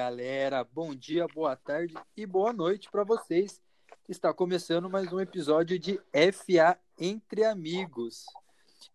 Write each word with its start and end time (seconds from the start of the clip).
galera, 0.00 0.64
bom 0.64 0.94
dia, 0.94 1.26
boa 1.28 1.54
tarde 1.54 1.92
e 2.16 2.24
boa 2.24 2.54
noite 2.54 2.90
para 2.90 3.04
vocês. 3.04 3.60
Está 4.08 4.32
começando 4.32 4.88
mais 4.88 5.12
um 5.12 5.20
episódio 5.20 5.78
de 5.78 6.00
FA 6.32 6.78
Entre 6.98 7.44
Amigos. 7.44 8.24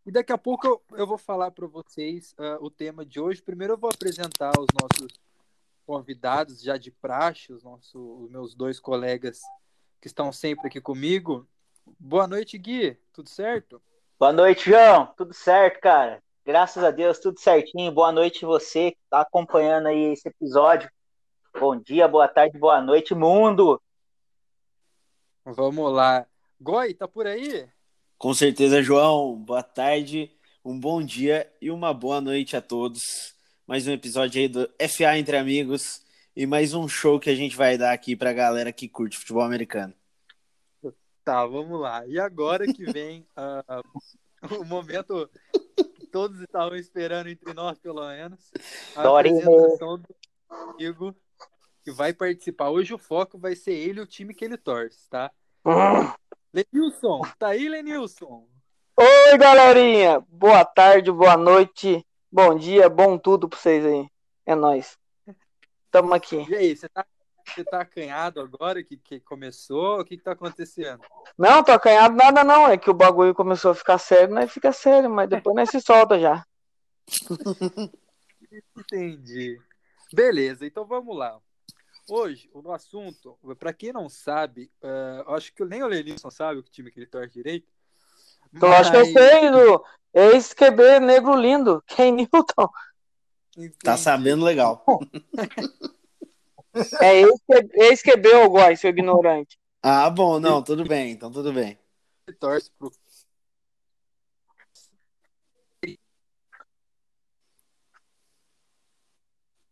E 0.03 0.11
daqui 0.11 0.33
a 0.33 0.37
pouco 0.37 0.81
eu, 0.93 1.05
vou 1.05 1.19
falar 1.19 1.51
para 1.51 1.67
vocês 1.67 2.33
uh, 2.39 2.57
o 2.59 2.71
tema 2.71 3.05
de 3.05 3.19
hoje. 3.19 3.39
Primeiro 3.39 3.73
eu 3.73 3.77
vou 3.77 3.91
apresentar 3.93 4.51
os 4.57 4.65
nossos 4.81 5.15
convidados 5.85 6.59
já 6.59 6.75
de 6.75 6.89
praxe, 6.89 7.53
os, 7.53 7.61
nossos, 7.61 7.93
os 7.93 8.31
meus 8.31 8.55
dois 8.55 8.79
colegas 8.79 9.41
que 10.01 10.07
estão 10.07 10.31
sempre 10.31 10.69
aqui 10.69 10.81
comigo. 10.81 11.47
Boa 11.99 12.25
noite, 12.25 12.57
Gui. 12.57 12.97
Tudo 13.13 13.29
certo? 13.29 13.79
Boa 14.17 14.33
noite, 14.33 14.71
João. 14.71 15.13
Tudo 15.15 15.35
certo, 15.35 15.81
cara? 15.81 16.23
Graças 16.45 16.83
a 16.83 16.91
Deus, 16.91 17.17
tudo 17.17 17.39
certinho. 17.39 17.91
Boa 17.91 18.11
noite 18.11 18.45
você 18.45 18.91
que 18.91 18.99
está 19.03 19.21
acompanhando 19.21 19.87
aí 19.87 20.13
esse 20.13 20.27
episódio. 20.27 20.87
Bom 21.59 21.75
dia, 21.75 22.07
boa 22.07 22.27
tarde, 22.27 22.59
boa 22.59 22.79
noite, 22.79 23.15
mundo. 23.15 23.81
Vamos 25.43 25.91
lá. 25.91 26.27
Goi, 26.61 26.93
tá 26.93 27.07
por 27.07 27.25
aí? 27.25 27.67
Com 28.15 28.31
certeza, 28.31 28.83
João. 28.83 29.35
Boa 29.35 29.63
tarde, 29.63 30.31
um 30.63 30.79
bom 30.79 31.01
dia 31.01 31.51
e 31.59 31.71
uma 31.71 31.91
boa 31.95 32.21
noite 32.21 32.55
a 32.55 32.61
todos. 32.61 33.33
Mais 33.65 33.87
um 33.87 33.91
episódio 33.91 34.39
aí 34.39 34.47
do 34.47 34.69
FA 34.87 35.17
Entre 35.17 35.37
Amigos 35.37 36.05
e 36.35 36.45
mais 36.45 36.75
um 36.75 36.87
show 36.87 37.19
que 37.19 37.31
a 37.31 37.35
gente 37.35 37.55
vai 37.57 37.75
dar 37.75 37.91
aqui 37.91 38.15
pra 38.15 38.31
galera 38.31 38.71
que 38.71 38.87
curte 38.87 39.17
futebol 39.17 39.41
americano. 39.41 39.95
Tá, 41.23 41.43
vamos 41.47 41.81
lá. 41.81 42.05
E 42.05 42.19
agora 42.19 42.71
que 42.71 42.85
vem 42.85 43.25
uh, 43.35 43.81
o 44.61 44.63
momento 44.63 45.27
todos 46.15 46.39
estavam 46.39 46.77
esperando 46.77 47.27
entre 47.27 47.53
nós, 47.53 47.77
pelo 47.77 48.07
menos. 48.07 48.49
A 48.95 49.03
Dorinho. 49.03 49.37
apresentação 49.37 49.97
do 49.97 50.15
amigo 50.49 51.13
que 51.83 51.91
vai 51.91 52.13
participar. 52.13 52.69
Hoje 52.69 52.93
o 52.93 52.97
foco 52.97 53.37
vai 53.37 53.53
ser 53.53 53.73
ele 53.73 53.99
e 53.99 54.03
o 54.03 54.07
time 54.07 54.33
que 54.33 54.45
ele 54.45 54.55
torce, 54.55 55.09
tá? 55.09 55.29
Lenilson, 56.53 57.19
tá 57.37 57.47
aí, 57.47 57.67
Lenilson? 57.67 58.47
Oi, 58.95 59.37
galerinha! 59.37 60.21
Boa 60.29 60.63
tarde, 60.63 61.11
boa 61.11 61.35
noite, 61.35 62.07
bom 62.31 62.55
dia, 62.55 62.87
bom 62.87 63.17
tudo 63.17 63.49
pra 63.49 63.59
vocês 63.59 63.85
aí. 63.85 64.09
É 64.45 64.55
nóis. 64.55 64.97
Tamo 65.91 66.13
aqui. 66.13 66.45
E 66.49 66.55
aí, 66.55 66.77
você 66.77 66.87
tá, 66.87 67.05
você 67.53 67.63
tá 67.63 67.81
acanhado 67.81 68.39
agora 68.39 68.83
que, 68.83 68.97
que 68.97 69.19
começou? 69.19 69.99
O 69.99 70.05
que, 70.05 70.17
que 70.17 70.23
tá 70.23 70.31
acontecendo? 70.31 71.01
Não, 71.37 71.63
tô 71.63 71.71
acanhado 71.71 72.15
nada 72.15 72.43
não, 72.43 72.67
é 72.67 72.77
que 72.77 72.89
o 72.89 72.93
bagulho 72.93 73.33
começou 73.33 73.71
a 73.71 73.75
ficar 73.75 73.97
sério, 73.97 74.33
nós 74.33 74.51
fica 74.51 74.71
sério, 74.71 75.09
mas 75.09 75.29
depois 75.29 75.55
nós 75.55 75.69
se 75.69 75.81
solta 75.81 76.19
já. 76.19 76.45
Entendi. 78.77 79.59
Beleza, 80.13 80.65
então 80.65 80.85
vamos 80.85 81.17
lá. 81.17 81.37
Hoje, 82.07 82.49
o 82.53 82.71
assunto, 82.71 83.37
para 83.57 83.73
quem 83.73 83.91
não 83.91 84.07
sabe, 84.07 84.71
uh, 84.83 85.33
acho 85.33 85.53
que 85.53 85.65
nem 85.65 85.81
o 85.81 85.87
Lenilson 85.87 86.29
sabe 86.29 86.59
o 86.59 86.63
time 86.63 86.91
que 86.91 86.99
ele 86.99 87.07
torce 87.07 87.33
direito. 87.33 87.67
Eu 88.61 88.71
acho 88.71 88.91
que 88.91 88.97
eu 88.97 89.05
sei 89.05 89.51
do 89.51 89.83
ex-QB 90.13 90.99
negro 90.99 91.35
lindo, 91.35 91.83
Ken 91.87 92.11
Newton. 92.11 92.69
Entendi. 93.57 93.75
Tá 93.83 93.97
sabendo 93.97 94.45
legal. 94.45 94.85
É 97.01 97.21
ex-QB 97.85 98.33
ou 98.35 98.49
Góis, 98.49 98.79
seu 98.79 98.89
ignorante. 98.89 99.57
Ah, 99.81 100.09
bom, 100.09 100.39
não, 100.39 100.61
tudo 100.61 100.83
bem, 100.83 101.11
então 101.11 101.31
tudo 101.31 101.53
bem. 101.53 101.79
Torce 102.39 102.71
pro 102.71 102.91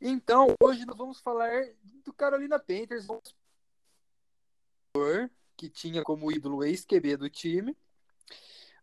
Então, 0.05 0.53
hoje 0.61 0.85
nós 0.85 0.97
vamos 0.97 1.22
falar 1.22 1.50
do 2.03 2.11
Carolina 2.11 2.59
Panthers, 2.59 3.07
que 5.55 5.69
tinha 5.69 6.03
como 6.03 6.29
ídolo 6.29 6.57
o 6.57 6.63
ex-QB 6.63 7.16
do 7.16 7.29
time. 7.29 7.75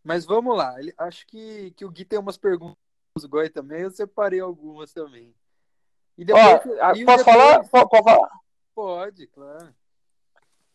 Mas 0.03 0.25
vamos 0.25 0.57
lá, 0.57 0.75
acho 0.97 1.27
que, 1.27 1.73
que 1.73 1.85
o 1.85 1.91
Gui 1.91 2.07
tem 2.07 2.19
umas 2.19 2.39
perguntas 2.39 2.79
do 3.21 3.29
Goi 3.29 3.51
também, 3.51 3.83
eu 3.83 3.91
separei 3.91 4.41
algumas 4.41 4.95
também. 4.95 5.35
E 6.21 6.33
Ó, 6.33 6.37
a- 6.37 6.93
e 6.93 7.05
posso 7.05 7.19
depois- 7.19 7.23
falar? 7.23 7.65
Falar? 7.65 8.29
Pode, 8.75 9.27
claro. 9.29 9.75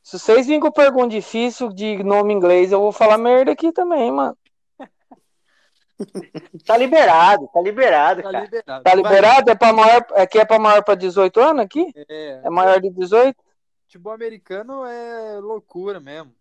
Se 0.02 0.18
vocês 0.20 0.46
virem 0.48 0.60
com 0.60 0.72
pergunta 0.72 1.10
difícil 1.10 1.70
de 1.70 2.04
nome 2.04 2.34
inglês, 2.34 2.72
eu 2.72 2.80
vou 2.80 2.92
falar 2.92 3.18
merda 3.18 3.52
aqui 3.52 3.72
também, 3.72 4.12
mano. 4.12 4.36
Tá 6.66 6.76
liberado, 6.78 7.48
tá 7.54 7.62
liberado, 7.62 8.22
Tá 8.22 8.32
cara. 8.32 8.44
liberado. 8.44 8.84
Tá 8.84 8.90
Vai. 8.92 8.96
liberado? 8.98 9.50
É 9.52 9.56
pra 9.56 9.72
maior, 9.72 10.06
aqui 10.16 10.40
é 10.40 10.46
pra 10.46 10.60
maior 10.60 10.84
pra 10.84 10.94
18 10.96 11.40
anos 11.40 11.64
aqui? 11.64 11.90
É, 12.10 12.42
É 12.44 12.50
maior 12.50 12.82
de 12.82 12.90
18? 12.90 13.38
futebol 13.84 14.12
americano 14.12 14.84
é 14.86 15.40
loucura 15.40 16.00
mesmo. 16.02 16.34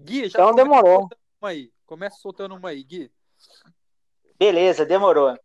Gui, 0.00 0.28
já 0.28 0.40
Então 0.40 0.54
demorou. 0.54 1.08
uma 1.40 1.50
aí. 1.50 1.70
Começa 1.86 2.16
soltando 2.16 2.56
uma 2.56 2.70
aí, 2.70 2.82
Gui. 2.82 3.10
Beleza, 4.38 4.84
demorou. 4.84 5.38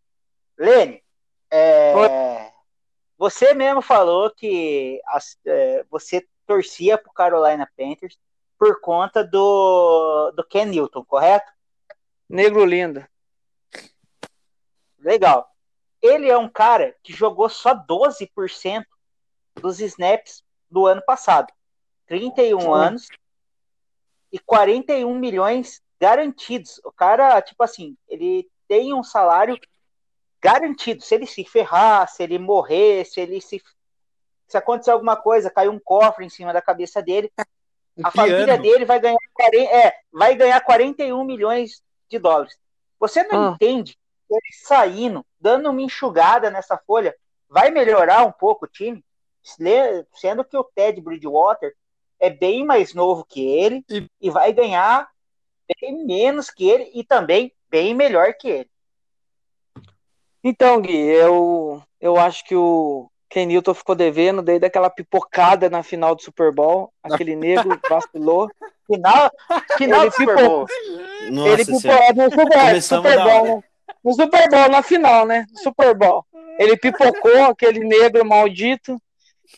Lene, 0.58 1.04
é, 1.52 2.51
você 3.22 3.54
mesmo 3.54 3.84
falou 3.84 4.32
que 4.32 5.00
as- 5.06 5.38
é, 5.46 5.86
você 5.92 6.28
torcia 6.44 6.98
pro 6.98 7.14
Carolina 7.14 7.72
Panthers 7.78 8.18
por 8.58 8.82
conta 8.82 9.24
do, 9.24 10.32
do 10.32 10.44
Ken 10.44 10.66
Newton, 10.66 11.06
correto? 11.06 11.52
Negro 12.28 12.66
lindo. 12.66 13.06
Legal. 14.98 15.48
Ele 16.02 16.32
é 16.32 16.36
um 16.36 16.50
cara 16.50 16.96
que 17.04 17.14
jogou 17.14 17.48
só 17.48 17.76
12% 17.76 18.88
dos 19.54 19.80
snaps 19.80 20.44
do 20.68 20.88
ano 20.88 21.04
passado. 21.06 21.54
31 22.08 22.60
Sim. 22.60 22.68
anos 22.74 23.08
e 24.32 24.40
41 24.40 25.14
milhões 25.14 25.80
garantidos. 26.00 26.82
O 26.84 26.92
cara, 26.92 27.40
tipo 27.40 27.64
assim, 27.64 27.96
ele 28.08 28.50
tem 28.68 28.96
um 28.96 29.04
salário 29.04 29.60
garantido. 30.42 31.04
Se 31.04 31.16
ele 31.16 31.26
se 31.28 31.44
ferrar, 31.46 32.08
se 32.10 32.24
ele 32.24 32.38
morrer, 32.40 33.06
se 33.06 33.20
ele 33.22 33.40
se 33.42 33.62
se 34.48 34.58
acontecer 34.58 34.92
alguma 34.92 35.16
coisa, 35.16 35.50
cair 35.50 35.70
um 35.70 35.80
cofre 35.80 36.26
em 36.26 36.30
cima 36.30 36.52
da 36.52 36.62
cabeça 36.62 37.02
dele, 37.02 37.32
Um 37.98 38.06
a 38.06 38.12
família 38.12 38.46
piano. 38.46 38.62
dele 38.64 38.84
vai 38.84 39.00
ganhar, 39.00 39.18
40 39.34 39.72
é, 39.74 39.94
vai 40.12 40.36
ganhar 40.36 40.60
41 40.60 41.24
milhões 41.24 41.82
de 42.10 42.20
dólares. 42.20 42.58
Você 43.00 43.24
não 43.24 43.48
Ah. 43.48 43.52
entende 43.54 43.94
que 43.94 44.34
ele 44.34 44.54
saindo, 44.66 45.26
dando 45.40 45.70
uma 45.70 45.82
enxugada 45.82 46.50
nessa 46.52 46.78
folha, 46.78 47.16
vai 47.48 47.72
melhorar 47.72 48.26
um 48.26 48.32
pouco 48.32 48.66
o 48.66 48.68
time? 48.68 49.02
Sendo 50.14 50.44
que 50.44 50.58
o 50.58 50.64
Ted 50.66 51.00
Bridgewater 51.02 51.74
é 52.20 52.30
bem 52.30 52.66
mais 52.66 52.94
novo 52.94 53.24
que 53.26 53.42
ele 53.46 53.86
E- 53.90 54.08
e 54.20 54.30
vai 54.30 54.52
ganhar 54.54 55.10
bem 55.80 56.06
menos 56.06 56.50
que 56.50 56.70
ele 56.70 56.92
e 56.94 57.04
também 57.06 57.54
bem 57.70 57.94
melhor 57.96 58.34
que 58.34 58.50
ele. 58.50 58.71
Então, 60.44 60.82
Gui, 60.82 60.98
eu, 60.98 61.82
eu 62.00 62.18
acho 62.18 62.44
que 62.46 62.56
o 62.56 63.10
Ken 63.30 63.46
Newton 63.46 63.74
ficou 63.74 63.96
devendo 63.96 64.42
desde 64.42 64.66
aquela 64.66 64.90
pipocada 64.90 65.70
na 65.70 65.84
final 65.84 66.16
do 66.16 66.22
Super 66.22 66.52
Bowl. 66.52 66.92
Aquele 67.04 67.36
negro 67.36 67.80
vacilou. 67.90 68.50
Final, 68.88 69.32
final 69.78 70.02
Ele 70.02 70.10
do 70.10 70.16
Super 70.16 70.36
Bowl. 70.36 70.66
ele 71.22 71.32
Nossa 71.32 71.58
pipocou 71.58 71.80
senhora. 71.80 72.14
no 72.14 72.82
Super, 72.82 73.24
Bowl? 73.24 73.64
No 74.04 74.14
Super 74.14 74.50
Bowl, 74.50 74.70
na 74.70 74.82
final, 74.82 75.26
né? 75.26 75.46
Super 75.64 75.96
Bowl. 75.96 76.26
Ele 76.60 76.76
pipocou 76.76 77.44
aquele 77.46 77.80
negro 77.80 78.26
maldito. 78.26 79.00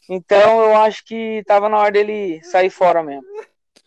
Então 0.09 0.63
eu 0.65 0.75
acho 0.77 1.03
que 1.05 1.43
tava 1.47 1.69
na 1.69 1.77
hora 1.79 1.91
dele 1.91 2.43
sair 2.43 2.69
fora 2.69 3.01
mesmo. 3.01 3.23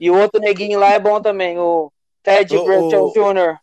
E 0.00 0.10
o 0.10 0.18
outro 0.18 0.40
neguinho 0.40 0.78
lá 0.78 0.91
é 0.92 0.98
bom 0.98 1.21
também, 1.21 1.59
o 1.59 1.91
Ted 2.22 2.56
o- 2.56 3.12
Jr. 3.12 3.59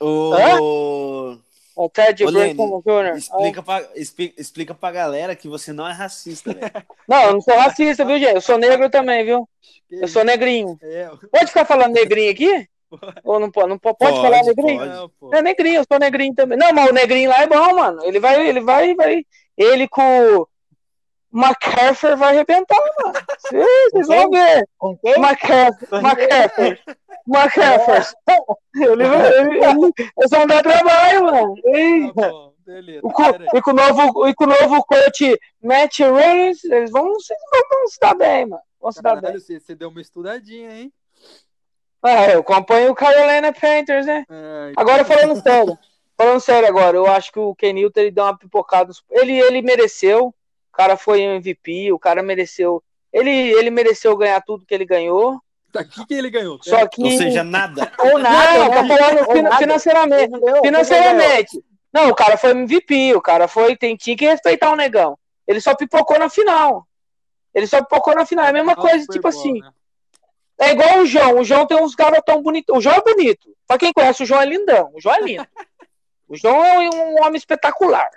O... 0.00 1.38
O 1.80 1.88
Ted 1.88 2.24
Ô, 2.24 2.30
Jr. 2.32 3.16
Explica 3.16 3.62
pra, 3.62 3.88
expli- 3.94 4.34
explica 4.36 4.74
pra 4.74 4.90
galera 4.90 5.36
que 5.36 5.48
você 5.48 5.72
não 5.72 5.86
é 5.88 5.92
racista, 5.92 6.52
velho. 6.52 6.72
Não, 7.06 7.22
eu 7.22 7.32
não 7.34 7.40
sou 7.40 7.56
racista, 7.56 8.04
viu, 8.04 8.18
gente? 8.18 8.34
Eu 8.34 8.40
sou 8.40 8.58
negro 8.58 8.90
também, 8.90 9.24
viu? 9.24 9.48
Eu 9.88 10.08
sou 10.08 10.24
negrinho. 10.24 10.76
É, 10.82 11.08
Pode 11.30 11.46
ficar 11.46 11.64
falando 11.64 11.92
negrinho 11.94 12.32
aqui? 12.32 12.68
Ou 13.22 13.38
não 13.38 13.48
pode? 13.50 13.68
Não 13.68 13.78
pode, 13.78 13.96
pode 13.98 14.16
falar 14.16 14.42
negrinho? 14.42 15.10
pode. 15.20 15.36
É 15.36 15.42
negrinho, 15.42 15.76
eu 15.76 15.84
sou 15.88 16.00
negrinho 16.00 16.34
também. 16.34 16.58
Não, 16.58 16.72
mas 16.72 16.90
o 16.90 16.94
negrinho 16.94 17.30
lá 17.30 17.42
é 17.42 17.46
bom, 17.46 17.74
mano. 17.76 18.02
Ele 18.04 18.18
vai, 18.18 18.44
ele 18.48 18.60
vai, 18.60 18.94
vai. 18.96 19.24
Ele 19.56 19.86
com 19.86 20.02
o 20.36 20.48
McCaffrey 21.32 22.16
vai 22.16 22.30
arrebentar, 22.34 22.76
mano. 22.98 23.14
Vocês 23.92 24.06
vão 24.08 24.30
ver. 24.30 24.68
Com 24.78 24.96
quem? 24.98 25.14
McCaffrey, 27.28 27.96
McCaffrey, 27.96 28.14
McCaffrey. 28.26 28.56
Ele 28.76 29.04
ele, 29.04 29.64
ele, 29.64 29.92
eles 30.18 30.30
vão 30.30 30.46
dar 30.46 30.62
trabalho, 30.62 31.24
mano. 31.24 31.54
Tá 31.54 32.12
bom, 32.30 32.52
beleza. 32.64 33.00
o 33.02 33.56
e, 33.56 33.62
com 33.62 33.70
o 33.70 33.74
novo, 33.74 34.28
e 34.28 34.34
com 34.34 34.44
o 34.44 34.46
novo 34.46 34.84
coach 34.84 35.38
Matt 35.62 35.98
Reynolds, 35.98 36.64
eles 36.64 36.90
vão, 36.90 37.18
se- 37.20 37.34
vão 37.70 37.88
se 37.88 37.98
dar 38.00 38.14
bem, 38.14 38.46
mano. 38.46 38.62
Vão 38.80 38.92
se 38.92 39.02
dar 39.02 39.20
bem. 39.20 39.32
Você, 39.32 39.58
você 39.60 39.74
deu 39.74 39.88
uma 39.88 40.00
estudadinha, 40.00 40.70
hein? 40.72 40.92
Ah, 42.02 42.30
eu 42.30 42.40
acompanho 42.40 42.92
o 42.92 42.94
Carolina 42.94 43.52
Panthers, 43.52 44.06
né? 44.06 44.24
Ai, 44.28 44.72
Agora 44.76 45.04
falando 45.04 45.42
sério, 45.42 45.76
falando 46.16 46.40
sério 46.40 46.68
agora, 46.68 46.96
eu 46.96 47.06
acho 47.06 47.32
que 47.32 47.40
o 47.40 47.54
Ken 47.56 47.72
Newton 47.72 48.00
ele 48.00 48.10
deu 48.12 48.24
uma 48.24 48.38
pipocada. 48.38 48.92
Ele, 49.10 49.36
ele 49.38 49.62
mereceu. 49.62 50.32
cara 50.72 50.96
foi 50.96 51.22
MVP, 51.22 51.92
o 51.92 51.98
cara 51.98 52.22
mereceu. 52.22 52.82
Ele, 53.12 53.30
ele 53.30 53.68
mereceu 53.70 54.16
ganhar 54.16 54.40
tudo 54.42 54.64
que 54.64 54.72
ele 54.72 54.84
ganhou. 54.84 55.40
Daqui 55.72 56.06
que 56.06 56.14
ele 56.14 56.30
ganhou. 56.30 56.58
Só 56.62 56.86
que. 56.86 57.02
Ou 57.02 57.10
seja, 57.10 57.44
nada. 57.44 57.92
Ou 58.00 58.18
nada, 58.18 58.58
não, 58.58 58.70
tô 58.70 58.82
né? 58.82 58.96
falando 58.96 59.42
nada. 59.42 59.56
financeiramente. 59.58 60.40
Ganhou, 60.40 60.62
Financeiramente. 60.62 61.64
Não, 61.92 62.08
o 62.08 62.14
cara 62.14 62.36
foi 62.36 62.50
MVP, 62.50 63.14
o 63.14 63.20
cara 63.20 63.48
foi. 63.48 63.76
Tem, 63.76 63.96
tinha 63.96 64.16
que 64.16 64.26
respeitar 64.26 64.70
o 64.70 64.76
negão. 64.76 65.18
Ele 65.46 65.60
só 65.60 65.74
pipocou 65.74 66.18
na 66.18 66.28
final. 66.28 66.86
Ele 67.54 67.66
só 67.66 67.82
pipocou 67.82 68.14
na 68.14 68.24
final. 68.26 68.44
É 68.46 68.50
a 68.50 68.52
mesma 68.52 68.74
do 68.74 68.80
coisa, 68.80 69.06
tipo 69.06 69.28
assim. 69.28 69.60
né? 69.60 69.70
É 70.60 70.72
igual 70.72 70.98
o 70.98 71.06
João. 71.06 71.38
O 71.40 71.44
João 71.44 71.66
tem 71.66 71.80
uns 71.80 71.94
garotão 71.94 72.42
bonitos. 72.42 72.76
O 72.76 72.80
João 72.80 72.96
é 72.96 73.02
bonito. 73.02 73.48
Pra 73.66 73.78
quem 73.78 73.92
conhece, 73.92 74.22
o 74.22 74.26
João 74.26 74.40
é 74.40 74.46
lindão. 74.46 74.90
O 74.94 75.00
João 75.00 75.14
é 75.14 75.20
lindo. 75.20 75.46
O 76.28 76.36
João 76.36 76.64
é 76.64 76.90
um 76.90 77.22
homem 77.22 77.36
espetacular. 77.36 78.08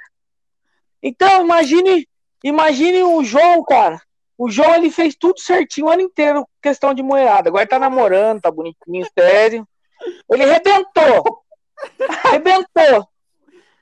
Então, 1.02 1.42
imagine, 1.46 2.08
imagine 2.44 3.04
o 3.04 3.24
João, 3.24 3.64
cara. 3.64 4.02
O 4.44 4.50
João, 4.50 4.74
ele 4.74 4.90
fez 4.90 5.16
tudo 5.16 5.40
certinho 5.40 5.86
o 5.86 5.90
ano 5.92 6.02
inteiro, 6.02 6.48
questão 6.60 6.96
de 6.96 7.04
moerada. 7.04 7.50
Agora 7.50 7.68
tá 7.68 7.78
namorando, 7.78 8.42
tá 8.42 8.50
bonitinho, 8.50 9.06
sério. 9.16 9.68
Ele 10.32 10.46
rebentou. 10.46 11.44
Rebentou. 12.32 13.08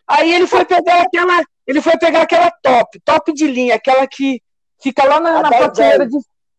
Aí 0.05 0.33
ele 0.33 0.45
foi 0.47 0.65
pegar 0.65 1.03
aquela, 1.03 1.41
ele 1.65 1.81
foi 1.81 1.97
pegar 1.97 2.23
aquela 2.23 2.51
top, 2.61 2.99
top 3.05 3.31
de 3.31 3.47
linha, 3.47 3.75
aquela 3.75 4.05
que 4.05 4.41
fica 4.83 5.05
lá 5.05 5.21
na, 5.21 5.41
na 5.43 5.49
10, 5.49 5.61
prateleira 5.61 6.05
de 6.05 6.17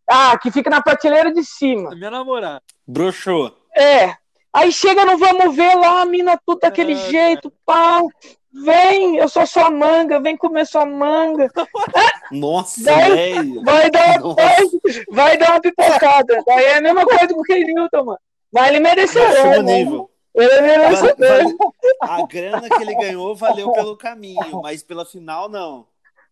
Ah, 0.09 0.39
que 0.39 0.51
fica 0.51 0.71
na 0.71 0.81
prateleira 0.81 1.31
de 1.31 1.45
cima. 1.45 1.91
Minha 1.91 2.11
namorada. 2.11 2.63
Broxou. 2.87 3.55
É. 3.77 4.15
Aí 4.51 4.73
chega 4.73 5.05
no 5.05 5.19
vamos 5.19 5.55
ver 5.55 5.75
lá, 5.75 6.01
a 6.01 6.07
mina 6.07 6.41
tudo 6.47 6.61
daquele 6.61 6.95
Ah, 6.95 7.11
jeito, 7.11 7.53
pá. 7.67 8.01
Vem, 8.53 9.17
eu 9.17 9.29
sou 9.29 9.47
sua 9.47 9.71
manga, 9.71 10.19
vem 10.21 10.37
comer 10.37 10.67
sua 10.67 10.85
manga. 10.85 11.49
Nossa, 12.33 12.83
Vai- 12.83 13.11
velho. 13.11 13.63
Vai 13.63 13.91
dar, 13.91 14.19
Nossa. 14.21 14.35
vai, 14.35 14.65
vai 15.11 15.37
dar 15.39 15.51
uma 15.53 15.61
pipocada. 15.61 16.43
Daí 16.47 16.65
é 16.65 16.77
a 16.79 16.81
mesma 16.83 17.05
coisa 17.05 17.29
com 17.29 17.41
o 17.41 17.45
Kenilton, 17.45 18.05
mano. 18.05 18.19
Mas 18.53 18.69
ele 18.69 18.81
mereceu. 18.81 19.23
O 19.23 19.63
né? 19.63 19.75
nível. 19.79 20.11
Ele 20.35 20.61
mereceu. 20.63 21.15
Vale- 21.17 21.45
vale- 21.45 21.57
a 22.03 22.27
grana 22.27 22.69
que 22.69 22.83
ele 22.83 22.95
ganhou 22.97 23.35
valeu 23.37 23.71
pelo 23.73 23.97
caminho, 23.97 24.61
mas 24.63 24.83
pela 24.83 25.05
final 25.05 25.49
não. 25.49 25.87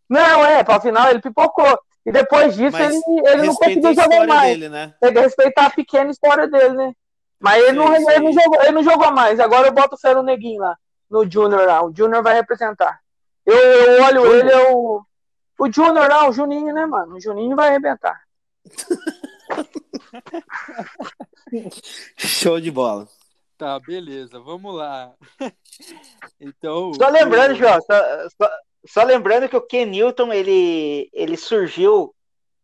Não, 0.09 0.45
é, 0.45 0.65
pra 0.65 0.81
final 0.81 1.11
ele 1.11 1.21
pipocou. 1.21 1.79
E 2.07 2.11
depois 2.13 2.55
disso 2.57 2.73
Mas 2.77 2.95
ele, 2.95 3.29
ele 3.29 3.43
não 3.43 3.55
conseguiu 3.55 3.95
jogar 3.95 4.27
mais. 4.27 4.49
dele, 4.51 4.69
né? 4.71 4.95
Tem 5.01 5.13
que 5.13 5.21
respeitar 5.21 5.67
a 5.67 5.71
pequena 5.71 6.11
história 6.11 6.49
dele, 6.49 6.75
né? 6.75 6.93
Mas 7.39 7.63
ele, 7.63 7.73
não, 7.73 7.87
Sim, 7.95 8.11
ele, 8.11 8.21
não 8.21 8.33
jogou, 8.33 8.63
ele 8.63 8.73
não 8.73 8.83
jogou 8.83 9.13
mais. 9.13 9.39
Agora 9.39 9.69
eu 9.69 9.73
boto 9.73 9.99
fé 9.99 10.15
no 10.15 10.23
neguinho 10.23 10.61
lá, 10.61 10.75
no 11.11 11.29
Junior 11.31 11.67
lá. 11.67 11.85
O 11.85 11.95
Junior 11.95 12.23
vai 12.23 12.35
representar. 12.35 13.01
Eu, 13.45 13.57
eu 13.57 14.03
olho 14.05 14.23
Júnior. 14.23 14.37
ele, 14.37 14.53
eu. 14.53 15.03
O 15.59 15.73
Junior 15.73 16.09
lá, 16.09 16.29
o 16.29 16.33
Juninho, 16.33 16.73
né, 16.75 16.87
mano? 16.87 17.17
O 17.17 17.21
Juninho 17.21 17.57
vai 17.57 17.69
arrebentar. 17.69 18.21
Show 22.17 22.61
de 22.61 22.71
bola. 22.71 23.09
Tá, 23.57 23.79
beleza, 23.81 24.39
vamos 24.41 24.75
lá. 24.75 25.15
Então. 26.41 26.93
Só 26.95 27.09
lembrando, 27.09 27.57
João, 27.57 27.81
só, 27.81 28.29
só- 28.41 28.51
só 28.87 29.03
lembrando 29.03 29.49
que 29.49 29.57
o 29.57 29.61
Ken 29.61 29.87
Newton 29.87 30.33
ele, 30.33 31.11
ele 31.13 31.37
surgiu 31.37 32.15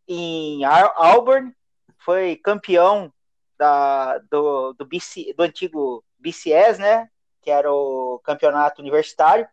em 0.06 0.64
Auburn, 0.64 1.52
foi 1.98 2.36
campeão 2.36 3.12
da, 3.58 4.18
do, 4.30 4.72
do, 4.74 4.86
BC, 4.86 5.34
do 5.36 5.42
antigo 5.42 6.04
BCS, 6.20 6.78
né? 6.78 7.08
Que 7.44 7.50
era 7.50 7.70
o 7.70 8.18
campeonato 8.24 8.80
universitário. 8.80 9.46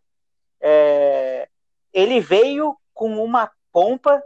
É, 0.62 1.50
ele 1.94 2.22
veio 2.22 2.78
com 2.94 3.22
uma 3.22 3.52
pompa 3.72 4.24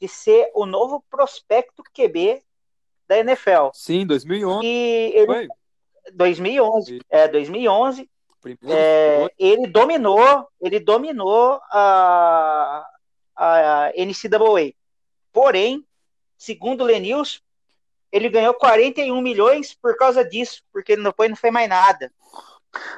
de 0.00 0.08
ser 0.08 0.50
o 0.54 0.64
novo 0.64 1.04
prospecto 1.10 1.82
QB 1.82 2.42
da 3.06 3.18
NFL. 3.18 3.68
Sim, 3.74 4.06
2011. 4.06 4.66
E 4.66 5.12
ele, 5.14 5.26
Foi? 5.26 5.48
2011, 6.14 7.00
é 7.10 7.28
2011, 7.28 8.08
Primeiro 8.40 8.78
é, 8.78 9.30
ele 9.38 9.66
dominou, 9.66 10.46
ele 10.60 10.78
dominou 10.78 11.60
a, 11.70 12.86
a 13.34 13.92
NCAA. 13.96 14.74
Porém, 15.32 15.84
segundo 16.36 16.82
o 16.82 16.84
Lenils, 16.84 17.42
ele 18.12 18.28
ganhou 18.28 18.54
41 18.54 19.20
milhões 19.22 19.74
por 19.74 19.96
causa 19.96 20.22
disso, 20.22 20.62
porque 20.72 20.92
ele 20.92 21.02
depois 21.02 21.28
não 21.30 21.36
foi 21.36 21.50
mais 21.50 21.68
nada. 21.68 22.12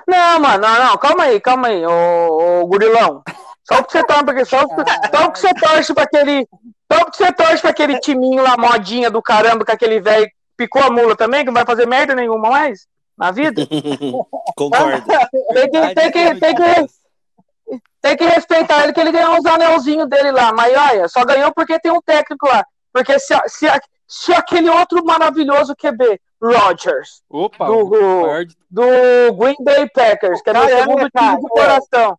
Não, 0.06 0.40
mano, 0.40 0.66
não, 0.66 0.84
não, 0.84 0.96
calma 0.96 1.24
aí, 1.24 1.40
calma 1.40 1.68
aí, 1.68 1.84
ô, 1.84 2.60
ô 2.62 2.66
gurilão. 2.66 3.22
Só 3.64 3.82
porque 3.82 3.98
você 3.98 4.04
torce, 4.04 4.24
porque 4.24 4.44
só, 4.44 4.58
só 4.60 4.66
porque 4.66 5.40
você 5.40 5.54
torce 5.54 5.94
pra 5.94 6.04
aquele. 6.04 6.48
Só 6.92 7.04
porque 7.04 7.16
você 7.16 7.32
torce 7.32 7.60
pra 7.60 7.70
aquele 7.70 7.98
timinho 7.98 8.42
lá, 8.42 8.56
modinha 8.56 9.10
do 9.10 9.20
caramba, 9.20 9.64
com 9.64 9.72
aquele 9.72 10.00
velho 10.00 10.30
picou 10.56 10.82
a 10.82 10.90
mula 10.90 11.14
também, 11.14 11.40
que 11.40 11.46
não 11.46 11.54
vai 11.54 11.66
fazer 11.66 11.86
merda 11.86 12.14
nenhuma 12.14 12.48
mais 12.48 12.86
na 13.16 13.30
vida. 13.30 13.66
Concordo. 14.56 15.04
Tem 15.52 15.70
que, 15.70 15.94
tem 15.94 16.12
que, 16.12 16.34
tem 16.40 16.54
que, 16.54 17.80
tem 18.00 18.16
que 18.16 18.24
respeitar 18.24 18.84
ele, 18.84 18.92
que 18.92 19.00
ele 19.00 19.12
ganhou 19.12 19.38
os 19.38 19.46
anelzinhos 19.46 20.08
dele 20.08 20.30
lá. 20.30 20.52
Mas 20.52 20.74
olha, 20.76 21.08
só 21.08 21.24
ganhou 21.24 21.52
porque 21.54 21.78
tem 21.78 21.92
um 21.92 22.00
técnico 22.00 22.46
lá. 22.46 22.64
Porque 22.92 23.18
se, 23.18 23.34
se, 23.48 23.66
se 24.08 24.32
aquele 24.32 24.70
outro 24.70 25.04
maravilhoso 25.04 25.74
QB, 25.76 26.20
Rodgers, 26.42 27.22
Opa, 27.30 27.66
do- 27.66 27.88
maior 27.90 28.44
do 28.70 29.34
Green 29.36 29.56
Bay 29.64 29.88
Packers, 29.88 30.42
que 30.42 30.50
é 30.50 30.52
meu 30.52 30.62
segundo 30.80 31.10
cara, 31.10 31.26
time 31.30 31.40
do 31.40 31.48
coração. 31.48 32.18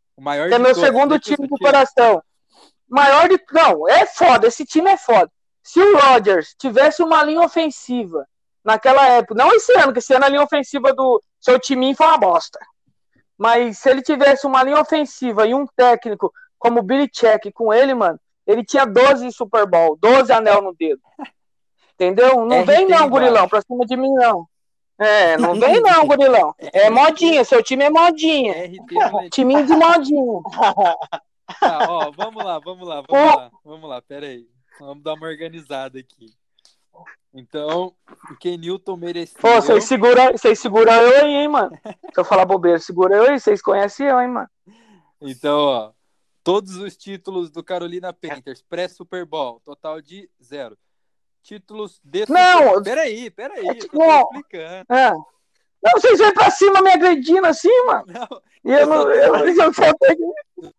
Que 0.49 0.55
é 0.55 0.59
meu 0.59 0.75
segundo 0.75 1.19
time 1.19 1.47
do 1.47 1.57
coração. 1.57 2.23
Maior 2.89 3.27
de. 3.29 3.39
Não, 3.51 3.87
é 3.87 4.05
foda. 4.05 4.47
Esse 4.47 4.65
time 4.65 4.89
é 4.89 4.97
foda. 4.97 5.29
Se 5.61 5.79
o 5.79 5.97
Rodgers 5.99 6.55
tivesse 6.57 7.03
uma 7.03 7.21
linha 7.23 7.41
ofensiva 7.41 8.25
naquela 8.63 9.05
época, 9.07 9.35
não 9.35 9.53
esse 9.53 9.71
ano, 9.77 9.93
que 9.93 9.99
esse 9.99 10.13
ano 10.13 10.25
a 10.25 10.29
linha 10.29 10.43
ofensiva 10.43 10.93
do 10.93 11.21
seu 11.39 11.59
time 11.59 11.93
foi 11.93 12.05
uma 12.07 12.17
bosta. 12.17 12.57
Mas 13.37 13.77
se 13.77 13.89
ele 13.89 14.01
tivesse 14.01 14.47
uma 14.47 14.63
linha 14.63 14.79
ofensiva 14.79 15.45
e 15.45 15.53
um 15.53 15.65
técnico 15.67 16.33
como 16.57 16.79
o 16.79 16.83
Billy 16.83 17.07
Check 17.07 17.51
com 17.53 17.71
ele, 17.71 17.93
mano, 17.93 18.19
ele 18.47 18.63
tinha 18.63 18.85
12 18.85 19.31
Super 19.31 19.67
Bowl, 19.67 19.97
12 20.01 20.31
anel 20.31 20.61
no 20.61 20.73
dedo. 20.73 21.01
Entendeu? 21.99 22.45
Não 22.45 22.61
RT 22.61 22.65
vem 22.67 22.87
não, 22.87 23.09
gurilão, 23.09 23.49
pra 23.49 23.61
cima 23.61 23.83
de 23.83 23.97
mim 23.97 24.13
não. 24.13 24.47
É, 24.99 25.35
não 25.37 25.59
vem 25.59 25.81
não, 25.81 26.05
gurilão. 26.05 26.53
É 26.59 26.91
modinha, 26.91 27.43
seu 27.43 27.63
time 27.63 27.85
é 27.85 27.89
modinha. 27.89 28.53
RT. 28.53 29.29
Timinho 29.31 29.65
de 29.65 29.73
modinha. 29.73 30.41
Tá, 31.61 31.87
ó, 31.89 32.11
vamos 32.11 32.43
lá, 32.43 32.59
vamos 32.59 32.85
lá, 32.85 33.01
vamos 33.07 33.35
lá, 33.35 33.51
vamos 33.63 33.89
lá, 33.89 34.01
pera 34.01 34.25
aí. 34.25 34.45
Vamos 34.81 35.01
dar 35.01 35.13
uma 35.13 35.27
organizada 35.27 35.97
aqui. 35.97 36.27
Então, 37.33 37.95
o 38.29 38.35
Kenilton 38.35 38.97
merecia. 38.97 39.39
Pô, 39.39 39.55
vocês 39.55 39.85
seguram 39.85 40.33
vocês 40.33 40.59
segura 40.59 40.91
eu 41.01 41.23
aí, 41.23 41.35
hein, 41.35 41.47
mano. 41.47 41.71
Se 42.13 42.19
eu 42.19 42.25
falar 42.25 42.45
bobeira, 42.45 42.79
segura 42.79 43.15
eu 43.15 43.23
aí, 43.29 43.39
vocês 43.39 43.61
conhecem 43.61 44.07
eu, 44.07 44.19
hein, 44.19 44.27
mano. 44.27 44.49
Então, 45.21 45.57
ó, 45.57 45.91
todos 46.43 46.75
os 46.75 46.97
títulos 46.97 47.49
do 47.49 47.63
Carolina 47.63 48.11
Panthers 48.11 48.61
pré-Super 48.61 49.25
Bowl, 49.25 49.61
total 49.63 50.01
de 50.01 50.29
zero. 50.43 50.77
Títulos 51.51 52.01
de 52.03 52.25
Não. 52.29 52.83
Peraí, 52.83 53.29
peraí, 53.31 53.65
eu 53.65 53.87
tô 53.87 53.97
não. 53.97 54.21
explicando. 54.21 54.85
É. 54.89 55.11
Não, 55.11 55.91
vocês 55.93 56.19
vêm 56.19 56.33
pra 56.33 56.49
cima 56.51 56.81
me 56.81 56.91
agredindo 56.91 57.47
assim, 57.47 57.85
mano. 57.85 58.03
Não, 58.07 58.41
E 58.65 58.71
eu, 58.77 58.85
não, 58.85 59.09
eu, 59.09 59.35
eu 59.47 59.73
só 59.73 59.93
tenho 59.93 60.17
que, 60.17 60.71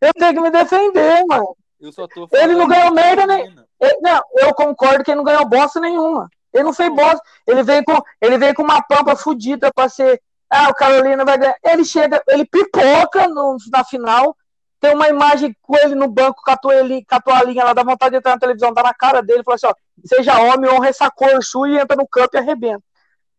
eu 0.00 0.12
tenho 0.14 0.34
que 0.34 0.40
me 0.40 0.50
defender, 0.50 1.24
mano. 1.26 1.56
eu 1.80 1.92
só 1.92 2.08
tô 2.08 2.26
Ele 2.32 2.54
não 2.56 2.66
ganhou 2.66 2.86
da 2.92 3.02
merda? 3.02 3.24
Carolina. 3.24 3.66
Ele- 3.80 3.98
não, 4.02 4.20
eu 4.38 4.52
concordo 4.54 5.04
que 5.04 5.12
ele 5.12 5.18
não 5.18 5.24
ganhou 5.24 5.48
bosta 5.48 5.78
nenhuma. 5.78 6.28
Ele 6.52 6.64
não 6.64 6.72
fez 6.72 6.92
bosta. 6.92 7.20
Ele 7.46 7.62
veio 7.62 7.84
com, 7.84 7.96
ele 8.20 8.36
veio 8.38 8.54
com 8.54 8.62
uma 8.64 8.82
pampa 8.82 9.14
fodida 9.14 9.72
pra 9.72 9.88
ser. 9.88 10.20
Ah, 10.50 10.70
o 10.70 10.74
Carolina 10.74 11.24
vai 11.24 11.38
ganhar. 11.38 11.56
Ele 11.64 11.84
chega, 11.84 12.20
ele 12.28 12.44
pipoca 12.44 13.28
no- 13.28 13.56
na 13.70 13.84
final. 13.84 14.36
Tem 14.80 14.94
uma 14.94 15.08
imagem 15.08 15.56
com 15.62 15.76
ele 15.76 15.94
no 15.94 16.08
banco, 16.08 16.42
com 16.44 16.50
a 16.50 16.56
toalhinha, 16.56 17.02
com 17.08 17.14
a 17.14 17.20
toalhinha 17.20 17.64
lá, 17.64 17.72
dá 17.72 17.82
vontade 17.84 18.10
de 18.10 18.18
entrar 18.18 18.32
na 18.32 18.38
televisão, 18.40 18.74
tá 18.74 18.82
na 18.82 18.92
cara 18.92 19.22
dele, 19.22 19.42
fala 19.42 19.54
assim: 19.54 19.66
ó, 19.66 19.74
seja 20.04 20.38
homem, 20.40 20.70
honra 20.70 20.88
essa 20.88 21.10
cor 21.10 21.42
sua 21.42 21.68
e 21.68 21.78
entra 21.78 21.96
no 21.96 22.06
campo 22.06 22.36
e 22.36 22.38
arrebenta. 22.38 22.82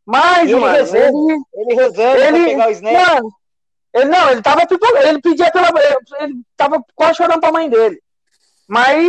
Mas, 0.05 0.50
Ele 0.50 0.59
mano, 0.59 0.74
reserva. 0.77 1.17
ele, 1.17 1.43
Ele 1.53 1.74
rezando 1.75 2.21
Ele- 2.21 2.38
pra 2.39 2.45
pegar 2.50 2.67
o 2.67 2.71
snap. 2.71 2.93
Mano, 2.93 3.29
ele 3.93 4.05
não, 4.05 4.29
ele 4.29 4.41
tava 4.41 4.62
ele 5.03 5.21
pedia 5.21 5.51
pela. 5.51 5.69
Ele 6.19 6.41
tava 6.55 6.83
quase 6.93 7.17
chorando 7.17 7.39
pra 7.39 7.51
mãe 7.51 7.69
dele. 7.69 8.01
Mas 8.67 9.07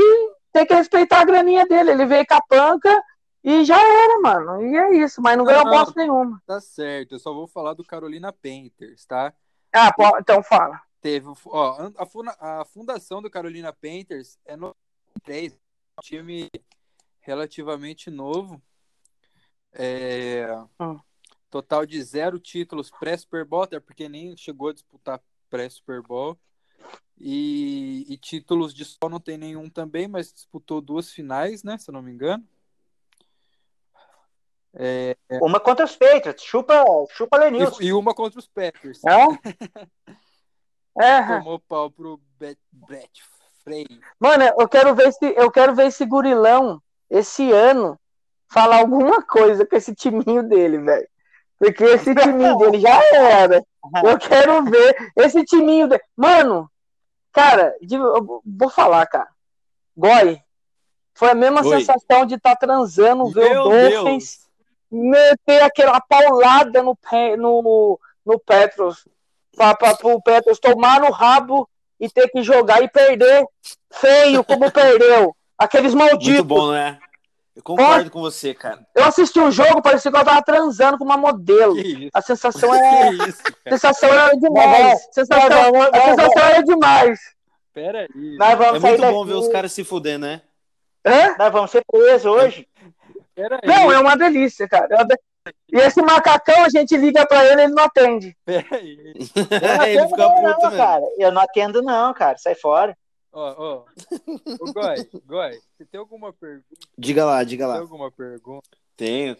tem 0.52 0.64
que 0.66 0.74
respeitar 0.74 1.20
a 1.20 1.24
graninha 1.24 1.66
dele. 1.66 1.90
Ele 1.90 2.06
veio 2.06 2.26
com 2.26 2.34
a 2.34 2.40
panca 2.48 3.02
e 3.44 3.64
já 3.64 3.78
era, 3.78 4.20
mano. 4.20 4.62
E 4.62 4.76
é 4.76 4.94
isso, 4.96 5.20
mas 5.20 5.36
não 5.36 5.44
Não, 5.44 5.52
ganhou 5.52 5.64
não. 5.64 5.72
bosta 5.72 5.92
nenhuma. 6.00 6.42
Tá 6.46 6.60
certo, 6.60 7.14
eu 7.14 7.18
só 7.18 7.32
vou 7.34 7.46
falar 7.46 7.74
do 7.74 7.84
Carolina 7.84 8.32
Panthers, 8.32 9.04
tá? 9.06 9.32
Ah, 9.72 9.92
pô, 9.92 10.16
então 10.18 10.42
fala. 10.42 10.80
Teve, 11.02 11.26
ó, 11.46 11.90
a, 11.98 12.06
funda- 12.06 12.36
a 12.40 12.64
fundação 12.64 13.20
do 13.20 13.30
Carolina 13.30 13.72
Panthers 13.72 14.38
é 14.46 14.56
no 14.56 14.74
3, 15.24 15.52
um 15.52 15.56
time 16.02 16.50
relativamente 17.26 18.10
novo. 18.10 18.62
É, 19.72 20.46
Hum. 20.80 20.98
Total 21.50 21.84
de 21.86 22.02
zero 22.02 22.38
títulos 22.38 22.90
pré-Super 22.90 23.44
Bowl, 23.44 23.62
até 23.62 23.78
porque 23.80 24.08
nem 24.08 24.36
chegou 24.36 24.68
a 24.68 24.72
disputar 24.72 25.20
pré-Super 25.50 26.02
Bowl. 26.02 26.38
E, 27.18 28.04
e 28.08 28.16
títulos 28.16 28.74
de 28.74 28.84
só 28.84 29.08
não 29.08 29.18
tem 29.18 29.36
nenhum 29.38 29.68
também, 29.70 30.06
mas 30.06 30.32
disputou 30.32 30.80
duas 30.80 31.10
finais, 31.10 31.62
né? 31.62 31.78
Se 31.78 31.90
eu 31.90 31.94
não 31.94 32.02
me 32.02 32.12
engano. 32.12 32.46
É, 34.74 35.16
Uma 35.40 35.58
contra 35.58 35.84
os 35.86 35.96
Patriots, 35.96 36.44
chupa, 36.44 36.84
chupa 37.10 37.38
Lenilson. 37.38 37.80
e, 37.80 37.86
e 37.86 37.92
uma 37.94 38.14
contra 38.14 38.38
os 38.38 38.46
Packers. 38.46 39.00
É? 39.04 39.26
É. 40.98 41.26
Tomou 41.38 41.58
pau 41.58 41.90
pro 41.90 42.18
Bet- 42.38 42.58
Brett 42.72 43.22
Frey. 43.62 43.86
Mano, 44.18 44.44
eu 44.58 44.66
quero 44.66 44.94
ver 44.94 45.12
se 45.12 45.26
eu 45.36 45.50
quero 45.50 45.74
ver 45.74 45.88
esse 45.88 46.06
gurilão 46.06 46.82
esse 47.10 47.50
ano 47.52 47.98
falar 48.48 48.78
alguma 48.78 49.22
coisa 49.22 49.66
com 49.66 49.76
esse 49.76 49.94
timinho 49.94 50.42
dele, 50.42 50.78
velho. 50.78 51.08
Porque 51.58 51.84
esse 51.84 52.14
timinho 52.14 52.56
dele 52.58 52.80
já 52.80 53.00
era. 53.14 53.62
Eu 54.04 54.18
quero 54.18 54.64
ver 54.64 55.12
esse 55.16 55.44
timinho 55.44 55.88
dele. 55.88 56.02
Mano, 56.16 56.70
cara, 57.32 57.74
de- 57.80 57.98
vou 57.98 58.70
falar, 58.70 59.06
cara. 59.06 59.28
Goi, 59.96 60.38
foi 61.14 61.30
a 61.30 61.34
mesma 61.34 61.62
Oi. 61.62 61.78
sensação 61.78 62.26
de 62.26 62.34
estar 62.34 62.56
transando, 62.56 63.30
ver 63.30 63.50
Meu 63.50 63.62
o 63.62 63.70
Dolphins 63.70 64.46
meter 64.90 65.62
aquela 65.62 66.00
paulada 66.00 66.82
no, 66.82 66.96
no, 67.38 68.00
no 68.24 68.38
Petros. 68.38 69.06
Pra, 69.56 69.74
pro 69.74 70.20
Petros 70.22 70.58
tomar 70.58 71.00
no 71.00 71.10
rabo 71.10 71.68
e 71.98 72.10
ter 72.10 72.28
que 72.28 72.42
jogar 72.42 72.82
e 72.82 72.88
perder 72.88 73.46
feio 73.90 74.44
como 74.44 74.70
perdeu. 74.70 75.34
Aqueles 75.58 75.94
malditos. 75.94 76.28
Muito 76.28 76.44
bom, 76.44 76.72
né? 76.72 76.98
Eu 77.54 77.62
concordo 77.62 78.10
com 78.10 78.20
você, 78.20 78.52
cara. 78.52 78.86
Eu 78.94 79.04
assisti 79.04 79.40
um 79.40 79.50
jogo, 79.50 79.80
parecia 79.80 80.10
que 80.10 80.16
eu 80.16 80.24
tava 80.24 80.42
transando 80.42 80.98
com 80.98 81.04
uma 81.04 81.16
modelo. 81.16 81.74
A 82.12 82.20
sensação 82.20 82.74
é. 82.74 83.08
Que 83.08 83.28
isso, 83.30 83.42
A 83.64 83.70
sensação 83.70 84.08
era 84.12 84.36
demais. 84.36 85.08
Sensação, 85.10 85.48
Não, 85.48 85.72
não, 85.72 85.82
a 85.82 85.90
não, 85.90 86.04
sensação 86.04 86.42
era 86.42 86.62
demais. 86.62 87.20
Pera 87.72 88.00
aí. 88.00 88.36
Nós 88.36 88.58
vamos 88.58 88.76
É 88.76 88.80
sair 88.80 88.90
muito 88.98 89.12
bom 89.12 89.24
daqui, 89.24 89.32
ver 89.32 89.46
os 89.46 89.48
caras 89.48 89.72
se 89.72 89.84
fuder, 89.84 90.18
né? 90.18 90.42
Hã? 91.06 91.34
Nós 91.38 91.52
vamos 91.52 91.70
ser 91.70 91.82
presos 91.90 92.26
hoje. 92.26 92.68
Pera 93.34 93.58
aí. 93.62 93.68
Não, 93.68 93.90
é 93.90 93.98
uma 94.00 94.16
delícia, 94.16 94.68
cara. 94.68 94.88
É 94.90 94.96
uma 94.96 95.06
E 95.72 95.78
esse 95.78 96.02
macacão, 96.02 96.62
a 96.62 96.68
gente 96.68 96.94
liga 96.96 97.24
pra 97.26 97.42
ele, 97.46 97.62
ele 97.62 97.72
não 97.72 97.84
atende. 97.84 98.36
Pera 98.44 98.66
aí. 98.72 99.14
Eu 99.34 99.76
não 99.78 99.84
Ele 99.86 99.98
atendo 99.98 100.08
fica 100.10 100.22
não, 100.22 100.34
puto 100.34 100.66
mesmo. 100.66 100.76
cara. 100.76 101.02
Eu 101.18 101.32
não 101.32 101.40
atendo 101.40 101.82
não, 101.82 102.12
cara. 102.12 102.36
Sai 102.36 102.54
fora. 102.54 102.96
Ó, 103.38 103.54
ó. 103.58 103.84
Ô, 104.60 104.72
Goi, 104.72 105.10
Goi, 105.26 105.60
você 105.76 105.84
tem 105.84 106.00
alguma 106.00 106.32
pergunta? 106.32 106.64
Diga 106.96 107.22
lá, 107.26 107.44
diga 107.44 107.64
Tem 107.66 107.74
lá. 107.74 107.78
alguma 107.80 108.10
pergunta? 108.10 108.66
Tenho. 108.96 109.36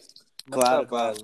Claro, 0.51 0.87
claro. 0.87 1.17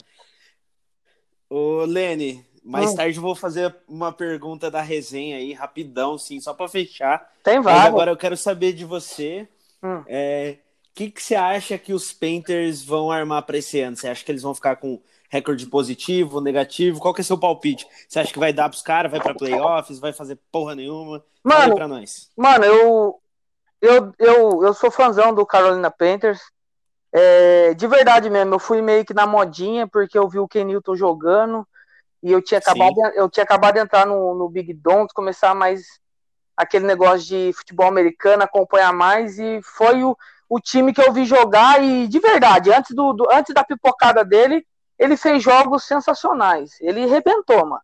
Ô, 1.50 1.84
Lene, 1.84 2.42
mais 2.64 2.92
Hum. 2.92 2.96
tarde 2.96 3.18
eu 3.18 3.22
vou 3.22 3.34
fazer 3.34 3.76
uma 3.86 4.10
pergunta 4.10 4.70
da 4.70 4.80
resenha 4.80 5.36
aí, 5.36 5.52
rapidão, 5.52 6.16
sim, 6.16 6.40
só 6.40 6.54
pra 6.54 6.66
fechar. 6.66 7.30
Tem 7.42 7.60
vaga. 7.60 7.88
agora 7.88 8.10
eu 8.10 8.16
quero 8.16 8.38
saber 8.38 8.72
de 8.72 8.86
você. 8.86 9.46
Hum. 9.82 10.02
é, 10.06 10.56
O 10.90 10.94
que, 10.94 11.10
que 11.10 11.22
você 11.22 11.34
acha 11.34 11.76
que 11.78 11.92
os 11.92 12.12
Painters 12.12 12.82
vão 12.82 13.10
armar 13.10 13.42
pra 13.44 13.58
esse 13.58 13.80
ano? 13.80 13.96
Você 13.96 14.08
acha 14.08 14.24
que 14.24 14.30
eles 14.32 14.42
vão 14.42 14.54
ficar 14.54 14.76
com 14.76 14.98
recorde 15.32 15.64
positivo, 15.66 16.42
negativo? 16.42 17.00
Qual 17.00 17.14
que 17.14 17.22
é 17.22 17.24
seu 17.24 17.38
palpite? 17.38 17.86
Você 18.06 18.20
acha 18.20 18.30
que 18.30 18.38
vai 18.38 18.52
dar 18.52 18.68
pros 18.68 18.82
caras? 18.82 19.10
Vai 19.10 19.18
pra 19.18 19.34
playoffs? 19.34 19.98
Vai 19.98 20.12
fazer 20.12 20.38
porra 20.52 20.74
nenhuma? 20.74 21.24
Mano, 21.42 21.74
pra 21.74 21.88
nós. 21.88 22.28
Mano, 22.36 22.66
eu, 22.66 23.18
eu, 23.80 24.12
eu, 24.18 24.62
eu 24.62 24.74
sou 24.74 24.90
fãzão 24.90 25.34
do 25.34 25.46
Carolina 25.46 25.90
Panthers. 25.90 26.38
É, 27.10 27.72
de 27.72 27.86
verdade 27.86 28.28
mesmo, 28.28 28.54
eu 28.54 28.58
fui 28.58 28.82
meio 28.82 29.06
que 29.06 29.14
na 29.14 29.26
modinha, 29.26 29.88
porque 29.88 30.18
eu 30.18 30.28
vi 30.28 30.38
o 30.38 30.46
Ken 30.46 30.64
Newton 30.64 30.94
jogando 30.96 31.66
e 32.22 32.30
eu 32.30 32.42
tinha 32.42 32.58
acabado, 32.58 32.92
de- 32.92 33.18
eu 33.18 33.30
tinha 33.30 33.44
acabado 33.44 33.74
de 33.74 33.80
entrar 33.80 34.06
no, 34.06 34.34
no 34.34 34.50
Big 34.50 34.74
Dons, 34.74 35.12
começar 35.14 35.54
mais 35.54 35.82
aquele 36.54 36.84
negócio 36.86 37.26
de 37.26 37.52
futebol 37.54 37.86
americano, 37.88 38.42
acompanhar 38.42 38.92
mais, 38.92 39.38
e 39.38 39.60
foi 39.62 40.04
o, 40.04 40.14
o 40.46 40.60
time 40.60 40.92
que 40.92 41.00
eu 41.00 41.10
vi 41.10 41.24
jogar, 41.24 41.82
e 41.82 42.06
de 42.06 42.18
verdade, 42.18 42.70
antes, 42.70 42.94
do, 42.94 43.14
do- 43.14 43.30
antes 43.32 43.54
da 43.54 43.64
pipocada 43.64 44.22
dele, 44.24 44.64
ele 45.02 45.16
fez 45.16 45.42
jogos 45.42 45.84
sensacionais. 45.84 46.80
Ele 46.80 47.02
arrebentou, 47.04 47.66
mano. 47.66 47.82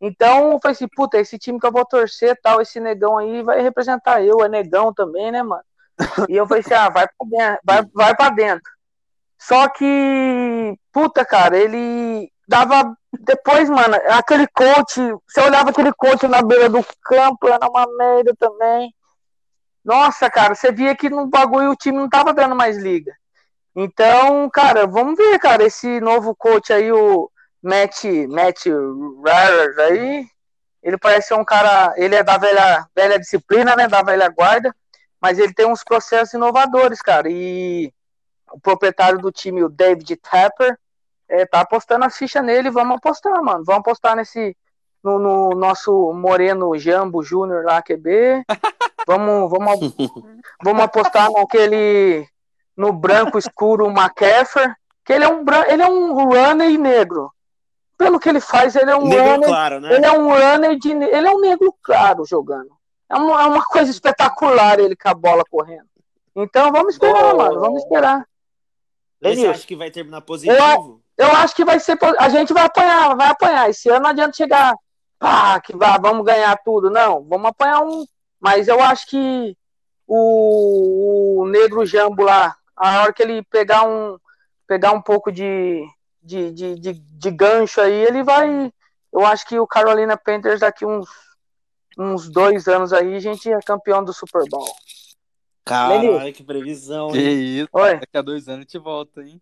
Então, 0.00 0.52
eu 0.52 0.60
falei 0.60 0.74
assim, 0.74 0.86
puta, 0.94 1.18
esse 1.18 1.38
time 1.38 1.58
que 1.58 1.66
eu 1.66 1.72
vou 1.72 1.84
torcer, 1.84 2.38
tal, 2.42 2.60
esse 2.60 2.78
negão 2.78 3.16
aí 3.16 3.42
vai 3.42 3.60
representar 3.62 4.22
eu, 4.22 4.44
é 4.44 4.48
negão 4.48 4.92
também, 4.92 5.32
né, 5.32 5.42
mano? 5.42 5.64
E 6.28 6.36
eu 6.36 6.46
falei 6.46 6.60
assim, 6.60 6.74
ah, 6.74 6.90
vai 6.90 7.06
pra 7.06 7.26
dentro, 7.28 7.60
vai, 7.64 7.82
vai 7.94 8.16
pra 8.16 8.28
dentro. 8.30 8.70
Só 9.38 9.68
que, 9.68 10.78
puta, 10.92 11.24
cara, 11.24 11.56
ele 11.56 12.30
dava. 12.46 12.94
Depois, 13.18 13.70
mano, 13.70 13.94
aquele 14.10 14.46
coach, 14.48 15.00
você 15.26 15.40
olhava 15.40 15.70
aquele 15.70 15.92
coach 15.94 16.28
na 16.28 16.42
beira 16.42 16.68
do 16.68 16.84
campo, 17.02 17.48
era 17.48 17.66
uma 17.68 17.86
merda 17.96 18.34
também. 18.38 18.94
Nossa, 19.84 20.30
cara, 20.30 20.54
você 20.54 20.70
via 20.70 20.94
que 20.94 21.08
no 21.08 21.26
bagulho 21.26 21.70
o 21.70 21.76
time 21.76 21.96
não 21.96 22.08
tava 22.08 22.32
dando 22.34 22.54
mais 22.54 22.76
liga. 22.76 23.12
Então, 23.80 24.50
cara, 24.50 24.88
vamos 24.88 25.16
ver, 25.16 25.38
cara, 25.38 25.62
esse 25.62 26.00
novo 26.00 26.34
coach 26.34 26.72
aí, 26.72 26.90
o 26.90 27.30
Matt, 27.62 28.02
Matt 28.28 28.66
Rares 29.24 29.78
aí, 29.78 30.26
ele 30.82 30.98
parece 30.98 31.28
ser 31.28 31.34
um 31.34 31.44
cara, 31.44 31.94
ele 31.96 32.16
é 32.16 32.24
da 32.24 32.36
velha, 32.36 32.88
velha 32.92 33.20
disciplina, 33.20 33.76
né, 33.76 33.86
da 33.86 34.02
velha 34.02 34.28
guarda, 34.30 34.74
mas 35.20 35.38
ele 35.38 35.54
tem 35.54 35.64
uns 35.64 35.84
processos 35.84 36.34
inovadores, 36.34 37.00
cara, 37.00 37.28
e 37.30 37.94
o 38.50 38.58
proprietário 38.58 39.20
do 39.20 39.30
time, 39.30 39.62
o 39.62 39.68
David 39.68 40.16
Tapper, 40.16 40.76
é, 41.28 41.46
tá 41.46 41.60
apostando 41.60 42.04
as 42.04 42.16
fichas 42.16 42.42
nele, 42.42 42.70
vamos 42.70 42.96
apostar, 42.96 43.40
mano, 43.44 43.62
vamos 43.64 43.82
apostar 43.82 44.16
nesse, 44.16 44.56
no, 45.04 45.20
no 45.20 45.50
nosso 45.50 46.12
Moreno 46.12 46.76
Jambo 46.76 47.22
Júnior 47.22 47.64
lá, 47.64 47.80
QB, 47.80 48.44
vamos, 49.06 49.48
vamos, 49.48 49.78
vamos 50.64 50.82
apostar 50.82 51.30
naquele, 51.30 52.26
no 52.78 52.92
branco 52.92 53.36
escuro 53.36 53.90
McCaffrey, 53.90 54.68
que 55.04 55.12
ele 55.12 55.24
é 55.24 55.28
um, 55.28 55.44
bran- 55.44 55.64
ele 55.68 55.82
é 55.82 55.88
um 55.88 56.14
runner 56.14 56.78
negro, 56.78 57.30
pelo 57.98 58.20
que 58.20 58.28
ele 58.28 58.40
faz, 58.40 58.76
ele 58.76 58.90
é 58.90 58.96
um 58.96 59.08
Negro 59.08 59.32
runner 59.32 59.48
claro, 59.48 59.80
né? 59.80 59.94
ele 59.94 60.06
é 60.06 60.12
um 60.12 60.28
runner 60.30 60.78
de. 60.78 60.92
Ele 60.92 61.26
é 61.26 61.30
um 61.30 61.40
negro 61.40 61.74
claro 61.82 62.24
jogando. 62.24 62.70
É 63.10 63.16
uma, 63.16 63.42
é 63.42 63.46
uma 63.46 63.64
coisa 63.66 63.90
espetacular 63.90 64.78
ele 64.78 64.94
com 64.94 65.08
a 65.08 65.14
bola 65.14 65.42
correndo. 65.50 65.88
Então 66.36 66.70
vamos 66.70 66.94
esperar, 66.94 67.34
Ô. 67.34 67.38
mano. 67.38 67.58
Vamos 67.60 67.82
esperar. 67.82 68.24
Você 69.20 69.46
acha 69.48 69.66
que 69.66 69.74
vai 69.74 69.90
terminar 69.90 70.20
positivo? 70.20 71.02
Eu 71.16 71.26
acho 71.32 71.56
que 71.56 71.64
vai 71.64 71.80
ser. 71.80 71.98
A 72.20 72.28
gente 72.28 72.52
vai 72.52 72.64
apanhar, 72.66 73.16
vai 73.16 73.26
apanhar. 73.28 73.68
Esse 73.68 73.88
ano 73.88 74.02
não 74.04 74.10
adianta 74.10 74.36
chegar. 74.36 74.72
Pá, 75.18 75.60
que 75.60 75.76
vá, 75.76 75.98
vamos 75.98 76.24
ganhar 76.24 76.56
tudo. 76.64 76.88
Não, 76.90 77.24
vamos 77.24 77.46
apanhar 77.50 77.80
um. 77.82 78.04
Mas 78.40 78.68
eu 78.68 78.80
acho 78.80 79.08
que 79.08 79.56
o, 80.06 81.42
o 81.42 81.46
negro 81.48 81.84
jambo 81.84 82.22
lá, 82.22 82.54
a 82.78 83.02
hora 83.02 83.12
que 83.12 83.22
ele 83.22 83.42
pegar 83.44 83.84
um. 83.86 84.16
Pegar 84.66 84.92
um 84.92 85.00
pouco 85.00 85.32
de, 85.32 85.82
de, 86.22 86.52
de, 86.52 86.74
de, 86.78 86.92
de 86.92 87.30
gancho 87.30 87.80
aí, 87.80 87.92
ele 88.04 88.22
vai. 88.22 88.70
Eu 89.12 89.24
acho 89.24 89.46
que 89.46 89.58
o 89.58 89.66
Carolina 89.66 90.14
Panthers 90.14 90.60
daqui 90.60 90.84
uns, 90.84 91.08
uns 91.98 92.28
dois 92.28 92.68
anos 92.68 92.92
aí, 92.92 93.14
a 93.14 93.20
gente 93.20 93.50
é 93.50 93.58
campeão 93.60 94.04
do 94.04 94.12
Super 94.12 94.44
Bowl. 94.50 94.68
Caralho, 95.64 96.32
que 96.32 96.44
previsão. 96.44 97.10
Que 97.12 97.18
hein? 97.18 97.58
isso? 97.60 97.68
Oi? 97.72 97.94
Daqui 97.94 98.16
a 98.16 98.22
dois 98.22 98.46
anos 98.48 98.58
a 98.58 98.62
gente 98.62 98.78
volta, 98.78 99.22
hein? 99.22 99.40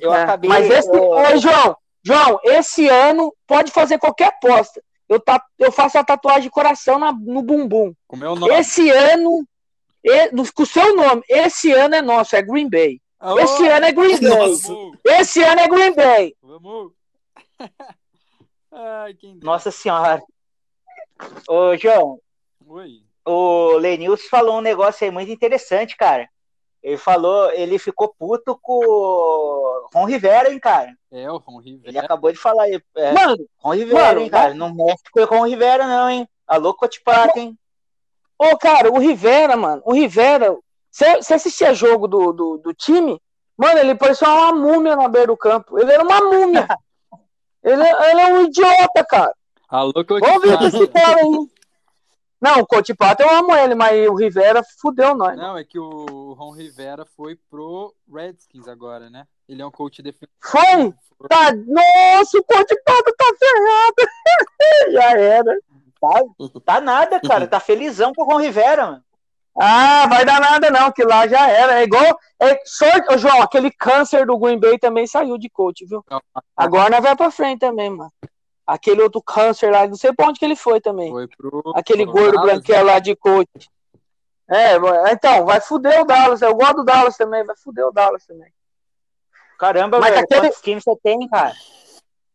eu 0.00 0.12
É, 0.12 0.22
acabei. 0.22 0.48
Mas 0.48 0.68
esse, 0.70 0.88
eu- 0.88 1.10
Ô, 1.10 1.36
João, 1.38 1.76
João, 2.02 2.38
esse 2.44 2.88
ano 2.88 3.34
pode 3.46 3.70
fazer 3.72 3.98
qualquer 3.98 4.28
aposta. 4.28 4.82
Eu, 5.08 5.20
ta- 5.20 5.44
eu 5.58 5.70
faço 5.70 5.98
a 5.98 6.04
tatuagem 6.04 6.42
de 6.42 6.50
coração 6.50 6.98
na- 6.98 7.12
no 7.12 7.42
bumbum. 7.42 7.94
Como 8.06 8.24
é 8.24 8.28
o 8.28 8.34
nome? 8.34 8.52
Esse 8.54 8.90
ano, 8.90 9.22
no- 9.22 9.48
com 10.54 10.62
o 10.62 10.66
seu 10.66 10.94
nome, 10.96 11.22
esse 11.28 11.72
ano 11.72 11.94
é 11.96 12.02
nosso, 12.02 12.36
é 12.36 12.42
Green 12.42 12.68
Bay. 12.68 13.00
Esse 13.40 13.66
ano 13.68 13.86
é 13.86 13.92
Green 13.92 14.20
Bay. 14.20 14.48
Nossa. 14.48 14.68
Vamos! 14.72 14.98
Esse 15.04 15.42
ano 15.42 15.60
é 15.60 15.68
Green 15.68 15.94
Bay. 15.94 16.34
Vamos! 16.42 16.92
Ai. 18.72 19.16
Nossa 19.42 19.70
senhora. 19.70 20.22
Ô, 21.48 21.76
João, 21.76 22.20
Oi. 22.66 23.00
o 23.24 23.72
Lenilson 23.78 24.28
falou 24.28 24.58
um 24.58 24.60
negócio 24.60 25.04
aí 25.04 25.10
muito 25.10 25.30
interessante, 25.32 25.96
cara. 25.96 26.28
Ele 26.82 26.98
falou, 26.98 27.50
ele 27.52 27.78
ficou 27.78 28.14
puto 28.16 28.56
com 28.62 28.74
o 28.84 29.88
Ron 29.92 30.04
Rivera, 30.04 30.52
hein, 30.52 30.60
cara. 30.60 30.94
É, 31.10 31.28
o 31.28 31.38
Ron 31.38 31.60
Ele 31.62 31.78
Rivera. 31.86 32.04
acabou 32.04 32.30
de 32.30 32.38
falar 32.38 32.64
aí. 32.64 32.80
É, 32.96 33.12
Mano, 33.12 33.48
Ron 33.58 33.74
Rivera, 33.74 34.04
mano, 34.08 34.20
hein, 34.20 34.30
cara. 34.30 34.54
Não 34.54 34.72
mexe 34.72 35.02
com 35.10 35.20
o 35.20 35.24
Ron 35.24 35.46
Rivera, 35.46 35.86
não, 35.86 36.08
hein. 36.08 36.28
Alô, 36.46 36.74
Cotipato, 36.74 37.38
hein. 37.38 37.58
Ô, 38.38 38.56
cara, 38.58 38.90
o 38.92 38.98
Rivera, 38.98 39.56
mano, 39.56 39.82
o 39.84 39.92
Rivera, 39.92 40.56
você 40.90 41.34
assistia 41.34 41.74
jogo 41.74 42.06
do, 42.06 42.32
do, 42.32 42.58
do 42.58 42.74
time, 42.74 43.20
mano, 43.56 43.78
ele 43.78 43.94
parecia 43.94 44.28
uma 44.28 44.52
múmia 44.52 44.96
na 44.96 45.08
beira 45.08 45.28
do 45.28 45.36
campo. 45.36 45.78
Ele 45.78 45.92
era 45.92 46.02
uma 46.02 46.20
múmia. 46.20 46.66
ele, 47.62 47.82
ele 47.82 48.20
é 48.20 48.32
um 48.32 48.42
idiota, 48.44 49.04
cara. 49.04 49.34
Alô, 49.68 49.92
Vamos 49.92 50.42
ver 50.42 50.62
esse 50.62 50.78
Cotipato. 50.78 50.92
cara 50.92 51.16
aí. 51.16 51.56
Não, 52.40 52.60
o 52.60 52.66
Coach 52.66 52.94
Pato 52.94 53.22
eu 53.22 53.30
amo 53.30 53.54
ele, 53.56 53.74
mas 53.74 54.08
o 54.08 54.14
Rivera 54.14 54.62
fudeu 54.80 55.14
nós. 55.16 55.36
Não, 55.36 55.56
é 55.56 55.64
que 55.64 55.78
o 55.78 56.34
Ron 56.34 56.52
Rivera 56.52 57.06
foi 57.16 57.36
pro 57.50 57.94
Redskins 58.12 58.68
agora, 58.68 59.08
né? 59.08 59.26
Ele 59.48 59.62
é 59.62 59.66
um 59.66 59.70
coach 59.70 60.02
defensivo. 60.02 60.30
Foi? 60.40 60.94
Tá, 61.28 61.50
nossa, 61.52 62.38
o 62.38 62.44
Coach 62.44 62.76
Pato 62.84 63.14
tá 63.16 63.24
ferrado. 63.38 64.92
Já 64.92 65.18
era. 65.18 65.58
Tá, 66.00 66.08
tá 66.64 66.80
nada, 66.80 67.20
cara. 67.20 67.46
Tá 67.46 67.58
felizão 67.60 68.12
com 68.14 68.22
o 68.22 68.26
Ron 68.26 68.40
Rivera, 68.40 68.86
mano. 68.86 69.02
Ah, 69.58 70.06
vai 70.06 70.22
dar 70.24 70.38
nada 70.38 70.70
não, 70.70 70.92
que 70.92 71.02
lá 71.02 71.26
já 71.26 71.48
era. 71.48 71.80
É 71.80 71.84
igual. 71.84 72.18
É 72.38 72.60
sorte, 72.66 73.16
João, 73.16 73.40
aquele 73.40 73.70
câncer 73.70 74.26
do 74.26 74.36
Green 74.38 74.58
Bay 74.60 74.78
também 74.78 75.06
saiu 75.06 75.38
de 75.38 75.48
coach, 75.48 75.86
viu? 75.86 76.04
Agora 76.54 76.90
nós 76.90 77.02
vai 77.02 77.16
pra 77.16 77.30
frente 77.30 77.60
também, 77.60 77.88
mano. 77.88 78.12
Aquele 78.66 79.00
outro 79.00 79.22
câncer 79.22 79.70
lá, 79.70 79.86
não 79.86 79.94
sei 79.94 80.12
pra 80.12 80.26
onde 80.28 80.38
que 80.38 80.44
ele 80.44 80.56
foi 80.56 80.80
também. 80.80 81.10
Foi 81.10 81.26
pro. 81.28 81.62
Aquele 81.74 82.04
pro 82.04 82.12
gordo 82.12 82.32
Dallas, 82.32 82.52
branquelo 82.52 82.86
lá 82.88 82.98
de 82.98 83.16
coach. 83.16 83.70
É, 84.48 84.74
então, 85.10 85.44
vai 85.46 85.60
fuder 85.60 86.02
o 86.02 86.04
Dallas. 86.04 86.42
Eu 86.42 86.54
gosto 86.54 86.76
do 86.76 86.84
Dallas 86.84 87.16
também, 87.16 87.42
vai 87.44 87.56
fuder 87.56 87.86
o 87.86 87.92
Dallas 87.92 88.26
também. 88.26 88.52
Caramba, 89.58 89.98
Mas 90.00 90.10
velho. 90.10 90.24
aquele- 90.24 90.40
Quantos 90.42 90.60
times 90.60 90.84
você 90.84 90.96
tem, 91.02 91.26
cara? 91.28 91.54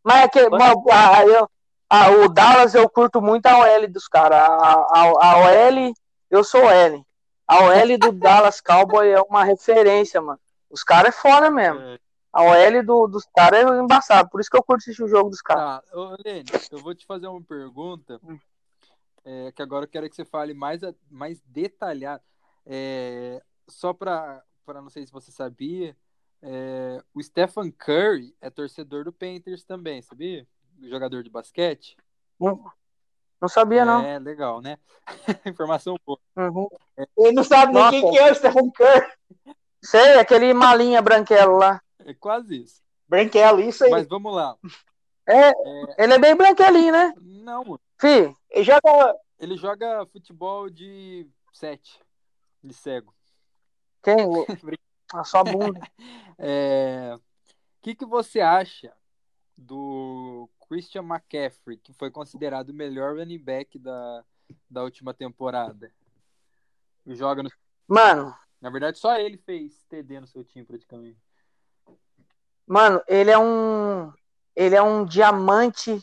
Mas 0.02 0.24
aquele, 0.24 0.48
Quando- 0.50 0.90
ah, 0.90 1.24
eu- 1.24 1.48
ah, 1.94 2.10
o 2.10 2.28
Dallas 2.30 2.74
eu 2.74 2.88
curto 2.88 3.20
muito 3.20 3.44
a 3.44 3.58
OL 3.58 3.86
dos 3.86 4.08
caras. 4.08 4.38
A, 4.38 4.46
a, 4.46 5.00
a 5.02 5.38
OL, 5.40 5.94
eu 6.30 6.42
sou 6.42 6.62
OL. 6.62 7.06
A 7.46 7.64
OL 7.64 7.98
do 7.98 8.12
Dallas 8.18 8.62
Cowboy 8.62 9.10
é 9.10 9.20
uma 9.20 9.44
referência, 9.44 10.18
mano. 10.18 10.40
Os 10.70 10.82
caras 10.82 11.14
é 11.14 11.20
foda 11.20 11.50
mesmo. 11.50 11.78
É. 11.78 11.98
A 12.32 12.44
OL 12.44 12.82
do, 12.82 13.06
dos 13.08 13.26
caras 13.36 13.66
é 13.66 13.78
embaçado. 13.78 14.30
Por 14.30 14.40
isso 14.40 14.48
que 14.48 14.56
eu 14.56 14.62
curto 14.62 14.80
assistir 14.80 15.02
o 15.02 15.08
jogo 15.08 15.28
dos 15.28 15.42
caras. 15.42 15.84
Tá, 15.84 15.98
ô, 15.98 16.16
Lene, 16.24 16.46
eu 16.70 16.78
vou 16.78 16.94
te 16.94 17.04
fazer 17.04 17.26
uma 17.26 17.42
pergunta, 17.42 18.18
é, 19.22 19.52
que 19.52 19.60
agora 19.60 19.84
eu 19.84 19.88
quero 19.88 20.08
que 20.08 20.16
você 20.16 20.24
fale 20.24 20.54
mais, 20.54 20.80
mais 21.10 21.42
detalhado. 21.42 22.22
É, 22.64 23.42
só 23.68 23.92
para 23.92 24.42
não 24.66 24.88
sei 24.88 25.04
se 25.04 25.12
você 25.12 25.30
sabia, 25.30 25.94
é, 26.40 27.04
o 27.12 27.22
Stephen 27.22 27.70
Curry 27.70 28.34
é 28.40 28.48
torcedor 28.48 29.04
do 29.04 29.12
Panthers 29.12 29.62
também, 29.62 30.00
sabia? 30.00 30.48
Jogador 30.80 31.22
de 31.22 31.30
basquete. 31.30 31.96
Não, 32.38 32.64
não 33.40 33.48
sabia, 33.48 33.84
não. 33.84 34.04
É, 34.04 34.18
legal, 34.18 34.60
né? 34.60 34.78
Informação 35.46 35.96
boa. 36.04 36.18
Uhum. 36.36 36.68
Ele 37.16 37.32
não 37.32 37.44
sabe 37.44 37.72
nem 37.72 37.90
quem 37.90 38.10
que 38.10 38.18
é 38.18 38.30
o 38.30 38.34
Stephen 38.34 38.70
Curry. 38.70 39.12
Sei, 39.82 40.18
aquele 40.18 40.52
malinha 40.54 41.02
branquelo 41.02 41.56
lá. 41.56 41.80
É 42.04 42.14
quase 42.14 42.62
isso. 42.62 42.80
Branquelo, 43.08 43.60
isso 43.60 43.84
aí. 43.84 43.90
Mas 43.90 44.06
vamos 44.08 44.34
lá. 44.34 44.56
É, 45.28 45.50
ele 46.02 46.14
é 46.14 46.18
bem 46.18 46.34
branquelinho, 46.36 46.92
né? 46.92 47.12
Não, 47.20 47.64
mano. 47.64 47.80
Fi, 48.00 48.34
Ele 48.50 48.64
joga. 48.64 49.16
ele 49.38 49.56
joga 49.56 50.04
futebol 50.06 50.68
de 50.68 51.28
sete, 51.52 52.00
de 52.62 52.74
cego. 52.74 53.14
quem? 54.02 54.16
A 55.14 55.24
sua 55.24 55.44
bunda. 55.44 55.80
É, 56.38 57.14
O 57.16 57.20
que, 57.82 57.94
que 57.94 58.04
você 58.06 58.40
acha 58.40 58.92
do 59.56 60.48
Christian 60.72 61.02
McCaffrey, 61.02 61.76
que 61.76 61.92
foi 61.92 62.10
considerado 62.10 62.70
o 62.70 62.74
melhor 62.74 63.18
running 63.18 63.38
back 63.38 63.78
da, 63.78 64.24
da 64.70 64.82
última 64.82 65.12
temporada? 65.12 65.92
Joga 67.06 67.42
no... 67.42 67.50
Mano, 67.86 68.34
Na 68.58 68.70
verdade, 68.70 68.98
só 68.98 69.18
ele 69.18 69.36
fez 69.36 69.84
TD 69.90 70.20
no 70.20 70.26
seu 70.26 70.42
time, 70.42 70.64
praticamente. 70.64 71.18
Mano, 72.66 73.02
ele 73.06 73.30
é 73.30 73.38
um. 73.38 74.10
Ele 74.56 74.74
é 74.74 74.82
um 74.82 75.04
diamante. 75.04 76.02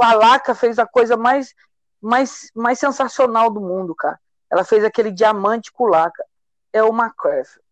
A 0.00 0.14
Laca 0.14 0.56
fez 0.56 0.80
a 0.80 0.86
coisa 0.86 1.16
mais, 1.16 1.54
mais, 2.00 2.50
mais 2.56 2.80
sensacional 2.80 3.48
do 3.48 3.60
mundo, 3.60 3.94
cara. 3.94 4.18
Ela 4.50 4.64
fez 4.64 4.82
aquele 4.82 5.12
diamante 5.12 5.70
com 5.70 5.86
Laca. 5.86 6.24
É 6.72 6.82
o 6.82 6.88
McCaffrey. 6.88 7.62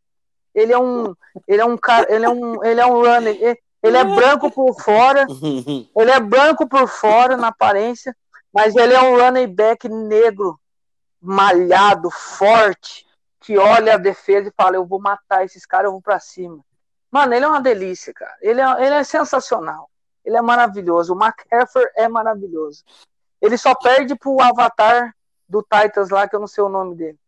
Ele 0.55 0.73
é 0.73 0.79
um. 0.79 1.17
Ele 1.49 1.63
é 1.63 1.65
um 1.65 1.77
cara. 1.77 2.07
Ele 2.15 2.25
é 2.25 2.31
um. 2.31 2.65
Ele 2.65 2.81
é 2.81 2.87
um 2.87 3.03
runner. 3.03 3.37
Ele, 3.43 3.61
ele 3.83 3.97
é 3.97 4.05
branco 4.05 4.51
por 4.51 4.75
fora. 4.81 5.27
Ele 5.97 6.11
é 6.11 6.21
branco 6.21 6.69
por 6.69 6.87
fora 6.87 7.37
na 7.37 7.49
aparência. 7.49 8.15
Mas 8.53 8.75
ele 8.75 8.93
é 8.93 9.01
um 9.01 9.17
running 9.17 9.47
back 9.47 9.89
negro, 9.89 10.59
malhado, 11.21 12.11
forte, 12.11 13.07
que 13.39 13.57
olha 13.57 13.95
a 13.95 13.99
defesa 13.99 14.49
e 14.49 14.53
fala: 14.57 14.77
Eu 14.77 14.85
vou 14.85 15.01
matar 15.01 15.45
esses 15.45 15.65
caras, 15.65 15.87
eu 15.87 15.93
vou 15.93 16.03
pra 16.03 16.19
cima. 16.19 16.59
Mano, 17.11 17.33
ele 17.35 17.45
é 17.45 17.49
uma 17.49 17.61
delícia, 17.61 18.13
cara. 18.13 18.37
Ele 18.41 18.61
é, 18.61 18.85
ele 18.85 18.95
é 18.95 19.05
sensacional. 19.05 19.89
Ele 20.25 20.37
é 20.37 20.43
maravilhoso. 20.43 21.15
O 21.15 21.19
McCaffrey 21.19 21.87
é 21.97 22.09
maravilhoso. 22.09 22.85
Ele 23.41 23.57
só 23.57 23.75
perde 23.75 24.15
pro 24.17 24.41
avatar 24.41 25.15
do 25.49 25.63
Titans 25.63 26.11
lá, 26.11 26.29
que 26.29 26.37
eu 26.37 26.41
não 26.41 26.47
sei 26.47 26.63
o 26.63 26.69
nome 26.69 26.95
dele. 26.95 27.19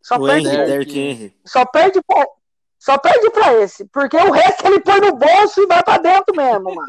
Só 0.00 0.18
perde, 0.18 0.46
Henry, 0.46 0.56
Derrick 0.66 0.92
Derrick 0.92 0.98
Henry. 0.98 1.40
só 1.44 1.64
perde 1.64 2.00
pra, 2.02 2.26
só 2.84 2.98
perde 2.98 3.30
pra 3.30 3.54
esse. 3.54 3.86
Porque 3.86 4.16
o 4.16 4.30
resto 4.30 4.66
ele 4.66 4.80
põe 4.80 5.00
no 5.00 5.16
bolso 5.16 5.62
e 5.62 5.66
vai 5.66 5.82
pra 5.82 5.96
dentro 5.96 6.36
mesmo, 6.36 6.74
mano. 6.74 6.86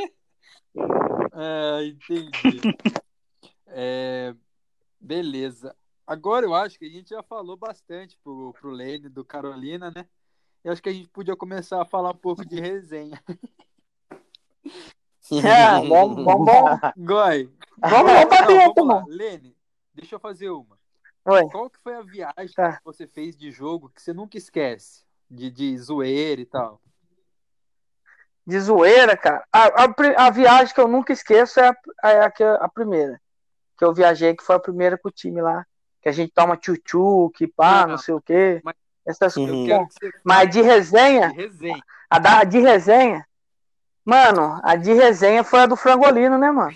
É, 1.34 1.86
entendi. 1.88 2.62
É, 3.78 4.34
beleza. 5.02 5.76
Agora 6.08 6.46
eu 6.46 6.54
acho 6.56 6.80
que 6.80 6.86
a 6.86 6.90
gente 6.90 7.10
já 7.10 7.22
falou 7.22 7.58
bastante 7.58 8.18
pro, 8.24 8.54
pro 8.54 8.70
Lane 8.70 9.10
do 9.10 9.26
Carolina, 9.26 9.92
né? 9.94 10.08
Eu 10.64 10.72
acho 10.72 10.82
que 10.82 10.88
a 10.88 10.94
gente 10.94 11.10
podia 11.10 11.36
começar 11.36 11.82
a 11.82 11.86
falar 11.86 12.12
um 12.12 12.18
pouco 12.18 12.46
de 12.46 12.60
resenha. 12.60 13.22
É, 15.44 15.88
vamos, 15.88 16.24
vamos, 16.24 16.46
vamos, 16.46 16.80
Goi. 16.98 17.52
vamos, 17.80 18.12
vamos 18.12 18.26
pra 18.26 18.46
dentro, 18.46 18.86
mano. 18.86 19.08
Lene, 19.08 19.58
deixa 19.94 20.16
eu 20.16 20.20
fazer 20.20 20.50
uma. 20.52 20.78
Oi. 21.26 21.50
Qual 21.50 21.70
que 21.70 21.80
foi 21.80 21.96
a 21.96 22.02
viagem 22.02 22.54
Tá. 22.56 22.78
que 22.78 22.86
você 22.86 23.08
fez 23.08 23.36
de 23.36 23.50
jogo 23.52 23.90
que 23.90 24.02
você 24.02 24.14
nunca 24.14 24.38
esquece? 24.38 25.05
De, 25.30 25.50
de 25.50 25.78
zoeira 25.78 26.42
e 26.42 26.46
tal. 26.46 26.80
De 28.46 28.60
zoeira, 28.60 29.18
cara. 29.18 29.44
A, 29.52 29.84
a, 29.84 30.28
a 30.28 30.30
viagem 30.30 30.74
que 30.74 30.80
eu 30.80 30.88
nunca 30.88 31.12
esqueço 31.12 31.60
é 31.60 31.70
a, 32.04 32.10
é 32.12 32.20
a, 32.26 32.32
que- 32.32 32.44
a 32.44 32.70
primeira. 32.70 33.20
Que 33.78 33.84
eu 33.84 33.94
viajei, 33.94 34.36
que 34.36 34.44
foi 34.44 34.56
a 34.56 34.60
primeira 34.60 34.98
com 34.98 35.10
o 35.10 35.12
time 35.12 35.42
lá. 35.42 35.66
Que 36.02 36.10
a 36.10 36.12
gente 36.12 36.32
toma 36.34 36.56
tchutchu, 36.56 37.32
que 37.36 37.48
pá, 37.48 37.82
Não, 37.82 37.88
não 37.94 37.98
sei 37.98 38.14
o 38.14 38.22
quê. 38.22 38.62
mas- 38.64 38.76
Essas 39.08 39.36
Uhum. 39.38 39.68
Coisas. 39.68 39.88
você 39.94 40.12
Mas 40.24 40.50
de 40.50 40.62
resenha, 40.62 41.30
de 41.30 41.36
resenha. 41.36 41.84
a 42.10 42.18
da 42.20 42.44
de 42.44 42.60
resenha, 42.60 43.26
mano, 44.04 44.60
a 44.64 44.76
de 44.76 44.94
resenha 44.94 45.44
foi 45.44 45.60
a 45.62 45.66
do 45.68 45.76
frangolino, 45.76 46.38
né, 46.40 46.50
mano? 46.52 46.76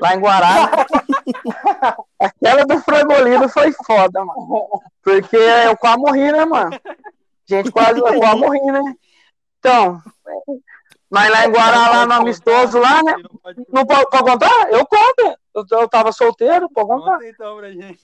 Lá 0.00 0.14
em 0.14 0.20
Guará. 0.20 0.70
Aquela 2.18 2.64
do 2.64 2.80
frangolino 2.80 3.48
foi 3.48 3.72
foda, 3.84 4.24
mano. 4.24 4.80
Porque 5.02 5.36
eu 5.36 5.76
quase 5.76 5.98
morri, 5.98 6.32
né, 6.32 6.44
mano? 6.44 6.70
Gente, 7.50 7.72
quase 7.72 7.98
eu 7.98 8.04
quase 8.04 8.36
morri, 8.38 8.60
né? 8.66 8.94
Então, 9.58 10.00
mas 11.10 11.30
lá 11.30 11.44
em 11.46 11.50
Guará, 11.50 11.90
lá 11.90 12.06
no 12.06 12.12
amistoso, 12.12 12.78
lá, 12.78 13.02
né? 13.02 13.14
Não 13.68 13.84
pode 13.84 14.08
pode, 14.08 14.24
contar? 14.24 14.70
Eu 14.70 14.86
conto. 14.86 15.36
Eu, 15.52 15.64
eu 15.80 15.88
tava 15.88 16.12
solteiro, 16.12 16.70
pode 16.70 16.86
contar. 16.86 17.12
Conta 17.14 17.26
então 17.28 17.56
pra 17.56 17.72
gente. 17.72 17.98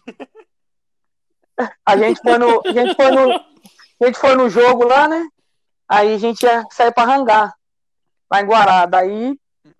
A 1.86 1.96
gente 1.96 2.20
foi 2.20 2.38
no, 2.38 2.60
a 2.66 2.72
gente 2.72 2.94
foi 2.96 3.10
no, 3.12 3.32
a 3.32 4.06
gente 4.06 4.18
foi 4.18 4.34
no 4.34 4.50
jogo 4.50 4.84
lá, 4.84 5.06
né? 5.06 5.28
Aí 5.88 6.14
a 6.14 6.18
gente 6.18 6.42
ia 6.42 6.64
sair 6.72 6.92
pra 6.92 7.04
rangar 7.04 7.54
lá 8.28 8.40
em 8.42 8.46
Guará. 8.46 8.84
Daí, 8.84 9.38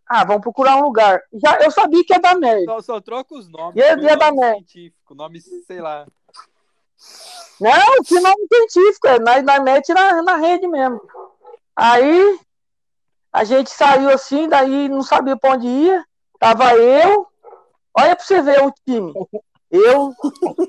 ah, 0.09 0.25
vamos 0.25 0.43
procurar 0.43 0.77
um 0.77 0.83
lugar. 0.83 1.21
Já, 1.35 1.59
eu 1.59 1.71
sabia 1.73 2.05
que 2.05 2.15
ia 2.15 2.21
dar 2.21 2.37
merda. 2.37 2.65
Só, 2.65 2.81
só 2.81 3.01
troca 3.01 3.35
os 3.35 3.49
nomes. 3.49 3.75
Ia- 3.75 3.97
põe 3.97 4.05
ia 4.05 4.17
dar 4.17 4.33
merda. 4.33 4.55
científico, 4.59 5.15
nome, 5.17 5.41
sei 5.41 5.81
lá. 5.81 6.07
Não, 7.61 8.03
que 8.05 8.21
nome 8.21 8.47
científico, 8.53 9.09
é, 9.09 9.19
nós, 9.19 9.43
nós 9.43 9.63
mete 9.63 9.93
na, 9.95 10.23
na 10.23 10.37
rede 10.37 10.67
mesmo. 10.69 11.01
Aí 11.75 12.39
a 13.33 13.45
gente 13.45 13.71
saiu 13.71 14.11
assim, 14.11 14.49
daí 14.49 14.89
não 14.89 15.03
sabia 15.03 15.37
pra 15.37 15.53
onde 15.53 15.67
ia. 15.67 16.05
Tava 16.39 16.75
eu, 16.75 17.27
olha 17.97 18.15
pra 18.15 18.25
você 18.25 18.43
ver 18.43 18.63
o 18.63 18.73
time. 18.87 19.13
Eu, 19.71 20.13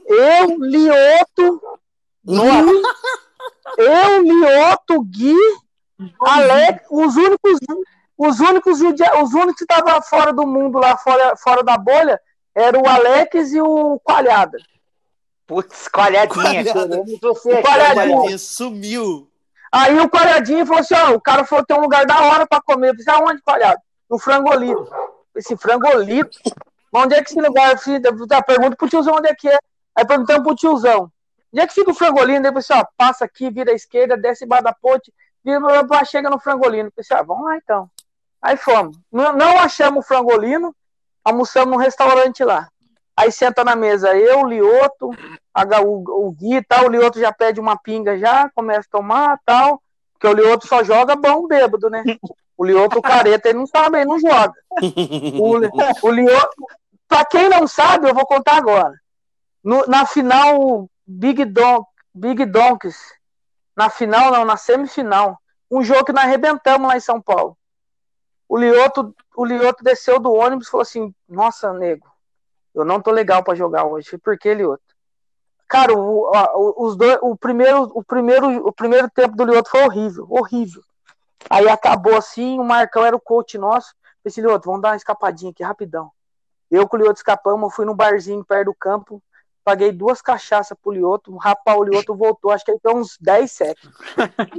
eu, 0.05 0.57
Lioto, 0.59 1.61
Gui, 2.25 2.81
eu, 3.77 4.21
Lioto, 4.21 5.01
Gui, 5.03 5.35
Alex, 6.21 6.85
os 6.89 7.15
únicos, 7.15 7.59
os 8.17 8.39
únicos, 8.39 8.81
os 8.81 9.33
únicos 9.33 9.55
que 9.55 9.63
estavam 9.63 10.01
fora 10.01 10.33
do 10.33 10.47
mundo 10.47 10.79
lá, 10.79 10.97
fora, 10.97 11.35
fora 11.37 11.63
da 11.63 11.77
bolha, 11.77 12.19
era 12.55 12.77
o 12.77 12.87
Alex 12.87 13.53
e 13.53 13.61
o 13.61 13.99
Coalhada. 14.03 14.57
Putz, 15.47 15.87
coalhadinha. 15.87 16.73
Coalhada. 16.73 17.03
Você 17.21 17.61
Coalhadinha. 17.61 18.37
sumiu. 18.37 19.29
Aí 19.71 19.99
o 19.99 20.09
Coalhadinho 20.09 20.65
falou 20.65 20.81
assim: 20.81 20.93
ó, 20.95 21.11
o 21.13 21.21
cara 21.21 21.45
falou 21.45 21.63
que 21.65 21.73
tem 21.73 21.77
um 21.77 21.83
lugar 21.83 22.05
da 22.05 22.19
hora 22.21 22.45
pra 22.45 22.61
comer. 22.61 22.89
Eu 22.89 22.95
disse, 22.95 23.09
aonde, 23.09 23.41
Coalhado? 23.41 23.79
No 24.09 24.19
frangolito. 24.19 24.89
Esse 25.35 25.55
frangolito? 25.57 26.37
Mas 26.91 27.03
onde 27.03 27.15
é 27.15 27.23
que 27.23 27.29
esse 27.29 27.41
lugar? 27.41 27.71
Eu 27.71 27.77
fiz- 27.77 28.01
eu 28.03 28.43
pergunto 28.43 28.75
pro 28.77 28.89
tiozão 28.89 29.15
onde 29.15 29.29
é 29.29 29.35
que 29.35 29.47
é. 29.47 29.57
Aí 29.95 30.05
perguntamos 30.05 30.43
pro 30.43 30.55
tiozão. 30.55 31.11
Onde 31.53 31.63
é 31.63 31.67
que 31.67 31.73
fica 31.73 31.91
o 31.91 31.93
frangolino? 31.93 32.41
Daí 32.41 32.49
eu 32.53 32.61
falei 32.61 32.79
assim, 32.79 32.85
ó, 32.85 32.85
passa 32.97 33.25
aqui, 33.25 33.49
vira 33.49 33.71
à 33.71 33.75
esquerda, 33.75 34.17
desce 34.17 34.43
embaixo 34.45 34.63
da 34.65 34.73
ponte, 34.73 35.13
vira 35.43 35.59
blá, 35.83 36.03
chega 36.03 36.29
no 36.29 36.39
frangolino. 36.39 36.87
Eu 36.89 36.91
falei 36.91 37.05
assim, 37.05 37.13
ah, 37.13 37.23
vamos 37.23 37.45
lá 37.45 37.55
então. 37.57 37.89
Aí 38.41 38.57
fomos. 38.57 38.97
Não, 39.11 39.33
não 39.33 39.59
achamos 39.59 40.03
o 40.03 40.07
frangolino, 40.07 40.75
almoçamos 41.23 41.69
num 41.71 41.77
restaurante 41.81 42.43
lá. 42.43 42.67
Aí 43.17 43.31
senta 43.31 43.63
na 43.63 43.75
mesa 43.75 44.15
eu, 44.15 44.41
o 44.41 44.47
Lioto, 44.47 45.09
a- 45.51 45.81
o, 45.81 46.27
o 46.27 46.31
Gui 46.31 46.57
e 46.57 46.63
tal, 46.63 46.85
o 46.85 46.89
Lioto 46.89 47.19
já 47.19 47.33
pede 47.33 47.59
uma 47.59 47.75
pinga 47.75 48.15
já, 48.15 48.47
começa 48.51 48.87
a 48.87 48.91
tomar 48.91 49.39
tal, 49.43 49.81
porque 50.13 50.27
o 50.27 50.33
Lioto 50.33 50.67
só 50.67 50.83
joga 50.83 51.15
bom 51.15 51.47
bêbado, 51.47 51.89
né? 51.89 52.03
O 52.55 52.63
Lioto 52.63 53.01
careta, 53.01 53.49
ele 53.49 53.57
não 53.57 53.65
sabe, 53.65 53.97
ele 53.97 54.05
não 54.05 54.19
joga. 54.19 54.53
O, 55.39 56.07
o, 56.07 56.11
Lioto, 56.11 56.55
pra 57.07 57.25
quem 57.25 57.49
não 57.49 57.67
sabe, 57.67 58.07
eu 58.07 58.13
vou 58.13 58.25
contar 58.25 58.57
agora. 58.57 58.93
No, 59.63 59.85
na 59.87 60.05
final, 60.05 60.87
Big, 61.05 61.43
Don, 61.45 61.83
Big 62.13 62.45
Donks, 62.45 62.95
na 63.75 63.89
final, 63.89 64.31
não, 64.31 64.45
na 64.45 64.57
semifinal, 64.57 65.39
um 65.71 65.83
jogo 65.83 66.05
que 66.05 66.13
nós 66.13 66.23
arrebentamos 66.25 66.87
lá 66.87 66.95
em 66.95 66.99
São 67.01 67.19
Paulo. 67.21 67.57
O 68.47 68.57
Lioto, 68.57 69.15
o 69.35 69.45
Lioto 69.45 69.83
desceu 69.83 70.19
do 70.19 70.31
ônibus 70.33 70.67
e 70.67 70.71
falou 70.71 70.81
assim: 70.83 71.13
Nossa, 71.27 71.73
nego, 71.73 72.07
eu 72.77 72.85
não 72.85 73.01
tô 73.01 73.11
legal 73.11 73.43
para 73.43 73.55
jogar 73.55 73.85
hoje. 73.85 74.17
Por 74.17 74.37
que, 74.37 74.53
Lioto? 74.53 74.83
Cara, 75.67 75.93
o, 75.93 76.31
o, 76.31 76.85
os 76.85 76.95
dois, 76.95 77.17
o, 77.21 77.35
primeiro, 77.35 77.83
o, 77.93 78.03
primeiro, 78.03 78.67
o 78.67 78.71
primeiro 78.71 79.09
tempo 79.09 79.35
do 79.35 79.43
Lioto 79.43 79.69
foi 79.69 79.83
horrível, 79.83 80.27
horrível. 80.29 80.81
Aí 81.49 81.67
acabou 81.67 82.15
assim, 82.15 82.59
o 82.59 82.63
Marcão 82.63 83.05
era 83.05 83.15
o 83.15 83.21
coach 83.21 83.57
nosso. 83.57 83.93
Esse 84.23 84.41
Lioto, 84.41 84.67
vamos 84.67 84.81
dar 84.81 84.89
uma 84.89 84.95
escapadinha 84.95 85.51
aqui 85.51 85.63
rapidão. 85.63 86.11
Eu 86.69 86.87
com 86.87 86.97
o 86.97 86.99
Lioto 86.99 87.19
escapamos, 87.19 87.73
fui 87.73 87.85
num 87.85 87.95
barzinho 87.95 88.45
perto 88.45 88.65
do 88.65 88.75
campo, 88.75 89.21
paguei 89.67 89.91
duas 89.91 90.21
cachaças 90.21 90.77
pro 90.81 90.93
Lioto, 90.93 91.35
rapaz, 91.35 91.77
o 91.77 91.83
Lioto 91.83 92.15
voltou, 92.15 92.51
acho 92.51 92.63
que 92.63 92.71
ele 92.71 92.79
tem 92.81 92.95
uns 92.95 93.17
10 93.19 93.51
sets. 93.51 93.89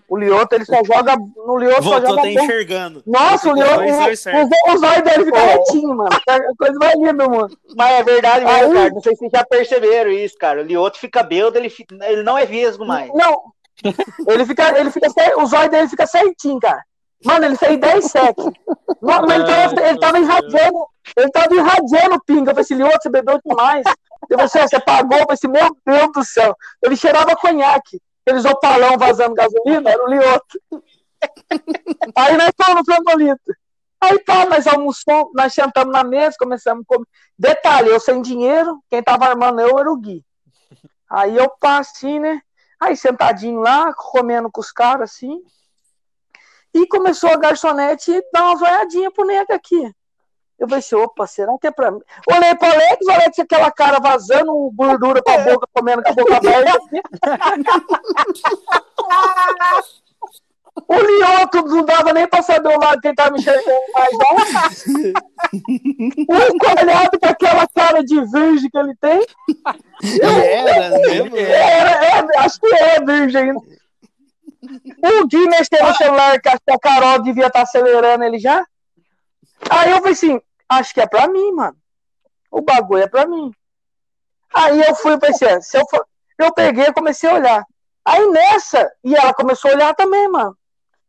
O 0.07 0.19
Lioto, 0.19 0.55
ele 0.55 0.67
só 0.67 0.83
joga. 0.85 1.17
No 1.47 1.57
Lioto 1.57 1.81
Voltou, 1.81 2.01
só 2.03 2.09
joga. 2.09 2.21
tá 2.21 2.29
enxergando. 2.29 3.03
Nossa, 3.07 3.49
o 3.49 3.55
Lioto. 3.55 3.85
Os 3.85 4.83
olhos 4.83 5.03
dele 5.05 5.25
ficam 5.25 5.47
retinhos, 5.47 5.97
mano. 5.97 6.11
É 6.29 6.33
a 6.35 6.55
coisa 6.59 6.79
mais 6.79 6.95
linda 6.95 7.15
do 7.15 7.31
mundo. 7.31 7.59
Mas 7.75 7.91
é 7.93 8.03
verdade 8.03 8.45
mesmo, 8.45 8.61
Aí- 8.69 8.75
cara. 8.75 8.91
Não 8.91 9.01
sei 9.01 9.13
se 9.15 9.19
vocês 9.21 9.31
já 9.35 9.45
perceberam 9.47 10.11
isso, 10.11 10.37
cara. 10.37 10.61
O 10.61 10.65
Lioto 10.65 10.99
fica 10.99 11.23
bêbado, 11.23 11.57
ele, 11.57 11.73
ele 12.03 12.23
não 12.23 12.37
é 12.37 12.45
vesgo 12.45 12.85
mais. 12.85 13.11
Não. 13.15 13.45
Ele 14.27 14.45
fica, 14.45 14.79
ele 14.79 14.91
fica, 14.91 15.09
os 15.39 15.53
olhos 15.55 15.71
dele 15.71 15.89
ficam 15.89 16.07
certinho, 16.07 16.61
cara. 16.61 16.83
Mano, 17.25 17.47
ele 17.47 17.57
fez 17.57 17.81
10 17.81 18.05
sets. 18.05 18.45
Mas 19.01 19.31
ele 19.31 19.45
tava, 19.47 19.87
ele 19.89 19.99
tava 19.99 20.19
irradiando, 20.19 20.87
ele 21.17 21.31
tava 21.31 21.55
irradiando 21.55 22.15
o 22.17 22.25
pinga. 22.25 22.51
Eu 22.51 22.55
falei 22.55 22.61
assim, 22.61 22.75
Lioto, 22.75 22.99
você 23.03 23.09
bebeu 23.09 23.41
demais. 23.45 23.85
Eu 24.29 24.37
falei 24.37 24.65
assim, 24.65 24.77
você 24.77 24.81
pagou? 24.81 25.19
Falei 25.19 25.35
assim, 25.35 25.49
meu 25.49 25.77
Deus 25.85 26.13
do 26.13 26.25
céu. 26.25 26.55
Ele 26.83 26.97
cheirava 26.97 27.37
conhaque. 27.37 28.01
Aqueles 28.27 28.45
opalão 28.45 28.99
vazando 28.99 29.35
gasolina, 29.35 29.91
era 29.91 30.05
o 30.05 30.09
Lioto. 30.09 30.61
Aí 32.15 32.37
nós 32.37 32.51
fomos 32.61 32.77
no 32.77 32.85
Frangolito. 32.85 33.55
Aí 34.01 34.19
tá, 34.21 34.47
nós 34.47 34.67
almoçamos, 34.67 35.31
nós 35.35 35.53
sentamos 35.53 35.93
na 35.93 36.05
mesa, 36.05 36.37
começamos 36.39 36.85
a 36.85 36.87
comer. 36.87 37.07
Detalhe, 37.39 37.89
eu 37.89 37.99
sem 37.99 38.23
dinheiro, 38.23 38.81
quem 38.89 39.03
tava 39.03 39.27
armando 39.27 39.61
eu 39.61 39.79
era 39.79 39.91
o 39.91 39.97
Gui. 39.97 40.25
Aí 41.11 41.37
eu 41.37 41.51
passo 41.59 41.93
assim, 41.97 42.21
né? 42.21 42.41
Aí 42.79 42.97
sentadinho 42.97 43.61
lá, 43.61 43.93
comendo 43.95 44.51
com 44.53 44.61
os 44.61 44.71
caras 44.71 45.11
assim. 45.11 45.43
E 46.73 46.87
começou 46.87 47.31
a 47.31 47.37
garçonete 47.37 48.23
dar 48.33 48.45
uma 48.45 48.57
zoiadinha 48.57 49.11
pro 49.11 49.27
nego 49.27 49.53
aqui. 49.53 49.93
Eu 50.59 50.69
falei 50.69 50.81
assim, 50.81 50.97
opa, 50.97 51.27
será 51.27 51.57
que 51.61 51.69
é 51.69 51.71
pra 51.71 51.91
mim? 51.91 52.01
Olhei 52.29 52.55
pro 52.57 52.69
Alex, 52.69 53.07
o 53.07 53.11
Alex 53.11 53.39
aquela 53.39 53.71
cara 53.71 54.01
vazando, 54.01 54.71
gordura 54.75 55.23
pra 55.23 55.39
boca, 55.39 55.69
comendo 55.73 56.03
com 56.03 56.11
a 56.11 56.15
boca 56.15 56.37
aberta. 56.37 56.79
O 60.87 60.95
Lioto 60.95 61.63
não 61.67 61.85
dava 61.85 62.13
nem 62.13 62.29
pra 62.29 62.41
saber 62.41 62.69
o 62.69 62.79
lado 62.81 63.01
que 63.01 63.09
ele 63.09 63.17
tava 63.17 63.33
me 63.33 63.41
enxergando 63.41 63.81
mais, 63.93 64.11
não. 64.13 64.37
O 66.37 66.59
colhado 66.59 67.19
com 67.21 67.29
aquela 67.29 67.67
cara 67.69 68.05
de 68.05 68.25
virgem 68.27 68.71
que 68.71 68.79
ele 68.79 68.95
tem. 69.01 69.27
Era 70.23 70.91
mesmo? 70.91 71.37
Era, 71.37 72.05
é, 72.05 72.25
acho 72.39 72.61
que 72.61 72.73
é 72.75 73.05
virgem 73.05 73.43
ainda. 73.43 73.61
O 75.21 75.27
Gui 75.27 75.49
mexeu 75.49 75.85
no 75.85 75.95
celular, 75.95 76.41
que 76.41 76.49
acho 76.49 76.61
que 76.65 76.73
a 76.73 76.79
Carol 76.79 77.23
devia 77.23 77.47
estar 77.47 77.63
acelerando 77.63 78.25
ele 78.25 78.39
já. 78.39 78.65
Aí 79.69 79.91
eu 79.91 79.99
falei 79.99 80.13
assim, 80.13 80.41
acho 80.69 80.95
que 80.95 81.01
é 81.01 81.07
pra 81.07 81.29
mim, 81.29 81.53
mano. 81.53 81.77
O 82.51 82.61
bagulho 82.61 83.03
é 83.03 83.09
pra 83.09 83.27
mim. 83.27 83.51
Aí 84.55 84.81
eu 84.81 84.95
fui 84.95 85.13
e 85.13 85.19
pensei, 85.19 85.61
se 85.61 85.79
eu, 85.79 85.85
for... 85.89 86.07
eu 86.39 86.53
peguei 86.53 86.87
e 86.87 86.93
comecei 86.93 87.29
a 87.29 87.35
olhar. 87.35 87.65
Aí 88.05 88.27
nessa, 88.31 88.91
e 89.05 89.15
ela 89.15 89.35
começou 89.35 89.71
a 89.71 89.75
olhar 89.75 89.95
também, 89.95 90.29
mano. 90.29 90.57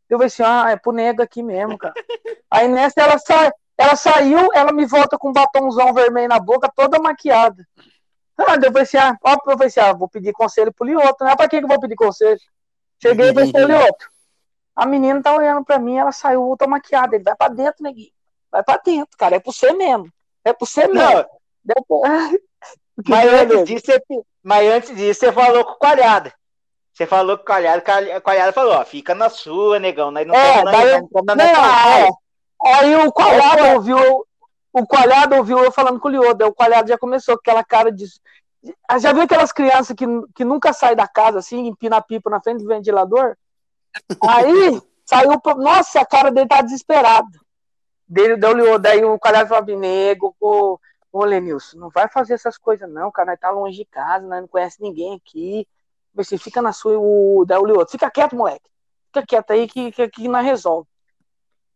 Eu 0.10 0.18
falei 0.18 0.28
assim, 0.28 0.44
ah, 0.44 0.72
é 0.72 0.76
pro 0.76 0.92
nego 0.92 1.22
aqui 1.22 1.42
mesmo, 1.42 1.78
cara. 1.78 1.94
Aí 2.52 2.68
nessa 2.68 3.02
ela, 3.02 3.18
sa... 3.20 3.52
ela 3.78 3.96
saiu, 3.96 4.50
ela 4.54 4.74
me 4.74 4.86
volta 4.86 5.18
com 5.18 5.30
um 5.30 5.34
batomzão 5.34 5.94
vermelho 5.94 6.28
na 6.28 6.40
boca, 6.40 6.72
toda 6.76 7.00
maquiada. 7.00 7.66
Ah, 8.38 8.56
eu 8.56 8.72
falei 8.72 8.84
assim, 8.84 8.98
ah, 8.98 9.18
ó, 9.24 9.34
eu 9.34 9.40
falei 9.44 9.68
assim, 9.68 9.80
ah, 9.80 9.94
vou 9.94 10.10
pedir 10.10 10.34
conselho 10.34 10.74
pro 10.74 10.88
Lioto, 10.88 11.24
né? 11.24 11.36
Pra 11.36 11.48
que 11.48 11.60
que 11.60 11.64
eu 11.64 11.68
vou 11.68 11.80
pedir 11.80 11.96
conselho? 11.96 12.40
Cheguei 13.02 13.30
e 13.30 13.34
falei 13.34 13.50
assim, 13.50 13.66
Lioto, 13.66 14.08
a 14.76 14.86
menina 14.86 15.22
tá 15.22 15.34
olhando 15.34 15.64
pra 15.64 15.78
mim, 15.78 15.98
ela 15.98 16.12
saiu 16.12 16.56
toda 16.58 16.70
maquiada. 16.70 17.16
Ele 17.16 17.24
vai 17.24 17.36
pra 17.36 17.50
dentro, 17.50 17.84
neguinho. 17.84 18.12
Vai 18.52 18.64
pra 18.64 18.78
dentro, 18.78 19.18
cara, 19.18 19.36
é 19.36 19.40
pro 19.40 19.52
você 19.52 19.74
mesmo. 19.74 20.12
É 20.44 20.54
pro 20.54 20.66
você 20.66 20.88
mesmo. 20.88 21.26
Ah, 22.06 22.30
mas 23.08 23.34
antes, 23.34 23.66
disso, 23.66 23.86
você, 23.86 24.02
mas 24.44 24.72
antes 24.72 24.96
disso, 24.96 25.20
você 25.20 25.32
falou 25.32 25.64
com 25.64 25.72
o 25.72 25.78
Coalhada. 25.78 26.34
Você 26.94 27.06
falou 27.06 27.38
com 27.38 27.44
o 27.44 27.46
Coalhada, 27.46 27.84
o 28.18 28.22
Coalhada 28.22 28.52
falou, 28.52 28.74
ó, 28.74 28.84
fica 28.84 29.16
na 29.16 29.30
sua, 29.30 29.80
negão. 29.80 30.12
Nós 30.12 30.28
não 30.28 30.36
É, 30.36 30.64
daí- 30.64 31.02
não 31.02 31.24
na 31.24 31.36
Não, 31.36 31.46
é. 31.46 32.10
Aí 32.66 32.96
o 32.96 33.12
Coalhado 33.12 33.66
ouviu, 33.76 34.26
o 34.74 34.86
Coalhado 34.86 35.36
ouviu 35.36 35.60
eu 35.60 35.72
falando 35.72 36.00
com 36.00 36.10
o 36.10 36.12
Lioto, 36.12 36.36
daí 36.36 36.48
o 36.50 36.54
Coalhado 36.54 36.90
já 36.90 36.98
começou 36.98 37.36
com 37.36 37.42
aquela 37.42 37.64
cara 37.64 37.92
de. 37.92 38.06
Ah, 38.90 39.00
Já 39.00 39.14
viu 39.14 39.22
aquelas 39.24 39.54
crianças 39.54 39.96
que, 39.96 40.06
que 40.36 40.44
nunca 40.44 40.74
saem 40.74 40.96
da 40.96 41.08
casa, 41.08 41.40
assim, 41.40 41.68
empina 41.68 41.98
a 41.98 42.02
pipa 42.02 42.30
na 42.30 42.42
frente 42.42 42.62
do 42.62 42.68
ventilador? 42.68 43.38
Aí 44.28 44.82
saiu. 45.06 45.42
Nossa, 45.58 46.02
a 46.02 46.06
cara 46.06 46.30
dele 46.32 46.48
tá 46.50 46.62
desesperado. 46.62 47.30
Dele 48.10 48.36
deu 48.38 48.52
o 48.74 48.80
daí 48.80 49.06
o 49.06 49.20
falou 49.22 49.64
assim, 49.64 49.76
nego, 49.76 50.36
ô, 50.42 50.80
Lenilson, 51.24 51.78
não 51.78 51.90
vai 51.90 52.08
fazer 52.10 52.34
essas 52.34 52.58
coisas, 52.58 52.90
não, 52.90 53.12
cara. 53.12 53.32
Nós 53.32 53.40
tá 53.40 53.52
longe 53.52 53.78
de 53.78 53.86
casa, 53.86 54.26
nós 54.26 54.42
não 54.42 54.48
conhece 54.48 54.82
ninguém 54.82 55.16
aqui. 55.16 55.68
Você 56.14 56.36
fica 56.38 56.60
na 56.60 56.74
sua. 56.74 56.98
O, 56.98 57.46
daí 57.46 57.60
o 57.60 57.66
Lioto, 57.66 57.92
fica 57.92 58.10
quieto, 58.10 58.36
moleque. 58.36 58.68
Fica 59.14 59.26
quieto 59.26 59.52
aí 59.52 59.68
que, 59.68 59.92
que, 59.92 60.10
que 60.10 60.28
nós 60.28 60.44
resolve. 60.44 60.88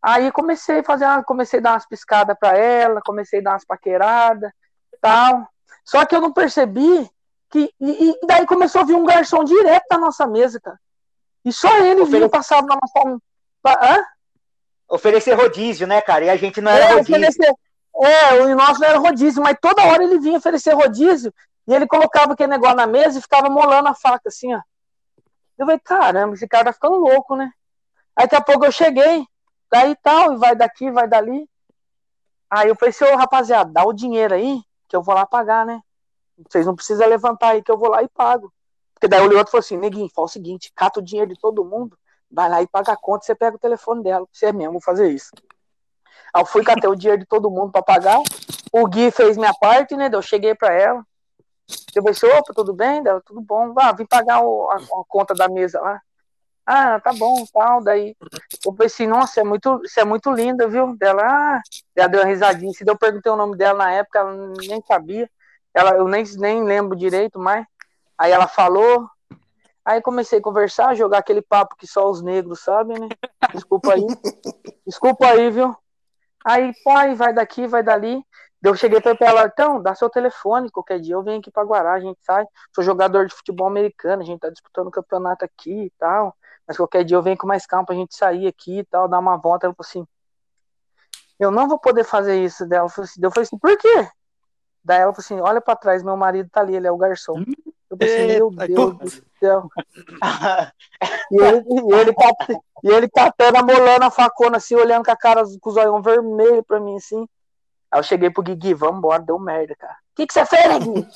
Aí 0.01 0.31
comecei 0.31 0.79
a 0.79 0.83
fazer, 0.83 1.05
uma- 1.05 1.23
comecei 1.23 1.59
a 1.59 1.61
dar 1.63 1.71
umas 1.73 1.85
piscadas 1.87 2.35
pra 2.39 2.57
ela, 2.57 2.99
comecei 3.01 3.39
a 3.39 3.43
dar 3.43 3.51
umas 3.51 3.65
paqueradas, 3.65 4.51
tal. 4.99 5.47
Só 5.85 6.03
que 6.05 6.15
eu 6.15 6.19
não 6.21 6.33
percebi 6.33 7.09
que 7.49 7.71
e, 7.79 8.09
e 8.09 8.19
daí 8.25 8.45
começou 8.47 8.81
a 8.81 8.85
vir 8.85 8.95
um 8.95 9.05
garçom 9.05 9.43
direto 9.43 9.85
na 9.91 9.97
nossa 9.99 10.25
mesa, 10.25 10.59
cara. 10.59 10.79
E 11.45 11.53
só 11.53 11.69
ele 11.77 12.03
vinha 12.05 12.25
Oferece- 12.25 12.29
passava 12.29 12.65
na 12.65 12.75
nossa 12.81 13.19
Hã? 13.65 14.03
Oferecer 14.89 15.33
rodízio, 15.33 15.87
né, 15.87 16.01
cara? 16.01 16.25
E 16.25 16.29
a 16.29 16.35
gente 16.35 16.61
não 16.61 16.71
É, 16.71 16.75
era 16.75 16.93
rodízio. 16.95 17.15
oferecer- 17.15 17.53
é, 17.95 18.41
o 18.41 18.55
nosso 18.55 18.79
não 18.81 18.87
era 18.87 18.97
rodízio, 18.99 19.41
mas 19.41 19.57
toda 19.61 19.83
hora 19.85 20.03
ele 20.03 20.19
vinha 20.19 20.37
oferecer 20.37 20.73
rodízio 20.73 21.33
e 21.67 21.73
ele 21.73 21.87
colocava 21.87 22.33
aquele 22.33 22.49
negócio 22.49 22.75
na 22.75 22.87
mesa 22.87 23.17
e 23.17 23.21
ficava 23.21 23.49
molando 23.49 23.89
a 23.89 23.95
faca 23.95 24.27
assim, 24.29 24.53
ó. 24.53 24.61
Eu 25.57 25.65
falei, 25.65 25.79
caramba, 25.79 26.33
esse 26.33 26.47
cara 26.47 26.65
tá 26.65 26.73
ficando 26.73 26.97
louco, 26.97 27.35
né? 27.35 27.51
Aí 28.15 28.25
daqui 28.25 28.35
a 28.35 28.41
pouco 28.41 28.65
eu 28.65 28.71
cheguei, 28.71 29.25
daí 29.71 29.95
tal, 30.01 30.33
e 30.33 30.37
vai 30.37 30.55
daqui, 30.55 30.91
vai 30.91 31.07
dali. 31.07 31.47
Aí 32.49 32.67
eu 32.67 32.75
falei, 32.75 32.91
seu 32.91 33.15
rapaziada, 33.15 33.71
dá 33.71 33.83
o 33.83 33.93
dinheiro 33.93 34.33
aí, 34.33 34.61
que 34.87 34.95
eu 34.95 35.01
vou 35.01 35.15
lá 35.15 35.25
pagar, 35.25 35.65
né? 35.65 35.79
Vocês 36.49 36.65
não 36.65 36.75
precisam 36.75 37.07
levantar 37.07 37.49
aí, 37.49 37.63
que 37.63 37.71
eu 37.71 37.77
vou 37.77 37.89
lá 37.89 38.03
e 38.03 38.07
pago. 38.09 38.51
Porque 38.93 39.07
daí 39.07 39.21
o 39.21 39.27
Leandro 39.27 39.49
falou 39.51 39.59
assim, 39.61 39.77
neguinho, 39.77 40.09
fala 40.13 40.25
o 40.25 40.29
seguinte, 40.29 40.71
cata 40.75 40.99
o 40.99 41.03
dinheiro 41.03 41.33
de 41.33 41.39
todo 41.39 41.63
mundo, 41.65 41.97
vai 42.33 42.49
lá 42.49 42.61
e 42.61 42.67
paga 42.67 42.93
a 42.93 42.97
conta, 42.97 43.25
você 43.25 43.35
pega 43.35 43.55
o 43.55 43.59
telefone 43.59 44.03
dela. 44.03 44.25
Você 44.31 44.51
mesmo, 44.51 44.73
vou 44.73 44.81
fazer 44.81 45.09
isso. 45.09 45.29
Aí 46.33 46.41
eu 46.41 46.45
fui 46.45 46.63
catei 46.63 46.89
o 46.89 46.95
dinheiro 46.95 47.21
de 47.21 47.27
todo 47.27 47.49
mundo 47.51 47.71
pra 47.71 47.83
pagar. 47.83 48.19
O 48.71 48.87
Gui 48.87 49.11
fez 49.11 49.37
minha 49.37 49.53
parte, 49.53 49.95
né? 49.95 50.09
Eu 50.11 50.21
cheguei 50.21 50.55
pra 50.55 50.73
ela. 50.73 51.05
Eu 51.95 52.03
falei, 52.13 52.37
opa, 52.37 52.53
tudo 52.55 52.73
bem? 52.73 53.03
Dela, 53.03 53.21
tudo 53.23 53.39
bom. 53.39 53.73
Ah, 53.77 53.91
vim 53.93 54.05
pagar 54.05 54.41
o- 54.41 54.69
a, 54.71 54.75
a 54.77 55.03
conta 55.07 55.33
da 55.35 55.47
mesa 55.47 55.79
lá. 55.79 56.01
Ah, 56.65 56.99
tá 56.99 57.13
bom, 57.13 57.45
tal. 57.53 57.83
Daí 57.83 58.15
eu 58.65 58.73
pensei, 58.73 59.05
nossa, 59.05 59.41
é 59.41 59.43
muito, 59.43 59.77
você 59.79 60.01
é 60.01 60.05
muito 60.05 60.31
linda, 60.31 60.67
viu? 60.67 60.95
Dela, 60.97 61.21
ah, 61.23 61.61
ela 61.95 62.07
deu 62.07 62.21
uma 62.21 62.27
risadinha. 62.27 62.71
Se 62.73 62.83
eu 62.87 62.97
perguntei 62.97 63.31
o 63.31 63.35
nome 63.35 63.55
dela 63.55 63.77
na 63.77 63.91
época, 63.91 64.19
ela 64.19 64.33
nem 64.67 64.81
sabia. 64.87 65.29
Ela, 65.73 65.91
eu 65.91 66.07
nem, 66.07 66.23
nem 66.37 66.63
lembro 66.63 66.95
direito 66.97 67.37
mais. 67.39 67.65
Aí 68.17 68.31
ela 68.31 68.47
falou. 68.47 69.07
Aí 69.85 70.01
comecei 70.01 70.39
a 70.39 70.41
conversar, 70.41 70.95
jogar 70.95 71.17
aquele 71.17 71.41
papo 71.41 71.75
que 71.75 71.85
só 71.85 72.09
os 72.09 72.21
negros 72.21 72.61
sabem, 72.61 72.97
né? 72.99 73.09
Desculpa 73.53 73.93
aí. 73.93 74.05
Desculpa 74.87 75.27
aí, 75.27 75.49
viu? 75.49 75.75
Aí, 76.45 76.73
pai, 76.83 77.15
vai 77.15 77.33
daqui, 77.33 77.67
vai 77.67 77.83
dali. 77.83 78.23
Eu 78.63 78.75
cheguei 78.75 79.01
pra 79.01 79.15
ela, 79.19 79.45
então, 79.45 79.81
dá 79.81 79.93
seu 79.93 80.09
telefone, 80.09 80.71
qualquer 80.71 80.97
dia 80.97 81.15
eu 81.15 81.23
venho 81.23 81.39
aqui 81.39 81.51
pra 81.51 81.65
Guará, 81.65 81.93
a 81.93 81.99
gente 81.99 82.17
sai. 82.21 82.45
Sou 82.73 82.81
jogador 82.81 83.27
de 83.27 83.35
futebol 83.35 83.67
americano, 83.67 84.21
a 84.21 84.25
gente 84.25 84.39
tá 84.39 84.49
disputando 84.49 84.87
o 84.87 84.91
campeonato 84.91 85.43
aqui 85.43 85.85
e 85.85 85.89
tal. 85.99 86.33
Mas 86.65 86.77
qualquer 86.77 87.03
dia 87.03 87.17
eu 87.17 87.21
venho 87.21 87.37
com 87.37 87.45
mais 87.45 87.65
calma 87.65 87.85
pra 87.85 87.95
gente 87.95 88.15
sair 88.15 88.47
aqui 88.47 88.79
e 88.79 88.85
tal, 88.85 89.09
dar 89.09 89.19
uma 89.19 89.35
volta. 89.35 89.67
Ela 89.67 89.75
falou 89.75 89.85
assim: 89.85 90.07
Eu 91.37 91.51
não 91.51 91.67
vou 91.67 91.77
poder 91.77 92.05
fazer 92.05 92.41
isso. 92.41 92.65
Daí 92.65 92.79
ela 92.79 92.87
falou 92.87 93.03
assim, 93.03 93.19
eu 93.21 93.31
falei 93.31 93.43
assim, 93.43 93.57
por 93.57 93.77
quê? 93.77 94.07
Daí 94.83 94.99
ela 95.01 95.13
falou 95.13 95.19
assim: 95.19 95.39
Olha 95.39 95.61
pra 95.61 95.75
trás, 95.75 96.03
meu 96.03 96.17
marido 96.17 96.49
tá 96.51 96.61
ali, 96.61 96.75
ele 96.75 96.87
é 96.87 96.91
o 96.91 96.97
garçom. 96.97 97.43
Eu 97.89 97.97
falei 97.97 98.15
assim, 98.15 98.27
meu 98.27 98.49
Deus 98.51 98.97
do 98.97 99.23
céu. 99.39 99.67
E 101.31 101.35
ele, 101.35 101.63
e 101.67 101.93
ele, 101.95 102.13
cat- 102.13 102.61
e 102.83 102.89
ele 102.89 103.09
catando, 103.09 103.57
amolando 103.57 104.05
a 104.05 104.09
facona 104.11 104.57
assim, 104.57 104.75
olhando 104.75 105.03
com 105.03 105.11
a 105.11 105.17
cara, 105.17 105.43
com 105.59 105.69
os 105.69 105.75
olhos 105.77 106.03
vermelhos 106.03 106.63
pra 106.65 106.79
mim 106.79 106.95
assim. 106.95 107.27
Aí 107.91 107.99
eu 107.99 108.03
cheguei 108.03 108.29
pro 108.29 108.41
Guigui, 108.43 108.73
vambora, 108.73 109.21
deu 109.21 109.37
merda, 109.37 109.75
cara. 109.75 109.93
O 109.93 110.15
que, 110.15 110.27
que 110.27 110.33
você 110.33 110.45
fez, 110.45 110.77
Guigui? 110.79 111.07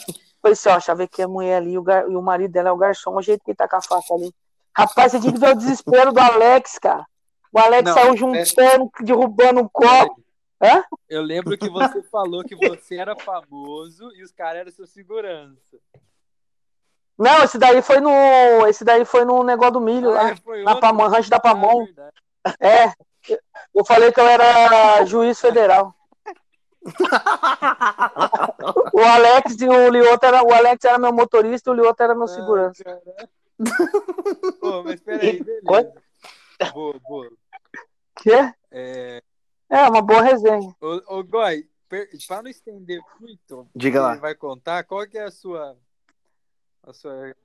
Falei 0.41 0.53
assim, 0.53 0.69
ó, 0.91 0.95
ver 0.95 1.07
que 1.07 1.21
a 1.21 1.27
mulher 1.27 1.57
ali 1.57 1.71
e 1.73 1.77
o, 1.77 1.83
gar... 1.83 2.09
e 2.09 2.15
o 2.15 2.21
marido 2.21 2.51
dela 2.51 2.69
é 2.69 2.71
o 2.71 2.77
garçom, 2.77 3.15
o 3.15 3.21
jeito 3.21 3.43
que 3.43 3.51
ele 3.51 3.55
tá 3.57 3.67
com 3.67 3.77
a 3.77 3.81
faca 3.81 4.13
ali. 4.13 4.33
Rapaz, 4.75 5.11
você 5.11 5.19
tinha 5.19 5.33
que 5.33 5.39
ver 5.39 5.51
o 5.51 5.55
desespero 5.57 6.11
do 6.11 6.19
Alex, 6.19 6.77
cara. 6.79 7.05
O 7.51 7.59
Alex 7.59 7.83
Não, 7.85 7.93
saiu 7.93 8.13
é- 8.13 8.17
juntando, 8.17 8.91
derrubando 9.01 9.61
um 9.61 9.67
copo. 9.69 10.21
Hã? 10.61 10.83
Eu 11.07 11.21
lembro 11.21 11.57
que 11.57 11.69
você 11.69 12.01
falou 12.03 12.43
que 12.43 12.55
você 12.55 12.95
era 12.95 13.15
famoso 13.15 14.11
e 14.15 14.23
os 14.23 14.31
caras 14.31 14.61
eram 14.61 14.71
seu 14.71 14.87
segurança. 14.87 15.77
Não, 17.17 17.43
esse 17.43 17.57
daí 17.57 17.81
foi 17.81 17.99
no. 17.99 18.11
Esse 18.67 18.83
daí 18.83 19.05
foi 19.05 19.25
no 19.25 19.43
negócio 19.43 19.73
do 19.73 19.81
milho 19.81 20.11
lá. 20.11 20.31
Ah, 20.31 20.35
foi 20.37 20.63
Na 20.63 20.71
outro? 20.71 20.87
Pamon, 20.87 21.07
rancho 21.07 21.29
da 21.29 21.37
Ah, 21.37 21.41
Pamon. 21.41 21.87
É. 22.59 22.91
Eu 23.73 23.83
falei 23.85 24.11
que 24.11 24.19
eu 24.19 24.27
era 24.27 25.03
juiz 25.05 25.39
federal. 25.39 25.93
O 28.93 28.99
Alex 28.99 29.59
e 29.59 29.67
o 29.67 29.89
Lioto 29.89 30.25
era. 30.25 30.43
O 30.43 30.53
Alex 30.53 30.85
era 30.85 30.97
meu 30.97 31.11
motorista 31.11 31.69
e 31.69 31.73
o 31.73 31.75
Lioto 31.75 32.01
era 32.01 32.15
meu 32.15 32.27
segurança. 32.27 32.81
Ah, 32.81 32.83
caralho. 32.85 33.29
Pô, 34.59 34.83
mas 34.83 35.01
peraí, 35.01 35.41
beleza. 35.43 35.93
Boa, 36.73 36.95
boa. 37.01 37.29
Quê? 38.15 38.53
É, 38.71 39.21
É, 39.69 39.81
uma 39.89 40.01
boa 40.01 40.21
resenha. 40.21 40.73
ô, 40.81 41.17
ô 41.17 41.23
Goi, 41.23 41.67
pra 42.27 42.41
não 42.41 42.49
estender 42.49 42.99
muito, 43.19 43.67
Diga 43.75 44.01
lá. 44.01 44.11
ele 44.13 44.21
vai 44.21 44.35
contar 44.35 44.83
qual 44.83 45.05
que 45.07 45.17
é 45.17 45.23
a 45.23 45.31
sua. 45.31 45.77
A 46.83 46.93
sua. 46.93 47.35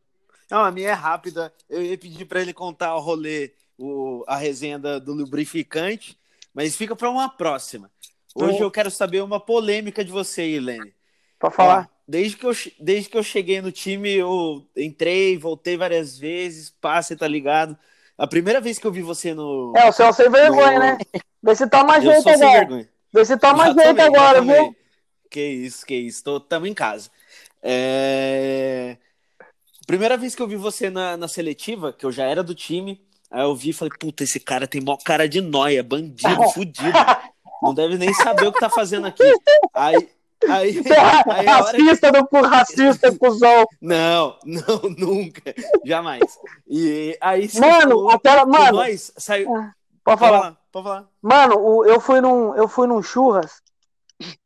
Não, 0.51 0.65
a 0.65 0.71
minha 0.71 0.91
é 0.91 0.93
rápida. 0.93 1.53
Eu 1.69 1.83
ia 1.83 1.99
pedir 1.99 2.25
pra 2.27 2.41
ele 2.41 2.53
contar 2.53 2.95
o 2.95 3.01
rolê, 3.01 3.53
o, 3.79 4.25
a 4.29 4.37
resenha 4.37 4.79
do 4.79 5.13
lubrificante, 5.15 6.19
mas 6.55 6.77
fica 6.77 6.95
pra 6.95 7.11
uma 7.11 7.29
próxima. 7.29 7.91
Hoje 8.35 8.59
Hum. 8.59 8.63
eu 8.63 8.71
quero 8.71 8.91
saber 8.91 9.23
uma 9.23 9.41
polêmica 9.41 10.05
de 10.05 10.11
você, 10.11 10.43
Helene. 10.43 10.95
Pra 11.39 11.51
falar. 11.51 11.89
Ó, 11.91 11.95
desde, 12.07 12.37
que 12.37 12.47
eu, 12.47 12.53
desde 12.81 13.11
que 13.11 13.17
eu 13.19 13.23
cheguei 13.23 13.61
no 13.61 13.73
time, 13.73 14.11
eu 14.11 14.67
entrei, 14.77 15.37
voltei 15.37 15.77
várias 15.77 16.17
vezes, 16.19 16.73
você 17.03 17.17
tá 17.17 17.27
ligado? 17.27 17.77
A 18.23 18.27
primeira 18.29 18.61
vez 18.61 18.79
que 18.79 18.87
eu 18.87 18.93
vi 18.93 19.03
você 19.03 19.35
no. 19.35 19.73
É, 19.77 19.89
o 19.89 19.93
seu 19.93 20.13
sem 20.13 20.31
vergonha, 20.31 20.75
no- 20.79 20.79
né? 20.79 20.99
Vê 21.43 21.57
se 21.57 21.69
toma 21.69 21.97
Eu 21.97 22.03
jeito 22.03 22.29
agora. 22.29 22.59
vergonha. 22.61 22.89
Vê 23.13 23.25
se 23.25 23.37
toma 23.37 23.67
Já 23.75 23.83
jeito 23.83 23.97
já 23.97 24.07
agora, 24.07 24.41
viu? 24.43 24.77
Que 25.29 25.45
isso, 25.45 25.85
que 25.85 25.95
isso. 25.97 26.23
Tô, 26.23 26.39
tamo 26.39 26.69
em 26.69 26.73
casa. 26.73 27.11
É... 27.61 28.97
Primeira 29.89 30.17
vez 30.17 30.37
que 30.37 30.43
eu 30.43 30.47
vi 30.47 30.55
você 30.55 30.89
na, 30.89 31.17
na 31.17 31.27
seletiva, 31.27 31.93
que 31.93 32.07
eu 32.07 32.13
já 32.13 32.25
era 32.25 32.45
do 32.45 32.55
time, 32.55 33.05
aí 33.29 33.43
eu 33.43 33.57
vi 33.57 33.71
e 33.71 33.73
falei, 33.73 33.93
puta, 33.99 34.23
esse 34.23 34.39
cara 34.39 34.69
tem 34.69 34.81
mó 34.81 34.97
cara 35.05 35.29
de 35.29 35.41
nóia, 35.41 35.83
bandido, 35.83 36.45
fudido. 36.55 36.97
Não 37.61 37.75
deve 37.75 37.99
nem 37.99 38.15
saber 38.15 38.47
o 38.47 38.53
que 38.53 38.61
tá 38.61 38.71
fazendo 38.71 39.09
aqui. 39.09 39.25
Aí. 39.75 40.09
Aí, 40.49 40.83
Você 40.83 40.93
é 40.93 41.01
aí 41.01 41.47
a 41.49 41.63
hora 41.63 41.77
que- 41.77 41.83
racista 41.83 42.13
do 42.13 42.27
por 42.27 42.45
racista, 42.45 43.15
cuzão. 43.19 43.67
Não, 43.81 44.39
não, 44.45 44.81
nunca. 44.99 45.55
Jamais. 45.85 46.39
E 46.67 47.17
aí 47.21 47.49
Mano, 47.59 47.81
falou 47.91 48.11
aquela. 48.11 48.43
com 48.45 48.51
Mano, 48.51 48.73
nós, 48.79 49.13
saiu. 49.17 49.47
pode 49.49 49.73
Pode 50.05 50.21
falar. 50.21 50.39
falar, 50.41 50.57
pode 50.73 50.85
falar. 50.87 51.09
Mano, 51.23 51.85
eu 51.87 52.01
fui 52.01 52.21
num, 52.21 52.55
eu 52.57 52.67
fui 52.69 52.87
num 52.87 53.03
churras 53.03 53.63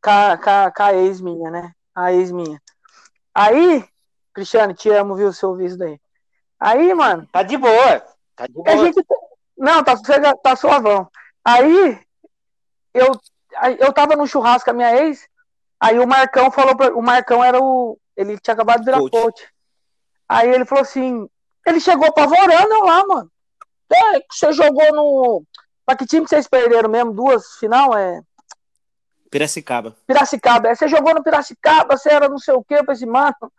com 0.02 0.10
a, 0.10 0.36
com 0.36 0.50
a- 0.50 0.70
com 0.70 0.82
a 0.82 0.94
ex 0.94 1.20
minha, 1.20 1.50
né? 1.50 1.72
A 1.94 2.12
ex 2.12 2.30
minha. 2.30 2.60
Aí, 3.34 3.84
Cristiano, 4.34 4.74
te 4.74 4.90
amo, 4.90 5.14
viu, 5.14 5.32
se 5.32 5.42
eu 5.44 5.50
ouvir 5.50 5.66
isso 5.66 5.78
daí. 5.78 5.98
Aí, 6.60 6.92
mano, 6.94 7.26
Tá 7.32 7.42
de 7.42 7.56
boa. 7.56 8.02
Tá 8.34 8.46
de 8.46 8.58
a 8.60 8.62
boa. 8.62 8.78
gente. 8.86 9.02
Não, 9.56 9.82
tá, 9.82 9.94
tá 10.42 10.56
suavão. 10.56 11.08
Aí, 11.44 11.98
eu, 12.92 13.12
aí, 13.56 13.76
eu 13.80 13.92
tava 13.92 14.14
no 14.16 14.26
churrasco 14.26 14.64
com 14.66 14.70
a 14.72 14.74
minha 14.74 14.94
ex, 15.04 15.26
aí 15.80 15.98
o 15.98 16.06
Marcão 16.06 16.50
falou 16.50 16.76
pra. 16.76 16.94
O 16.94 17.02
Marcão 17.02 17.42
era 17.42 17.60
o. 17.62 17.98
Ele 18.16 18.38
tinha 18.38 18.54
acabado 18.54 18.80
de 18.80 18.86
virar 18.86 18.98
Coach. 18.98 19.10
coach. 19.10 19.48
Aí 20.28 20.48
ele 20.48 20.64
falou 20.64 20.82
assim. 20.82 21.28
Ele 21.66 21.80
chegou 21.80 22.06
apavorando 22.06 22.84
lá, 22.84 23.06
mano. 23.06 23.30
É, 23.92 24.20
você 24.30 24.52
jogou 24.52 24.92
no. 24.92 25.44
Pra 25.84 25.96
que 25.96 26.06
time 26.06 26.24
que 26.24 26.30
vocês 26.30 26.48
perderam 26.48 26.88
mesmo? 26.88 27.12
Duas 27.12 27.56
final? 27.58 27.96
É. 27.96 28.20
Piracicaba. 29.30 29.96
Piracicaba. 30.06 30.68
Aí 30.68 30.76
você 30.76 30.88
jogou 30.88 31.14
no 31.14 31.22
Piracicaba, 31.22 31.96
você 31.96 32.10
era 32.10 32.28
não 32.28 32.38
sei 32.38 32.54
o 32.54 32.64
quê, 32.64 32.78
falei 32.78 32.92
assim, 32.92 33.06
mano. 33.06 33.52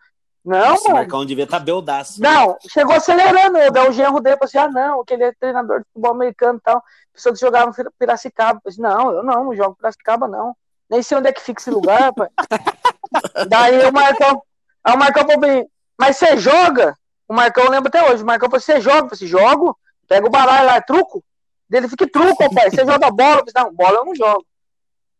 Não, 0.43 0.75
Esse 0.75 0.85
mano. 0.85 0.99
Marcão 0.99 1.25
devia 1.25 1.43
estar 1.43 1.59
tá 1.59 1.65
beldaço. 1.65 2.21
Não, 2.21 2.57
chegou 2.69 2.95
acelerando 2.95 3.57
eu, 3.57 3.71
daí 3.71 3.87
o 3.89 3.91
genro 3.91 4.21
dele 4.21 4.37
falou 4.37 4.47
assim, 4.47 4.57
ah, 4.57 4.69
não, 4.69 5.03
que 5.03 5.13
ele 5.13 5.25
é 5.25 5.33
treinador 5.33 5.79
de 5.79 5.85
futebol 5.87 6.11
americano 6.11 6.57
e 6.57 6.61
tal, 6.61 6.81
pessoa 7.13 7.33
que 7.33 7.41
jogava 7.41 7.65
no 7.65 7.91
Piracicaba. 7.99 8.61
Eu 8.63 8.69
disse, 8.69 8.81
não, 8.81 9.11
eu 9.11 9.23
não, 9.23 9.43
não 9.43 9.55
jogo 9.55 9.75
Piracicaba, 9.75 10.27
não. 10.27 10.55
Nem 10.89 11.03
sei 11.03 11.17
onde 11.17 11.29
é 11.29 11.33
que 11.33 11.41
fica 11.41 11.61
esse 11.61 11.69
lugar, 11.69 12.13
pai. 12.13 12.29
daí 13.49 13.85
o 13.85 13.93
Marcão, 13.93 14.41
aí 14.83 14.95
o 14.95 14.99
Marcão 14.99 15.23
falou 15.23 15.39
bem, 15.39 15.69
mas 15.97 16.17
você 16.17 16.37
joga? 16.37 16.95
O 17.27 17.33
Marcão 17.33 17.65
eu 17.65 17.71
lembro 17.71 17.89
até 17.89 18.09
hoje, 18.09 18.23
o 18.23 18.25
Marcão 18.25 18.49
falou, 18.49 18.61
você 18.61 18.79
joga? 18.79 18.97
Eu 18.97 19.09
falei 19.09 19.13
assim, 19.13 19.27
jogo, 19.27 19.77
pega 20.07 20.25
o 20.25 20.29
baralho 20.29 20.65
lá, 20.65 20.75
é 20.75 20.81
truco. 20.81 21.23
Dele, 21.69 21.89
fica 21.89 22.09
truco, 22.09 22.53
pai, 22.53 22.69
você 22.69 22.85
joga 22.85 23.11
bola? 23.11 23.41
Eu 23.41 23.45
falei, 23.51 23.69
não, 23.69 23.73
bola 23.73 23.97
eu 23.97 24.05
não 24.05 24.15
jogo. 24.15 24.45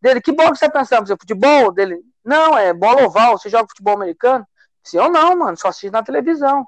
Dele, 0.02 0.22
que 0.22 0.32
bola 0.32 0.52
que 0.52 0.58
você 0.58 0.70
tá 0.70 0.80
pensando? 0.80 1.06
Você, 1.06 1.18
futebol? 1.18 1.72
Dele, 1.72 2.02
não, 2.24 2.58
é 2.58 2.74
bola 2.74 3.04
oval, 3.04 3.38
você 3.38 3.50
joga 3.50 3.68
futebol 3.68 3.96
americano? 3.96 4.48
Se 4.84 4.96
eu 4.96 5.10
não, 5.10 5.36
mano, 5.36 5.58
só 5.58 5.68
assisto 5.68 5.92
na 5.92 6.04
televisão. 6.04 6.66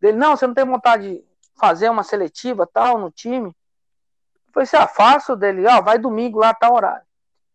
Dele, 0.00 0.16
não, 0.16 0.34
você 0.36 0.46
não 0.46 0.54
tem 0.54 0.64
vontade 0.64 1.10
de 1.10 1.24
fazer 1.58 1.90
uma 1.90 2.02
seletiva 2.02 2.66
tal 2.66 2.98
no 2.98 3.10
time? 3.10 3.48
Eu 3.48 4.52
falei 4.52 4.64
assim, 4.64 4.76
ah, 4.76 5.34
dele, 5.36 5.66
ó, 5.66 5.82
vai 5.82 5.98
domingo 5.98 6.38
lá, 6.38 6.54
tal 6.54 6.74
horário. 6.74 7.04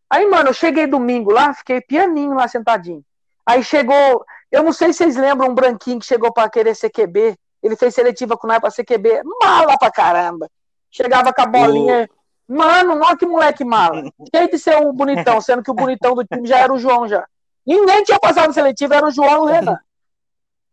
Aí, 0.09 0.25
mano, 0.27 0.49
eu 0.49 0.53
cheguei 0.53 0.87
domingo 0.87 1.31
lá, 1.31 1.53
fiquei 1.53 1.81
pianinho 1.81 2.33
lá 2.33 2.47
sentadinho. 2.47 3.03
Aí 3.45 3.63
chegou, 3.63 4.25
eu 4.51 4.63
não 4.63 4.71
sei 4.73 4.91
se 4.93 4.99
vocês 4.99 5.15
lembram 5.15 5.49
um 5.49 5.55
branquinho 5.55 5.99
que 5.99 6.05
chegou 6.05 6.31
pra 6.33 6.49
querer 6.49 6.75
ser 6.75 6.89
QB. 6.89 7.37
Ele 7.63 7.75
fez 7.75 7.93
seletiva 7.93 8.37
com 8.37 8.47
nós 8.47 8.59
pra 8.59 8.69
ser 8.69 8.83
QB. 8.85 9.21
Mala 9.41 9.77
pra 9.77 9.91
caramba. 9.91 10.49
Chegava 10.91 11.33
com 11.33 11.41
a 11.41 11.45
bolinha. 11.45 12.09
Mano, 12.47 12.95
não 12.95 13.17
que 13.17 13.25
moleque 13.25 13.65
mala. 13.65 14.03
Cheio 14.33 14.49
de 14.49 14.57
ser 14.59 14.77
um 14.77 14.93
bonitão, 14.93 15.41
sendo 15.41 15.61
que 15.63 15.71
o 15.71 15.73
bonitão 15.73 16.15
do 16.15 16.23
time 16.23 16.47
já 16.47 16.59
era 16.59 16.71
o 16.73 16.77
João 16.79 17.07
já. 17.07 17.25
Ninguém 17.65 18.03
tinha 18.03 18.19
passado 18.19 18.53
seletiva, 18.53 18.95
era 18.95 19.05
o 19.07 19.11
João 19.11 19.29
e 19.29 19.37
o 19.39 19.45
Renan. 19.45 19.77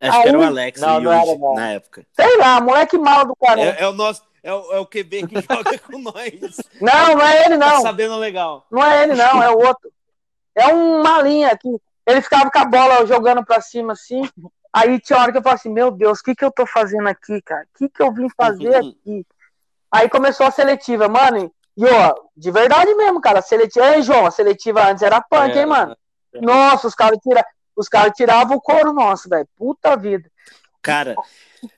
Acho 0.00 0.22
que 0.22 0.28
era 0.28 0.38
o 0.38 0.42
Aí- 0.42 0.46
Alex 0.46 0.80
Não, 0.80 1.00
não 1.00 1.10
o 1.10 1.14
era, 1.14 1.38
não. 1.38 1.54
na 1.54 1.68
época. 1.70 2.06
Sei 2.12 2.36
lá, 2.36 2.60
moleque 2.60 2.96
mala 2.98 3.24
do 3.24 3.34
caramba. 3.34 3.62
É, 3.78 3.82
é 3.82 3.88
o 3.88 3.92
nosso, 3.92 4.22
é 4.44 4.52
o, 4.52 4.72
é 4.74 4.78
o 4.78 4.86
QB 4.86 5.26
que 5.26 5.34
joga 5.50 5.78
com 5.78 5.98
nós. 5.98 6.60
Não, 6.80 7.14
não 7.16 7.26
é 7.26 7.46
ele, 7.46 7.58
Tá 7.58 7.72
não. 7.72 7.80
sabendo 7.80 8.16
legal. 8.16 8.66
Não 8.70 8.84
é 8.84 9.02
ele, 9.02 9.14
não, 9.14 9.42
é 9.42 9.50
o 9.50 9.58
outro. 9.58 9.90
É 10.54 10.68
um 10.72 11.02
malinha 11.02 11.56
que 11.56 11.68
ele 12.06 12.20
ficava 12.20 12.50
com 12.50 12.58
a 12.58 12.64
bola 12.66 13.06
jogando 13.06 13.44
pra 13.44 13.60
cima 13.62 13.94
assim. 13.94 14.28
Aí 14.72 15.00
tinha 15.00 15.18
hora 15.18 15.32
que 15.32 15.38
eu 15.38 15.42
falava 15.42 15.58
assim: 15.58 15.70
Meu 15.70 15.90
Deus, 15.90 16.20
o 16.20 16.22
que, 16.22 16.34
que 16.34 16.44
eu 16.44 16.52
tô 16.52 16.66
fazendo 16.66 17.08
aqui, 17.08 17.40
cara? 17.40 17.66
O 17.74 17.78
que, 17.78 17.88
que 17.88 18.02
eu 18.02 18.12
vim 18.12 18.28
fazer 18.36 18.76
aqui? 18.76 19.26
Aí 19.90 20.08
começou 20.10 20.46
a 20.46 20.50
seletiva, 20.50 21.08
mano. 21.08 21.50
E 21.76 21.84
ó, 21.86 22.14
de 22.36 22.50
verdade 22.50 22.94
mesmo, 22.94 23.20
cara. 23.20 23.38
a 23.38 23.42
Seletiva. 23.42 23.94
Ei, 23.96 24.02
João, 24.02 24.26
a 24.26 24.30
seletiva 24.30 24.86
antes 24.88 25.02
era 25.02 25.20
punk, 25.20 25.56
hein, 25.56 25.66
mano? 25.66 25.96
Nossa, 26.34 26.86
os 26.86 26.94
caras 26.94 27.18
tira... 27.20 27.44
os 27.74 27.88
cara 27.88 28.10
tiravam 28.10 28.56
o 28.56 28.60
couro 28.60 28.92
nosso, 28.92 29.28
velho. 29.28 29.48
Puta 29.56 29.96
vida. 29.96 30.28
Cara, 30.84 31.16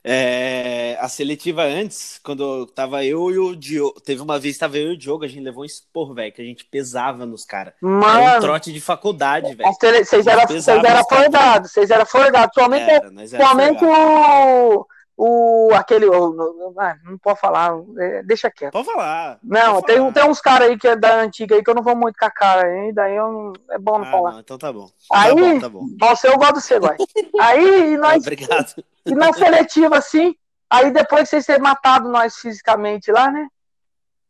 é, 0.03 0.97
a 0.99 1.07
seletiva 1.07 1.63
antes, 1.63 2.19
quando 2.23 2.65
tava 2.67 3.03
eu 3.05 3.31
e 3.31 3.37
o 3.37 3.55
Diogo, 3.55 3.99
teve 4.01 4.21
uma 4.21 4.37
vez 4.37 4.57
tava 4.57 4.77
eu 4.77 4.91
e 4.91 4.93
o 4.93 4.97
Diogo, 4.97 5.23
a 5.23 5.27
gente 5.27 5.43
levou 5.43 5.63
um 5.63 5.65
esporro, 5.65 6.13
velho, 6.13 6.31
que 6.31 6.41
a 6.41 6.45
gente 6.45 6.65
pesava 6.65 7.25
nos 7.25 7.45
caras. 7.45 7.73
Era 7.81 8.37
um 8.37 8.41
trote 8.41 8.73
de 8.73 8.81
faculdade, 8.81 9.55
velho. 9.55 9.69
vocês 10.05 10.27
eram 10.27 10.41
era 10.41 11.01
os 11.01 11.07
caras. 11.07 11.07
forgados, 11.07 11.71
vocês 11.71 11.89
eram 11.89 12.05
forgados. 12.05 12.53
Somente 12.53 12.89
Era, 12.89 13.47
Somente 13.47 13.85
o, 13.85 14.85
o. 15.17 15.73
aquele. 15.73 16.05
O, 16.05 16.29
o- 16.29 16.75
ah, 16.79 16.95
não 17.03 17.17
pode 17.17 17.39
falar, 17.39 17.71
é, 17.97 18.21
deixa 18.23 18.51
quieto. 18.51 18.71
Pode 18.73 18.85
falar. 18.85 19.39
Não, 19.43 19.75
pode 19.75 19.87
tem, 19.87 19.97
falar. 19.97 20.11
tem 20.13 20.29
uns 20.29 20.39
caras 20.39 20.69
aí 20.69 20.77
que 20.77 20.87
é 20.87 20.95
da 20.95 21.15
antiga 21.21 21.55
aí 21.55 21.63
que 21.63 21.69
eu 21.69 21.75
não 21.75 21.81
vou 21.81 21.95
muito 21.95 22.17
com 22.19 22.25
a 22.25 22.29
cara 22.31 22.67
aí, 22.67 22.93
daí 22.93 23.15
eu 23.15 23.31
não, 23.31 23.53
é 23.71 23.77
bom 23.79 23.97
não 23.97 24.05
Ah, 24.07 24.11
falar. 24.11 24.31
não, 24.33 24.39
então 24.39 24.57
tá 24.57 24.71
bom. 24.71 24.87
Aí- 25.11 25.29
Tá 25.35 25.41
bom, 25.41 25.59
tá 25.59 25.69
bom. 25.69 25.87
Nossa, 25.99 26.27
eu 26.27 26.37
gosto 26.37 26.53
do 26.53 26.61
você, 26.61 26.79
vai. 26.79 26.95
Aí 27.41 27.93
e 27.93 27.97
nós, 27.97 28.17
Obrigado. 28.21 28.83
e 29.05 29.15
na 29.15 29.33
seletiva 29.33 29.97
assim, 29.97 30.35
aí 30.69 30.91
depois 30.91 31.23
de 31.23 31.29
vocês 31.29 31.45
terem 31.45 31.61
matado 31.61 32.09
nós 32.09 32.35
fisicamente 32.37 33.11
lá, 33.11 33.31
né? 33.31 33.47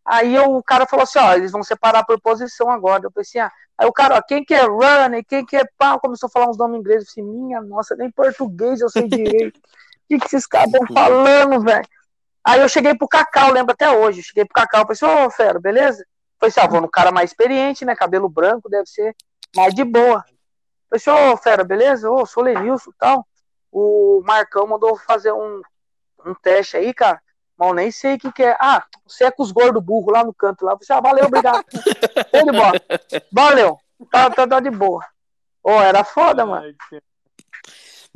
Aí 0.06 0.34
eu- 0.36 0.56
o 0.56 0.63
cara 0.63 0.86
falou 0.88 1.04
assim, 1.04 1.19
ó, 1.19 1.34
eles 1.34 1.52
vão 1.52 1.63
separar 1.63 2.06
por 2.06 2.17
posição 2.21 2.71
agora. 2.71 3.04
Eu 3.04 3.12
pensei, 3.12 3.41
ah, 3.41 3.52
aí 3.78 3.86
o 3.88 3.91
cara, 3.91 4.15
ó, 4.15 4.21
quem 4.21 4.45
que 4.45 4.54
é 4.54 4.62
runner, 4.62 5.26
quem 5.28 5.45
que 5.45 5.58
é 5.58 5.65
pau, 5.78 6.00
começou 6.00 6.28
a 6.28 6.30
falar 6.30 6.50
uns 6.50 6.58
nomes 6.58 6.80
ingleses. 6.80 7.10
Eu 7.10 7.26
falei, 7.26 7.30
minha 7.41 7.62
nossa, 7.62 7.93
nem 7.95 8.10
português 8.10 8.80
eu 8.80 8.89
sei 8.89 9.06
direito. 9.08 9.60
O 10.08 10.10
que, 10.10 10.20
que 10.20 10.26
esses 10.28 10.48
caras 10.48 10.72
estão 10.72 10.88
falando, 10.88 11.62
velho? 11.62 11.86
Aí 12.41 12.62
eu 12.62 12.70
cheguei 12.70 12.96
pro 12.96 13.10
Cacau, 13.10 13.52
lembro 13.52 13.74
até 13.74 13.91
hoje. 13.91 14.24
Cheguei 14.24 14.46
pro 14.46 14.54
Cacau, 14.54 14.86
falei 14.86 14.93
assim, 14.93 15.26
ô, 15.26 15.30
fera, 15.30 15.60
beleza? 15.60 16.06
Falei 16.39 16.50
assim, 16.50 16.60
ah, 16.62 16.67
vou 16.67 16.80
no 16.80 16.89
cara 16.89 17.12
mais 17.12 17.32
experiente, 17.32 17.84
né? 17.84 17.93
Cabelo 17.93 18.30
branco, 18.30 18.70
deve 18.70 18.88
ser 18.88 19.13
mais 19.54 19.74
de 19.74 19.84
boa. 19.84 20.24
Falei 20.89 20.93
assim, 20.93 21.10
ô, 21.10 21.36
fera, 21.36 21.65
beleza? 21.65 22.10
Ô, 22.10 22.26
sou 22.26 22.43
Lenilson 22.43 22.89
e 22.89 22.93
tal. 22.98 23.28
O 23.70 24.22
Marcão 24.26 24.65
mandou 24.65 24.96
fazer 24.96 25.34
um, 25.34 25.62
um 26.26 26.34
teste 26.34 26.78
aí, 26.78 26.93
cara. 26.93 27.22
Mas 27.58 27.67
eu 27.67 27.74
nem 27.74 27.91
sei 27.91 28.15
o 28.15 28.17
que, 28.20 28.32
que 28.32 28.43
é. 28.43 28.56
Ah, 28.62 28.86
você 29.06 29.26
é 29.26 29.32
com 29.32 29.43
os 29.43 29.52
gordos 29.52 29.84
burros 29.84 30.13
lá 30.13 30.24
no 30.24 30.34
canto 30.34 30.63
lá. 30.63 30.72
Eu 30.72 30.78
falei 30.78 30.86
assim, 30.86 30.93
ah, 30.93 31.02
valeu, 31.02 31.26
obrigado. 31.26 31.65
Show 32.34 32.46
de 32.46 32.52
bola. 32.58 32.82
Valeu. 33.34 33.78
tá, 34.10 34.30
tá, 34.30 34.48
tá 34.48 34.60
de 34.62 34.70
boa. 34.70 35.04
Ô, 35.62 35.72
era 35.82 36.06
foda, 36.06 36.46
mano. 36.46 36.74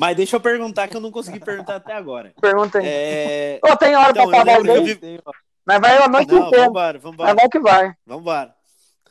Mas 0.02 0.18
deixa 0.18 0.36
eu 0.36 0.42
perguntar 0.42 0.88
que 0.88 0.98
eu 0.98 1.00
não 1.00 1.12
consegui 1.12 1.40
perguntar 1.40 1.76
até 1.76 1.94
agora. 1.94 2.34
Pergunta 2.42 2.80
aí. 2.80 2.86
É... 2.88 3.60
Ô, 3.64 3.78
tem 3.78 3.96
hora 3.96 4.10
Então, 4.10 4.28
pra 4.32 4.40
eu 4.66 4.74
aí? 4.82 4.94
vi... 4.96 5.22
Mas 5.64 5.80
vai 5.80 5.96
a 5.96 6.08
noite 6.08 6.32
Não, 6.32 6.48
inteira. 6.48 6.66
vambora, 6.66 6.94
Mas 6.94 7.04
vambora. 7.04 7.36
vai 7.36 7.50
que 7.50 7.60
vai. 7.60 7.94
Vambora. 8.04 8.56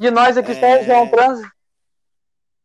De 0.01 0.11
nós 0.11 0.37
aqui, 0.37 0.51
É. 0.51 0.85
João 0.85 1.07
Transe. 1.09 1.49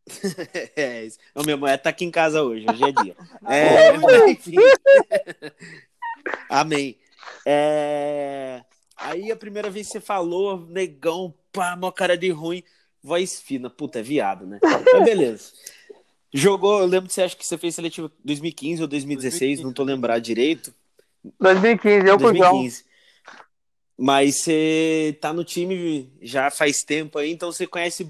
É 0.74 1.04
isso. 1.04 1.18
Ô, 1.36 1.44
minha 1.44 1.56
mulher 1.56 1.78
tá 1.78 1.90
aqui 1.90 2.04
em 2.04 2.10
casa 2.10 2.42
hoje, 2.42 2.66
hoje 2.68 2.82
é 2.82 2.90
dia. 2.92 3.16
É, 3.46 3.92
mas. 3.92 4.38
Amém. 6.50 6.98
É, 7.46 8.60
Aí 8.96 9.30
a 9.30 9.36
primeira 9.36 9.70
vez 9.70 9.86
que 9.86 9.92
você 9.92 10.00
falou, 10.00 10.66
negão, 10.66 11.32
pá, 11.52 11.76
mó 11.76 11.92
cara 11.92 12.18
de 12.18 12.30
ruim, 12.30 12.64
voz 13.00 13.40
fina. 13.40 13.70
Puta, 13.70 14.00
é 14.00 14.02
viado, 14.02 14.48
né? 14.48 14.58
Mas 14.62 15.04
beleza. 15.04 15.52
Jogou, 16.36 16.80
eu 16.80 16.86
lembro 16.86 17.08
que 17.08 17.14
você 17.14 17.22
acha 17.22 17.36
que 17.36 17.46
você 17.46 17.56
fez 17.56 17.74
seletivo 17.74 18.10
2015 18.24 18.82
ou 18.82 18.88
2016, 18.88 19.60
não 19.60 19.72
tô 19.72 19.82
lembrado 19.82 20.20
direito. 20.22 20.72
2015, 21.40 22.06
eu 22.08 22.18
com 22.18 22.24
o 22.24 22.34
João. 22.34 22.50
2015. 22.52 22.84
Mas 23.98 24.42
você 24.42 25.16
tá 25.22 25.32
no 25.32 25.42
time 25.42 26.12
já 26.20 26.50
faz 26.50 26.82
tempo 26.84 27.18
aí, 27.18 27.32
então 27.32 27.50
você 27.50 27.66
conhece. 27.66 28.06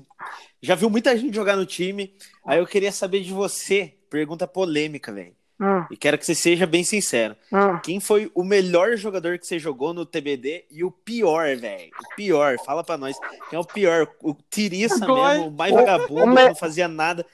Já 0.61 0.75
viu 0.75 0.91
muita 0.91 1.17
gente 1.17 1.35
jogar 1.35 1.57
no 1.57 1.65
time. 1.65 2.13
Aí 2.45 2.59
eu 2.59 2.67
queria 2.67 2.91
saber 2.91 3.21
de 3.21 3.33
você, 3.33 3.95
pergunta 4.11 4.49
polêmica, 4.49 5.13
velho. 5.13 5.35
Hum, 5.61 5.87
E 5.91 5.97
quero 5.97 6.19
que 6.19 6.27
você 6.27 6.35
seja 6.35 6.67
bem 6.67 6.83
sincero. 6.83 7.37
hum. 7.53 7.79
Quem 7.83 8.01
foi 8.01 8.31
o 8.35 8.43
melhor 8.43 8.97
jogador 8.97 9.39
que 9.39 9.47
você 9.47 9.59
jogou 9.61 9.95
no 9.95 10.05
TBD 10.05 10.65
e 10.71 10.83
o 10.83 10.91
pior, 10.91 11.57
velho? 11.57 11.91
O 12.13 12.17
pior, 12.17 12.59
fala 12.65 12.83
pra 12.83 12.99
nós. 12.99 13.17
Quem 13.49 13.57
é 13.57 13.59
o 13.61 13.65
pior? 13.65 14.09
O 14.23 14.35
Tiriça 14.51 15.07
mesmo, 15.07 15.49
o 15.49 15.51
mais 15.53 15.73
vagabundo, 15.73 16.25
o 16.25 16.35
me- 16.35 16.47
não 16.49 16.55
fazia 16.55 16.89
nada. 16.89 17.25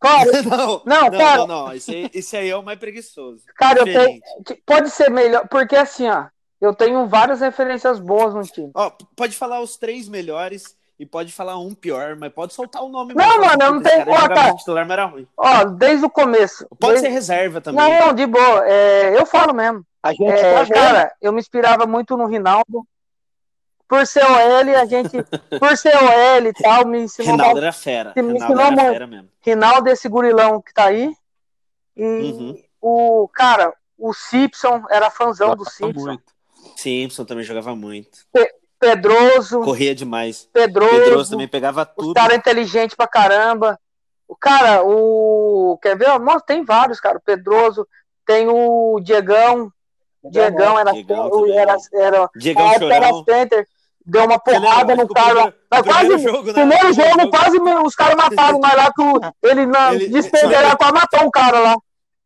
Cara, 0.00 0.30
Não, 0.42 0.82
Não, 0.84 1.10
não, 1.10 1.18
cara. 1.18 1.36
não, 1.38 1.46
não. 1.46 1.72
Esse, 1.72 1.94
aí- 1.94 2.10
esse 2.14 2.36
aí 2.36 2.50
é 2.50 2.56
o 2.56 2.62
mais 2.62 2.78
preguiçoso. 2.78 3.42
cara, 3.56 3.80
eu 3.80 3.84
tenho. 3.84 4.20
Pode 4.66 4.90
ser 4.90 5.10
melhor, 5.10 5.46
porque 5.48 5.76
assim, 5.76 6.08
ó, 6.08 6.26
eu 6.60 6.74
tenho 6.74 7.06
várias 7.06 7.40
referências 7.40 7.98
boas 7.98 8.34
no 8.34 8.42
time. 8.42 8.70
Ó, 8.74 8.90
pode 9.16 9.36
falar 9.36 9.60
os 9.60 9.76
três 9.76 10.08
melhores 10.08 10.76
e 10.98 11.06
pode 11.06 11.32
falar 11.32 11.58
um 11.58 11.74
pior, 11.74 12.14
mas 12.16 12.30
pode 12.32 12.52
soltar 12.52 12.82
o 12.82 12.90
nome. 12.90 13.14
Não, 13.14 13.40
mano, 13.40 13.62
eu 13.62 13.74
não 13.74 13.82
tenho- 13.82 14.04
ó, 14.10 14.28
cara. 14.28 14.54
titular, 14.54 14.84
mas 14.84 14.92
era 14.92 15.06
ruim. 15.06 15.26
Ó, 15.36 15.64
desde 15.64 16.04
o 16.04 16.10
começo. 16.10 16.66
Pode 16.78 16.92
desde... 17.00 17.08
ser 17.08 17.12
reserva 17.14 17.60
também. 17.60 17.80
Não, 18.00 18.12
de 18.12 18.26
boa. 18.26 18.68
É, 18.68 19.18
eu 19.18 19.24
falo 19.24 19.54
mesmo. 19.54 19.82
A 20.02 20.12
gente 20.12 20.24
É, 20.30 20.64
tá 20.64 20.74
cara, 20.74 21.12
eu 21.20 21.32
me 21.32 21.40
inspirava 21.40 21.86
muito 21.86 22.16
no 22.16 22.26
Rinaldo. 22.26 22.86
Por 23.90 24.06
ser 24.06 24.24
OL, 24.24 24.76
a 24.76 24.84
gente. 24.86 25.10
Por 25.58 25.76
ser 25.76 25.94
OL 25.96 26.46
e 26.46 26.52
tal, 26.52 26.86
me 26.86 27.00
ensinou. 27.00 27.32
Rinaldo 27.32 27.54
mal- 27.54 27.62
era 27.64 27.72
fera. 27.72 28.12
me 28.16 28.22
Rinaldo 28.22 28.44
ensinou 28.44 28.64
era 28.64 28.92
fera 28.92 29.06
mesmo. 29.08 29.28
Rinaldo, 29.42 29.90
esse 29.90 30.08
gurilão 30.08 30.62
que 30.62 30.72
tá 30.72 30.84
aí. 30.84 31.12
E 31.96 32.04
Uhum. 32.04 32.62
o. 32.80 33.28
Cara, 33.34 33.74
o 33.98 34.14
Simpson 34.14 34.84
era 34.88 35.10
fãzão 35.10 35.56
do 35.56 35.68
Simpson. 35.68 36.06
muito. 36.06 36.22
Simpson 36.76 37.24
também 37.24 37.42
jogava 37.44 37.74
muito. 37.74 38.20
Pedroso. 38.78 39.60
Corria 39.60 39.94
demais. 39.94 40.48
Pedroso. 40.52 40.90
Pedroso 40.90 41.30
também 41.32 41.48
pegava 41.48 41.84
tudo. 41.84 42.14
caras 42.14 42.36
inteligentes 42.38 42.94
pra 42.96 43.08
caramba. 43.08 43.78
O 44.28 44.36
cara, 44.36 44.82
o. 44.84 45.76
Quer 45.82 45.98
ver? 45.98 46.16
Nossa, 46.20 46.44
tem 46.46 46.64
vários, 46.64 47.00
cara. 47.00 47.18
O 47.18 47.20
Pedroso, 47.20 47.86
tem 48.24 48.46
o 48.48 49.00
Diegão. 49.02 49.70
Diegão 50.30 50.78
era. 50.78 50.92
Diegão 50.92 51.28
o- 51.28 51.52
era, 51.52 51.76
era, 51.92 52.30
Diegão 52.36 52.70
era 52.70 53.06
Chorão. 53.08 53.24
center. 53.24 53.66
Deu 54.06 54.24
uma 54.24 54.38
porrada 54.38 54.96
no 54.96 55.06
cara. 55.08 55.54
Mas 55.70 55.80
o 55.80 55.82
primeiro 55.84 56.08
quase. 56.08 56.22
jogo, 56.24 56.46
né? 56.48 56.52
Primeiro 56.54 56.92
jogo, 56.92 57.20
jogo. 57.20 57.30
quase 57.30 57.58
os 57.58 57.94
caras 57.94 58.16
mataram 58.16 58.58
nós 58.58 58.74
lá 58.74 58.92
que 58.92 59.46
ele 59.46 59.66
não 59.66 59.92
Ele- 59.92 60.08
despendeu, 60.08 60.50
você- 60.60 60.76
quase 60.76 60.92
matou 60.92 61.26
o 61.26 61.30
cara 61.30 61.58
lá. 61.60 61.76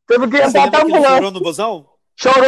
Teve 0.06 0.28
que 0.28 0.36
que 0.38 0.58
ele 0.58 0.76
ambulância. 0.76 1.08
chorou 1.16 1.30
no 1.30 1.40
busão? 1.40 1.86
Chorou, 2.16 2.44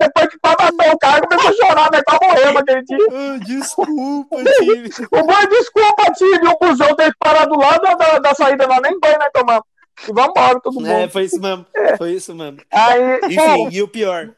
depois 0.00 0.28
que 0.30 0.38
quase 0.38 0.56
matou 0.58 0.92
o 0.94 0.98
cara, 0.98 1.26
começou 1.26 1.50
a 1.50 1.54
chorar, 1.66 1.88
mas 1.92 2.02
tá 2.02 2.18
morrendo 2.22 2.58
aquele 2.58 2.82
dia. 2.82 2.98
Ah, 3.12 3.38
desculpa, 3.44 4.36
time. 4.36 4.88
O 5.12 5.22
boy, 5.26 5.46
desculpa, 5.48 6.12
time, 6.14 6.48
o 6.48 6.58
busão 6.58 6.94
teve 6.96 7.10
que 7.12 7.18
parar 7.18 7.44
do 7.44 7.58
lado 7.58 7.82
da, 7.82 7.94
da, 7.94 8.18
da 8.20 8.34
saída, 8.34 8.66
nós 8.66 8.80
nem 8.80 8.98
banho, 8.98 9.18
né, 9.18 9.28
tomamos. 9.34 9.64
E 10.08 10.12
vambora, 10.12 10.60
todo 10.60 10.74
mundo. 10.74 10.88
É, 10.88 11.08
foi 11.08 11.24
isso 11.24 11.40
mesmo. 11.40 11.66
Foi 11.98 12.12
isso 12.12 12.34
mesmo. 12.34 12.58
Aí, 12.72 13.18
Enfim, 13.24 13.34
cara, 13.36 13.58
e 13.70 13.82
o 13.82 13.88
pior? 13.88 14.30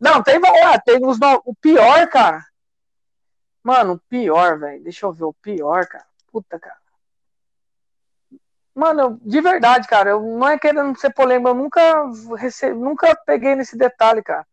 não, 0.00 0.22
tem, 0.22 0.38
ah, 0.64 0.78
tem 0.78 0.98
os, 1.06 1.18
o 1.44 1.54
pior, 1.60 2.06
cara. 2.08 2.42
Mano, 3.64 3.94
o 3.94 3.98
pior, 3.98 4.58
velho, 4.58 4.82
deixa 4.82 5.06
eu 5.06 5.12
ver, 5.12 5.24
o 5.24 5.32
pior, 5.32 5.86
cara. 5.86 6.04
Puta, 6.30 6.58
cara. 6.58 6.76
Mano, 8.74 9.18
de 9.24 9.40
verdade, 9.40 9.88
cara, 9.88 10.10
eu 10.10 10.20
não 10.20 10.48
é 10.48 10.58
querendo 10.58 10.98
ser 10.98 11.14
polêmico, 11.14 11.48
eu 11.48 11.54
nunca 11.54 12.04
recebi, 12.36 12.74
nunca 12.78 13.16
peguei 13.24 13.54
nesse 13.54 13.78
detalhe, 13.78 14.22
cara. 14.22 14.46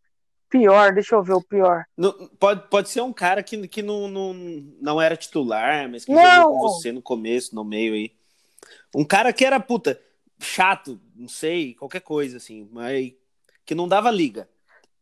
Pior, 0.47 0.93
deixa 0.93 1.15
eu 1.15 1.23
ver 1.23 1.33
o 1.33 1.41
pior. 1.41 1.85
Não, 1.97 2.13
pode, 2.39 2.69
pode 2.69 2.89
ser 2.89 3.01
um 3.01 3.11
cara 3.11 3.43
que, 3.43 3.67
que 3.67 3.81
não, 3.81 4.07
não, 4.07 4.33
não 4.79 5.01
era 5.01 5.17
titular, 5.17 5.89
mas 5.89 6.05
que 6.05 6.11
Não. 6.11 6.21
jogou 6.21 6.53
com 6.53 6.69
você 6.69 6.91
no 6.91 7.01
começo, 7.01 7.53
no 7.53 7.65
meio 7.65 7.93
aí. 7.93 8.13
Um 8.95 9.03
cara 9.03 9.33
que 9.33 9.43
era, 9.43 9.59
puta, 9.59 9.99
chato, 10.39 10.99
não 11.15 11.27
sei, 11.27 11.73
qualquer 11.73 12.01
coisa, 12.01 12.37
assim, 12.37 12.69
mas 12.71 13.13
que 13.65 13.75
não 13.75 13.87
dava 13.87 14.11
liga. 14.11 14.47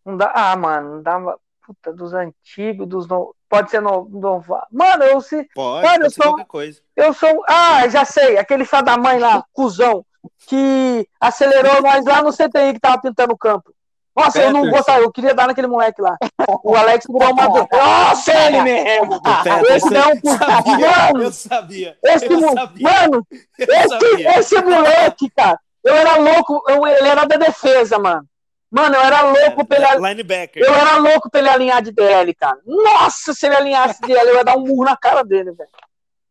Não 0.06 0.18
dá, 0.18 0.32
ah, 0.34 0.56
mano, 0.56 0.96
não 0.96 1.04
dava. 1.04 1.40
Puta, 1.70 1.94
dos 1.94 2.16
antigos, 2.16 2.88
dos 2.88 3.06
pode 3.48 3.70
ser 3.70 3.80
no, 3.80 4.06
no 4.10 4.44
Mano, 4.72 5.04
eu 5.04 5.22
se 5.22 5.48
Pode, 5.54 5.88
ser 5.88 6.04
eu 6.04 6.10
sou- 6.10 6.46
coisa. 6.46 6.82
eu 6.96 7.14
sou, 7.14 7.44
ah, 7.48 7.88
já 7.88 8.04
sei, 8.04 8.40
aquele 8.40 8.66
filho 8.66 8.82
da 8.82 8.98
mãe 8.98 9.20
lá, 9.20 9.44
cuzão, 9.54 10.04
que 10.48 11.08
acelerou 11.22 11.80
nós 11.84 12.04
lá 12.06 12.24
no 12.24 12.32
CTI 12.32 12.74
que 12.74 12.80
tava 12.80 13.00
pintando 13.00 13.34
o 13.34 13.38
campo. 13.38 13.72
Nossa, 14.16 14.42
eu 14.42 14.52
não 14.52 14.62
Peterson. 14.62 14.78
gostava, 14.78 15.00
eu 15.04 15.12
queria 15.12 15.36
dar 15.36 15.46
naquele 15.46 15.68
moleque 15.68 16.02
lá. 16.02 16.18
O 16.64 16.76
Alex 16.76 17.06
virou 17.08 17.32
uma. 17.34 17.48
Nossa, 17.72 18.34
ele 18.34 18.62
mesmo! 18.62 19.22
Esse 19.70 19.90
não, 19.92 20.38
sabia, 20.38 20.90
mano, 21.14 21.24
eu 21.24 21.32
sabia. 21.32 21.98
esse 22.04 22.26
eu 22.26 22.40
mo- 22.40 22.54
sabia, 22.56 22.90
mano, 22.90 23.28
eu 23.60 23.76
esse, 23.76 23.88
sabia. 23.90 24.40
esse 24.40 24.62
moleque, 24.64 25.30
cara, 25.38 25.60
eu 25.84 25.94
era 25.96 26.16
louco, 26.18 26.64
eu, 26.68 26.88
ele 26.88 27.08
era 27.08 27.26
da 27.26 27.38
defesa, 27.38 28.00
mano. 28.00 28.26
Mano, 28.72 28.96
eu 28.96 29.02
era 29.02 29.22
louco 29.24 29.68
É, 29.74 29.96
Linebacker. 29.98 30.64
Eu 30.64 30.74
era 30.74 30.98
louco 30.98 31.30
pra 31.30 31.40
ele 31.40 31.50
alinhar 31.50 31.82
de 31.82 31.92
DL, 31.92 32.34
cara. 32.36 32.58
Nossa, 32.66 33.34
se 33.34 33.46
ele 33.48 33.56
alinhasse 33.56 34.00
de 34.02 34.08
DL, 34.08 34.30
eu 34.30 34.36
ia 34.36 34.44
dar 34.44 34.58
um 34.58 34.62
murro 34.66 34.84
na 34.86 34.96
cara 34.96 35.24
dele, 35.24 35.52
velho. 35.52 35.70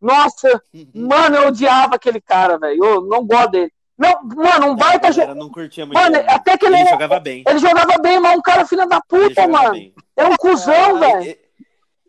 Nossa, 0.01 0.63
Uhum. 0.73 0.87
mano, 0.95 1.37
eu 1.37 1.49
odiava 1.49 1.97
aquele 1.97 2.21
cara, 2.21 2.57
velho. 2.59 2.85
Eu 2.85 3.01
não 3.03 3.27
gosto 3.27 3.51
dele. 3.51 3.73
Não, 3.99 4.13
mano, 4.23 4.69
um 4.69 4.73
A 4.75 4.77
baita 4.77 5.11
jogador. 5.11 5.35
não 5.35 5.51
curtia 5.51 5.85
muito. 5.85 5.99
Mano, 6.01 6.17
até 6.29 6.57
que 6.57 6.67
ele, 6.67 6.77
ele 6.77 6.89
jogava 6.91 7.19
bem. 7.19 7.43
ele 7.49 7.59
jogava 7.59 7.99
bem, 8.01 8.21
mas 8.21 8.39
um 8.39 8.43
cara 8.43 8.65
filha 8.65 8.87
da 8.87 9.01
puta, 9.01 9.49
mano. 9.49 9.73
bem. 9.73 9.93
É 10.17 10.25
um 10.25 10.37
cuzão, 10.37 11.01
velho. 11.01 11.37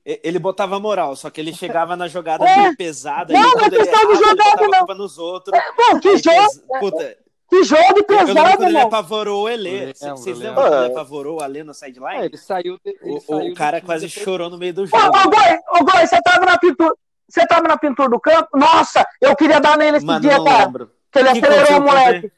Ele, 0.06 0.40
botava 0.40 0.80
moral, 0.80 1.16
só 1.16 1.30
que 1.30 1.42
ele 1.42 1.54
chegava 1.54 1.96
na 1.96 2.08
jogada 2.08 2.48
É. 2.48 2.58
meio 2.58 2.78
pesada. 2.78 3.34
Não, 3.34 3.42
não 3.42 3.62
é 3.64 3.66
ele 3.68 3.78
questão 3.78 4.08
de 4.08 4.16
jogada, 4.16 4.68
não. 4.68 4.96
nos 4.98 5.18
outros. 5.18 5.60
Pô, 5.76 6.00
que 6.00 6.10
Aí 6.10 6.18
jogo, 6.18 6.38
pes- 6.38 6.64
Puta, 6.80 7.18
que 7.50 7.64
jogo 7.64 8.04
pesado, 8.06 8.34
quando 8.58 8.64
ele 8.64 8.78
apavorou 8.80 9.44
o. 9.46 9.50
Eu 9.50 9.94
Vocês 10.18 10.38
lembram 10.38 10.56
quando 10.64 10.84
ele 10.84 10.92
apavorou 10.94 11.40
o 11.40 11.44
Alê 11.44 11.64
no 11.64 11.74
sideline? 11.74 12.26
ele 12.26 12.38
saiu. 12.38 12.78
de- 12.84 12.98
ele 13.02 13.18
O, 13.18 13.20
saiu 13.22 13.52
o 13.52 13.56
cara 13.56 13.82
quase 13.82 14.08
chorou 14.10 14.50
no 14.50 14.58
meio 14.58 14.74
do 14.74 14.86
jogo. 14.86 15.04
ô, 15.04 15.12
Goi, 15.30 15.60
ô, 15.82 15.84
Goi, 15.86 16.06
você 16.08 16.22
tava 16.22 16.46
na 16.46 16.58
pintura. 16.58 16.94
Você 17.28 17.46
tava 17.46 17.68
na 17.68 17.78
pintura 17.78 18.10
do 18.10 18.20
campo? 18.20 18.48
Nossa, 18.56 19.06
eu 19.22 19.36
queria 19.36 19.60
dar 19.60 19.78
nele 19.78 19.98
esse 19.98 20.06
Mano, 20.06 20.20
dia, 20.22 20.44
cara. 20.44 20.66
lembro. 20.66 20.92
Que 21.12 21.20
ele 21.20 21.32
Que 21.32 21.38
acelerou 21.46 21.80
o 21.80 21.84
moleque. 21.84 22.32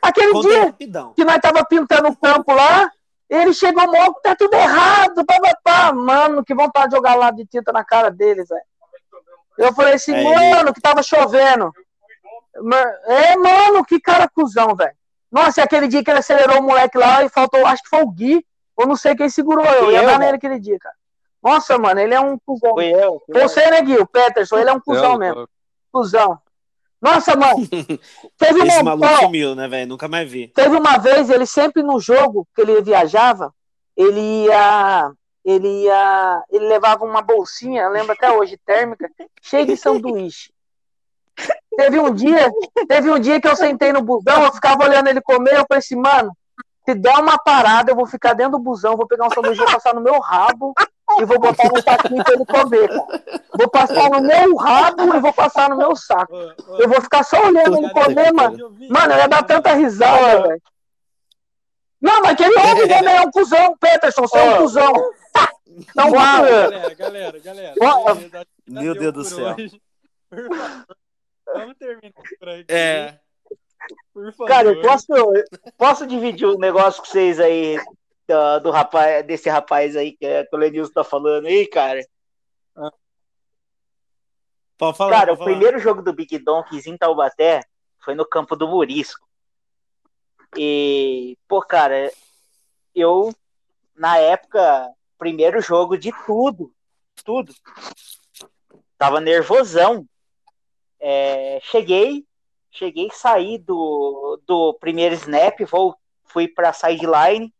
Aquele 0.00 0.32
Conta 0.32 0.48
dia, 0.48 0.64
rapidão. 0.64 1.12
que 1.14 1.24
nós 1.24 1.38
tava 1.38 1.64
pintando 1.66 2.08
o 2.08 2.16
campo 2.16 2.52
lá, 2.54 2.90
ele 3.28 3.52
chegou 3.52 3.86
mal, 3.90 4.14
tá 4.22 4.34
tudo 4.36 4.54
errado, 4.54 5.24
pá, 5.26 5.38
pá, 5.40 5.54
pá. 5.62 5.92
mano, 5.92 6.42
que 6.44 6.54
vontade 6.54 6.88
de 6.90 6.96
jogar 6.96 7.14
lá 7.14 7.30
de 7.30 7.44
tinta 7.46 7.72
na 7.72 7.84
cara 7.84 8.10
deles, 8.10 8.48
velho. 8.48 8.62
Eu 9.58 9.72
falei 9.74 9.94
assim, 9.94 10.14
É, 10.14 10.22
ele- 10.24 10.54
mano, 10.54 10.72
que 10.72 10.80
tava 10.80 11.02
chovendo. 11.02 11.72
É, 13.06 13.36
mano, 13.36 13.84
que 13.84 14.00
cara 14.00 14.28
cuzão, 14.28 14.74
velho. 14.74 14.96
Nossa, 15.30 15.60
e 15.60 15.64
aquele 15.64 15.88
dia 15.88 16.02
que 16.02 16.10
ele 16.10 16.20
acelerou 16.20 16.60
o 16.60 16.62
moleque 16.62 16.96
lá 16.96 17.22
e 17.22 17.28
faltou, 17.28 17.66
acho 17.66 17.82
que 17.82 17.88
foi 17.88 18.02
o 18.02 18.10
Gui, 18.10 18.44
ou 18.76 18.86
não 18.86 18.96
sei 18.96 19.14
quem 19.14 19.28
segurou 19.28 19.64
eu, 19.64 19.84
Fui 19.84 19.92
ia 19.92 20.02
eu, 20.02 20.06
dar 20.06 20.18
nele 20.18 20.36
aquele 20.36 20.58
dia, 20.58 20.78
cara. 20.78 20.94
Nossa, 21.42 21.78
mano, 21.78 22.00
ele 22.00 22.14
é 22.14 22.20
um 22.20 22.38
cuzão. 22.38 22.72
Fui 22.72 22.86
eu. 22.86 23.22
fui 23.26 23.36
eu. 23.36 23.48
Você, 23.48 23.70
né, 23.70 23.82
Gui? 23.82 23.96
O 23.98 24.06
Peterson, 24.06 24.58
ele 24.58 24.70
é 24.70 24.72
um 24.72 24.80
cuzão 24.80 25.12
Eu- 25.12 25.18
mesmo, 25.18 25.48
cuzão. 25.92 26.38
Nossa, 27.00 27.36
mano, 27.36 27.54
teve 28.36 28.66
Esse 28.66 28.80
uma... 28.80 28.96
maluco 28.96 29.20
sumiu, 29.20 29.54
né, 29.54 29.68
velho? 29.68 29.86
Nunca 29.86 30.08
mais 30.08 30.28
vi. 30.28 30.48
Teve 30.48 30.76
uma 30.76 30.98
vez, 30.98 31.30
ele 31.30 31.46
sempre 31.46 31.82
no 31.82 32.00
jogo 32.00 32.46
que 32.54 32.60
ele 32.60 32.80
viajava, 32.82 33.54
ele 33.96 34.20
ia. 34.46 35.12
Ele 35.44 35.84
ia. 35.84 36.42
Ele 36.50 36.68
levava 36.68 37.04
uma 37.04 37.22
bolsinha, 37.22 37.82
eu 37.82 37.90
lembro 37.90 38.12
até 38.12 38.30
hoje, 38.32 38.58
térmica, 38.66 39.08
cheia 39.40 39.64
de 39.64 39.76
sanduíche. 39.78 40.52
Teve 41.76 42.00
um 42.00 42.12
dia, 42.12 42.50
teve 42.88 43.10
um 43.10 43.18
dia 43.18 43.40
que 43.40 43.46
eu 43.46 43.54
sentei 43.54 43.92
no 43.92 44.02
busão, 44.02 44.42
eu 44.44 44.52
ficava 44.52 44.84
olhando 44.84 45.08
ele 45.08 45.20
comer, 45.20 45.52
eu 45.54 45.64
falei 45.68 45.78
assim, 45.78 45.94
mano, 45.94 46.36
se 46.84 46.94
der 46.94 47.16
uma 47.18 47.38
parada, 47.38 47.92
eu 47.92 47.96
vou 47.96 48.06
ficar 48.06 48.32
dentro 48.32 48.52
do 48.52 48.58
busão, 48.58 48.96
vou 48.96 49.06
pegar 49.06 49.26
um 49.26 49.30
sanduíche 49.30 49.60
e 49.60 49.64
vou 49.64 49.72
passar 49.72 49.94
no 49.94 50.00
meu 50.00 50.18
rabo 50.18 50.74
e 51.20 51.24
vou 51.24 51.38
botar 51.38 51.68
no 51.68 51.82
saquinho 51.82 52.24
pra 52.24 52.34
ele 52.34 52.46
comer, 52.46 52.88
cara. 52.88 53.22
Vou 53.56 53.68
passar 53.68 54.10
no 54.10 54.20
meu 54.22 54.56
rabo 54.56 55.14
e 55.14 55.20
vou 55.20 55.32
passar 55.32 55.68
no 55.68 55.76
meu 55.76 55.94
saco. 55.94 56.34
Eu 56.78 56.88
vou 56.88 57.00
ficar 57.00 57.22
só 57.22 57.46
olhando 57.46 57.76
ele 57.76 57.90
comer, 57.90 58.32
mano. 58.32 58.76
Mano, 58.88 59.12
eu 59.12 59.18
ia 59.18 59.28
dar 59.28 59.42
tanta 59.44 59.74
risada, 59.74 60.48
velho. 60.48 60.62
Não, 62.00 62.22
mas 62.22 62.32
aquele 62.32 62.58
homem 62.58 62.86
dele 62.86 63.08
é 63.08 63.20
um 63.20 63.30
cuzão, 63.30 63.76
Peterson, 63.78 64.22
você 64.22 64.38
é 64.38 64.54
um 64.54 64.56
cuzão. 64.58 64.92
Não 65.94 66.10
Uau. 66.10 66.14
vai. 66.14 66.50
Galera, 66.50 66.94
galera, 66.94 67.38
galera. 67.38 67.74
Meu 68.66 68.94
deu 68.94 69.12
Deus 69.12 69.30
do 69.30 69.36
céu. 69.36 69.56
Vamos 71.54 71.76
terminar 71.76 72.12
por 72.38 72.48
aqui. 72.48 72.64
É. 72.68 73.18
Por 74.12 74.32
favor. 74.32 74.48
Cara, 74.48 74.68
eu 74.68 74.80
posso, 74.80 75.06
posso 75.76 76.06
dividir 76.06 76.46
um 76.46 76.58
negócio 76.58 77.02
com 77.02 77.08
vocês 77.08 77.38
aí 77.38 77.76
do, 78.26 78.60
do 78.60 78.70
rapaz, 78.70 79.24
desse 79.24 79.48
rapaz 79.48 79.96
aí 79.96 80.12
que, 80.12 80.26
é, 80.26 80.44
que 80.44 80.54
o 80.54 80.58
Lenilson 80.58 80.92
tá 80.92 81.04
falando 81.04 81.46
aí, 81.46 81.66
cara? 81.66 82.00
Pode 84.78 84.96
falar. 84.96 85.10
Cara, 85.10 85.32
o 85.32 85.36
pode 85.36 85.38
falar. 85.38 85.50
primeiro 85.50 85.78
jogo 85.80 86.02
do 86.02 86.12
Big 86.12 86.38
Donkeys 86.38 86.86
em 86.86 86.96
Taubaté 86.96 87.62
foi 87.98 88.14
no 88.14 88.24
campo 88.24 88.54
do 88.54 88.68
Murisco. 88.68 89.26
E, 90.56 91.36
pô, 91.46 91.60
cara, 91.60 92.10
eu, 92.94 93.34
na 93.94 94.18
época, 94.18 94.88
primeiro 95.18 95.60
jogo 95.60 95.98
de 95.98 96.12
tudo, 96.24 96.72
tudo. 97.24 97.52
Tava 98.96 99.20
nervosão. 99.20 100.06
É, 101.00 101.60
cheguei, 101.62 102.24
cheguei, 102.70 103.08
saí 103.12 103.58
do, 103.58 104.40
do 104.46 104.74
primeiro 104.74 105.14
snap, 105.14 105.60
vou, 105.70 105.96
fui 106.24 106.48
pra 106.48 106.72
sideline. 106.72 107.52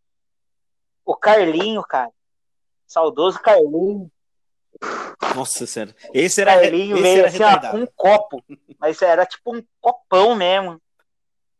O 1.05 1.17
Carlinho, 1.17 1.83
cara, 1.83 2.11
saudoso 2.87 3.41
Carlinho, 3.41 4.11
Nossa 5.35 5.67
senhora. 5.67 5.95
Esse 6.13 6.41
era, 6.41 6.55
Carlinho 6.61 6.97
esse 6.97 7.03
veio 7.03 7.19
era 7.21 7.29
assim, 7.29 7.43
ó, 7.43 7.77
um 7.77 7.87
copo. 7.87 8.45
Mas 8.79 9.01
era 9.03 9.25
tipo 9.25 9.57
um 9.57 9.65
copão 9.81 10.35
mesmo. 10.35 10.81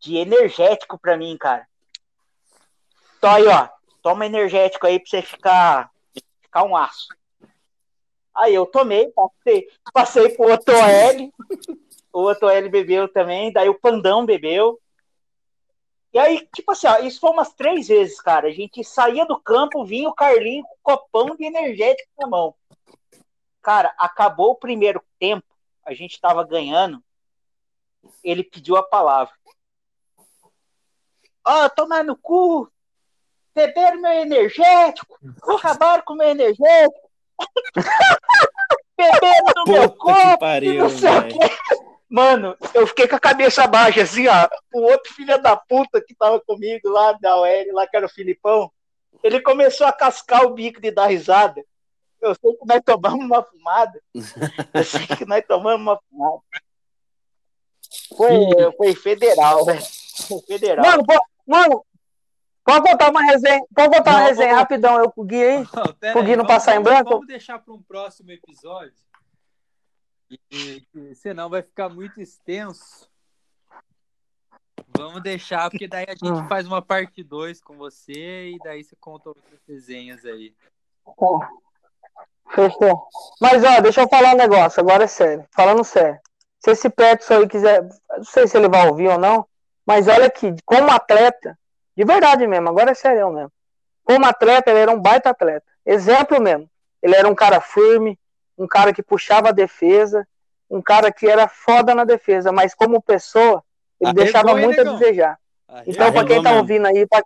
De 0.01 0.17
energético 0.17 0.97
pra 0.99 1.17
mim, 1.17 1.37
cara. 1.37 1.67
Então 3.17 3.33
aí, 3.33 3.47
ó. 3.49 3.69
Toma 4.01 4.27
energético 4.27 4.87
aí 4.87 5.01
pra 5.01 5.11
você 5.11 5.23
ficar, 5.23 5.91
ficar 6.41 6.63
um 6.63 6.77
aço. 6.77 7.09
Aí 8.39 8.55
eu 8.55 8.65
tomei, 8.67 9.11
passei, 9.11 9.69
passei 9.93 10.29
pro 10.31 10.49
outro 10.49 10.73
OL. 10.75 11.33
O 12.13 12.21
outro 12.21 12.47
OL 12.47 12.71
bebeu 12.71 13.09
também. 13.09 13.53
Daí 13.53 13.69
o 13.69 13.79
Pandão 13.79 14.25
bebeu. 14.25 14.81
E 16.13 16.19
aí, 16.19 16.49
tipo 16.55 16.71
assim, 16.71 16.87
ó, 16.87 16.99
isso 16.99 17.21
foi 17.21 17.31
umas 17.31 17.53
três 17.53 17.89
vezes, 17.89 18.21
cara. 18.21 18.47
A 18.47 18.53
gente 18.53 18.83
saía 18.85 19.27
do 19.27 19.39
campo, 19.41 19.85
vinha 19.85 20.09
o 20.09 20.15
Carlinho 20.15 20.65
com 20.65 20.77
copão 20.83 21.37
de 21.37 21.45
energético 21.45 22.09
na 22.17 22.29
mão. 22.29 22.55
Cara, 23.61 23.93
acabou 23.99 24.53
o 24.53 24.57
primeiro 24.57 25.03
tempo, 25.19 25.47
a 25.85 25.93
gente 25.93 26.21
tava 26.21 26.45
ganhando. 26.45 27.03
Ele 28.23 28.45
pediu 28.45 28.77
a 28.77 28.83
palavra. 28.83 29.35
Ó, 31.45 31.69
tomar 31.71 32.05
no 32.05 32.17
cu. 32.17 32.71
Beberam 33.53 34.01
meu 34.01 34.13
energético. 34.13 35.19
Acabaram 35.43 36.05
com 36.05 36.15
meu 36.15 36.29
energético. 36.29 37.08
Beberam 38.97 39.65
do 39.65 39.73
meu 39.73 39.91
Puta 39.91 40.33
e 40.33 40.39
pariu, 40.39 40.75
não 40.75 40.91
sei 40.91 41.09
o 41.09 41.21
velho. 41.21 41.39
quê. 41.39 41.51
Mano, 42.11 42.57
eu 42.75 42.87
fiquei 42.87 43.07
com 43.07 43.17
a 43.17 43.21
cabeça 43.21 43.67
baixa, 43.67 44.03
assim, 44.03 44.27
ó. 44.29 44.49
O 44.73 44.81
outro 44.81 45.13
filho 45.13 45.41
da 45.43 45.57
puta 45.57 46.01
que 46.01 46.15
tava 46.15 46.41
comigo 46.41 46.89
lá 46.89 47.13
da 47.13 47.37
OL, 47.37 47.73
lá 47.73 47.87
que 47.87 47.97
era 47.97 48.07
o 48.07 48.11
Filipão, 48.11 48.73
ele 49.23 49.41
começou 49.41 49.87
a 49.87 49.93
cascar 49.93 50.45
o 50.45 50.55
bico 50.55 50.81
de 50.81 50.91
dar 50.91 51.07
risada. 51.07 51.63
Eu 52.21 52.35
sei 52.35 52.53
que 52.55 52.67
nós 52.67 52.81
tomamos 52.85 53.25
uma 53.25 53.43
fumada. 53.43 54.03
Eu 54.75 54.85
sei 54.85 55.07
que 55.07 55.25
nós 55.27 55.45
tomamos 55.47 55.81
uma 55.81 56.01
fumada. 56.09 56.43
Foi, 58.17 58.73
foi 58.77 58.95
federal, 58.95 59.65
velho. 59.65 59.83
Foi 60.27 60.41
federal. 60.41 60.85
Mano, 60.85 61.05
mano, 61.47 61.87
pode 62.69 62.91
contar 62.91 63.11
uma 63.11 63.23
resenha, 63.23 63.61
pode 63.75 63.97
uma 63.99 64.05
Não, 64.13 64.19
resenha 64.27 64.49
vamos- 64.49 64.61
rapidão, 64.61 64.99
eu 65.03 65.11
com 65.11 65.23
o 65.23 65.25
Gui 65.25 65.43
aí? 65.43 65.67
Pera 65.99 66.13
Pro 66.13 66.23
Gui 66.23 66.31
aí, 66.33 66.37
não 66.37 66.45
vamos- 66.45 66.47
passar 66.47 66.77
em 66.77 66.83
branco? 66.83 67.11
Vamos 67.11 67.27
deixar 67.27 67.59
para 67.59 67.73
um 67.75 67.83
próximo 67.83 68.31
episódio. 68.31 68.93
E, 70.31 70.87
e- 70.95 71.15
senão 71.15 71.49
vai 71.49 71.63
ficar 71.63 71.89
muito 71.89 72.21
extenso. 72.21 73.09
Vamos 74.97 75.23
deixar, 75.23 75.71
porque 75.71 75.89
daí 75.89 76.05
a 76.09 76.13
gente 76.13 76.31
Hum. 76.45 76.49
faz 76.49 76.67
uma 76.67 76.83
parte 76.83 77.23
2 77.23 77.61
com 77.61 77.77
você 77.77 78.51
e 78.51 78.59
daí 78.65 78.83
você 78.85 78.97
conta 78.97 79.31
outras 79.31 79.61
resenhas 79.67 80.25
aí. 80.25 80.55
Pô, 81.05 81.41
Fechou. 82.51 83.07
Mas, 83.41 83.63
ó, 83.63 83.81
deixa 83.81 84.01
eu 84.03 84.09
falar 84.09 84.33
um 84.33 84.37
negócio, 84.39 84.81
agora 84.81 85.05
é 85.05 85.07
sério. 85.07 85.47
Falando 85.55 85.85
sério. 85.85 86.19
Se 86.61 86.71
esse 86.71 86.89
Peterson 86.89 87.35
aí 87.35 87.47
quiser, 87.49 87.83
não 88.17 88.25
sei 88.25 88.49
se 88.49 88.57
ele 88.57 88.69
vai 88.69 88.89
ouvir 88.89 89.09
ou 89.09 89.19
não, 89.19 89.47
mas 89.87 90.09
olha 90.09 90.27
aqui, 90.27 90.55
como 90.65 90.91
atleta, 90.91 91.58
de 91.99 92.05
verdade 92.05 92.47
mesmo, 92.47 92.69
agora 92.69 92.93
é 92.93 92.95
sério 92.95 93.29
mesmo. 93.33 93.51
Como 94.05 94.25
atleta, 94.25 94.71
ele 94.71 94.79
era 94.79 94.93
um 94.93 95.01
baita 95.01 95.31
atleta. 95.31 95.67
Exemplo 95.85 96.41
mesmo. 96.41 96.71
Ele 97.03 97.17
era 97.17 97.29
um 97.29 97.35
cara 97.35 97.61
firme, 97.61 98.17
um 98.57 98.69
cara 98.69 98.93
que 98.93 99.03
puxava 99.03 99.49
a 99.49 99.53
defesa, 99.53 100.25
um 100.71 100.81
cara 100.81 101.11
que 101.11 101.27
era 101.27 101.49
foda 101.49 101.97
na 101.97 102.05
defesa, 102.05 102.53
mas 102.53 102.73
como 102.73 103.03
pessoa, 103.03 103.65
ele 104.01 104.11
Arregou, 104.11 104.23
deixava 104.25 104.55
muito 104.55 104.81
a 104.81 104.85
negão? 104.85 104.97
desejar. 104.97 105.39
Então, 105.89 106.13
pra 106.13 106.21
Arregou 106.21 106.25
quem 106.27 106.43
tá 106.45 106.51
mesmo. 106.51 106.63
ouvindo 106.63 106.87
aí, 106.87 107.05
pra- 107.05 107.23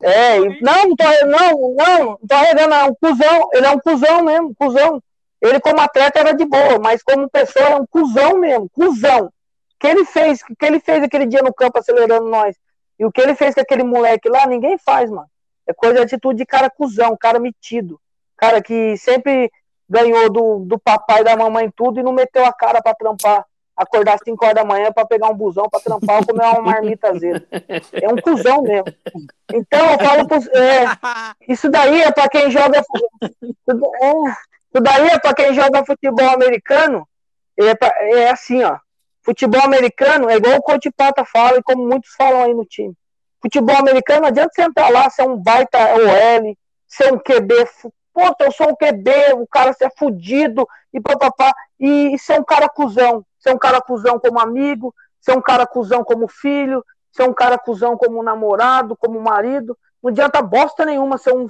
é, 0.00 0.38
não, 0.38 0.48
não 0.88 0.96
tô, 0.96 1.04
não, 1.26 1.74
não, 1.74 2.04
não 2.04 2.18
tô 2.26 2.34
arregando, 2.34 2.74
é 2.74 2.84
um 2.84 2.94
cuzão, 2.94 3.48
ele 3.52 3.66
é 3.66 3.70
um 3.70 3.78
cuzão 3.78 4.24
mesmo, 4.24 4.54
cuzão. 4.54 5.02
Ele 5.42 5.60
como 5.60 5.80
atleta 5.82 6.18
era 6.20 6.32
de 6.32 6.46
boa, 6.46 6.78
mas 6.78 7.02
como 7.02 7.28
pessoa 7.28 7.66
é 7.66 7.76
um 7.76 7.86
cuzão 7.86 8.38
mesmo, 8.38 8.70
cuzão. 8.70 9.26
O 9.26 9.30
que 9.78 9.86
ele 9.86 10.06
fez, 10.06 10.40
o 10.48 10.56
que 10.56 10.64
ele 10.64 10.80
fez 10.80 11.02
aquele 11.04 11.26
dia 11.26 11.42
no 11.42 11.52
campo 11.52 11.78
acelerando 11.78 12.26
nós, 12.30 12.56
e 12.98 13.04
o 13.04 13.12
que 13.12 13.20
ele 13.20 13.34
fez 13.34 13.54
com 13.54 13.60
aquele 13.60 13.84
moleque 13.84 14.28
lá, 14.28 14.46
ninguém 14.46 14.76
faz, 14.78 15.10
mano. 15.10 15.28
É 15.66 15.72
coisa 15.72 15.96
de 15.96 16.00
atitude 16.02 16.38
de 16.38 16.46
cara 16.46 16.70
cuzão, 16.70 17.16
cara 17.16 17.38
metido. 17.38 18.00
Cara 18.36 18.62
que 18.62 18.96
sempre 18.96 19.50
ganhou 19.88 20.30
do, 20.30 20.58
do 20.60 20.78
papai 20.78 21.20
e 21.20 21.24
da 21.24 21.36
mamãe 21.36 21.70
tudo 21.74 22.00
e 22.00 22.02
não 22.02 22.12
meteu 22.12 22.44
a 22.44 22.52
cara 22.52 22.80
pra 22.82 22.94
trampar. 22.94 23.44
Acordar 23.76 24.14
às 24.14 24.20
5 24.24 24.44
horas 24.44 24.56
da 24.56 24.64
manhã 24.64 24.90
pra 24.92 25.06
pegar 25.06 25.28
um 25.28 25.34
busão 25.36 25.68
pra 25.70 25.78
trampar 25.78 26.16
ou 26.18 26.26
comer 26.26 26.44
uma 26.46 26.60
marmita 26.62 27.10
azeda. 27.10 27.46
É 27.92 28.08
um 28.08 28.16
cuzão 28.16 28.62
mesmo. 28.62 28.84
Então 29.52 29.92
eu 29.92 29.98
falo 30.04 30.26
pros, 30.26 30.48
é, 30.48 30.84
isso 31.48 31.68
daí 31.70 32.02
é 32.02 32.10
pra 32.10 32.28
quem 32.28 32.50
joga. 32.50 32.80
Isso 32.80 33.92
é, 34.02 34.12
isso 34.74 34.82
daí 34.82 35.08
é 35.10 35.18
pra 35.20 35.32
quem 35.32 35.54
joga 35.54 35.84
futebol 35.84 36.28
americano. 36.28 37.06
É, 37.56 37.74
pra- 37.76 37.94
é 38.00 38.30
assim, 38.30 38.64
ó. 38.64 38.78
Futebol 39.28 39.60
americano 39.62 40.30
é 40.30 40.36
igual 40.36 40.56
o 40.56 40.62
Coach 40.62 40.90
Pata 40.90 41.22
fala 41.22 41.58
e 41.58 41.62
como 41.62 41.86
muitos 41.86 42.10
falam 42.16 42.44
aí 42.44 42.54
no 42.54 42.64
time. 42.64 42.94
Futebol 43.42 43.76
americano, 43.76 44.22
não 44.22 44.28
adianta 44.28 44.50
você 44.54 44.62
entrar 44.62 44.88
lá, 44.88 45.10
ser 45.10 45.28
um 45.28 45.36
baita 45.36 45.76
OL, 45.78 46.56
ser 46.86 47.12
um 47.12 47.18
QB. 47.18 47.66
fu- 47.66 47.92
Pô, 48.14 48.22
eu 48.40 48.50
sou 48.50 48.70
um 48.70 48.74
QB, 48.74 49.34
o 49.34 49.46
cara 49.46 49.74
ser 49.74 49.90
fudido 49.98 50.66
e 50.94 50.98
papapá. 50.98 51.52
E, 51.78 52.14
e 52.14 52.18
ser 52.18 52.40
um 52.40 52.42
cara 52.42 52.70
cuzão. 52.70 53.22
Ser 53.38 53.52
um 53.52 53.58
cara 53.58 53.82
cuzão 53.82 54.18
como 54.18 54.40
amigo, 54.40 54.94
ser 55.20 55.36
um 55.36 55.42
cara 55.42 55.66
cuzão 55.66 56.02
como 56.02 56.26
filho, 56.26 56.82
ser 57.12 57.24
um 57.24 57.34
cara 57.34 57.58
cuzão 57.58 57.98
como 57.98 58.22
namorado, 58.22 58.96
como 58.96 59.20
marido. 59.20 59.76
Não 60.02 60.10
adianta 60.10 60.40
bosta 60.40 60.86
nenhuma 60.86 61.18
ser 61.18 61.34
um, 61.34 61.46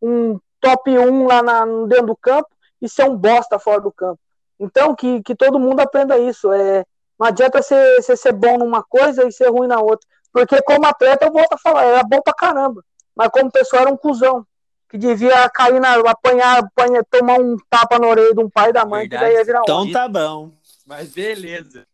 um 0.00 0.40
top 0.62 0.98
1 0.98 1.26
lá 1.26 1.42
na, 1.42 1.66
dentro 1.86 2.06
do 2.06 2.16
campo 2.16 2.48
e 2.80 2.88
ser 2.88 3.04
um 3.04 3.14
bosta 3.14 3.58
fora 3.58 3.82
do 3.82 3.92
campo. 3.92 4.18
Então, 4.58 4.94
que, 4.94 5.22
que 5.22 5.34
todo 5.34 5.60
mundo 5.60 5.80
aprenda 5.80 6.18
isso. 6.18 6.50
É, 6.52 6.84
não 7.22 7.28
adianta 7.28 7.62
você, 7.62 8.02
você 8.02 8.16
ser 8.16 8.32
bom 8.32 8.58
numa 8.58 8.82
coisa 8.82 9.24
e 9.24 9.30
ser 9.30 9.48
ruim 9.48 9.68
na 9.68 9.78
outra. 9.80 10.04
Porque 10.32 10.60
como 10.62 10.84
atleta, 10.86 11.26
eu 11.26 11.32
volto 11.32 11.52
a 11.52 11.58
falar, 11.58 11.84
era 11.84 12.02
bom 12.02 12.20
pra 12.20 12.34
caramba. 12.34 12.84
Mas 13.14 13.28
como 13.28 13.48
pessoa, 13.48 13.82
era 13.82 13.92
um 13.92 13.96
cuzão. 13.96 14.44
Que 14.88 14.98
devia 14.98 15.48
cair 15.50 15.80
na. 15.80 15.94
apanhar, 16.10 16.58
apanhar 16.58 17.04
tomar 17.08 17.38
um 17.38 17.56
tapa 17.70 17.96
na 18.00 18.08
orelha 18.08 18.34
de 18.34 18.40
um 18.40 18.50
pai 18.50 18.70
e 18.70 18.72
da 18.72 18.84
mãe, 18.84 19.08
que 19.08 19.16
daí 19.16 19.34
ia 19.34 19.44
virar 19.44 19.60
um. 19.60 19.62
Então 19.62 19.92
tá 19.92 20.08
bom. 20.08 20.50
Mas 20.84 21.12
beleza. 21.12 21.86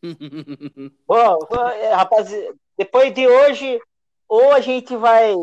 Bom, 1.04 1.38
é, 1.74 1.92
rapaz, 1.92 2.32
depois 2.78 3.12
de 3.12 3.26
hoje, 3.26 3.78
ou 4.28 4.52
a 4.52 4.60
gente 4.60 4.96
vai 4.96 5.34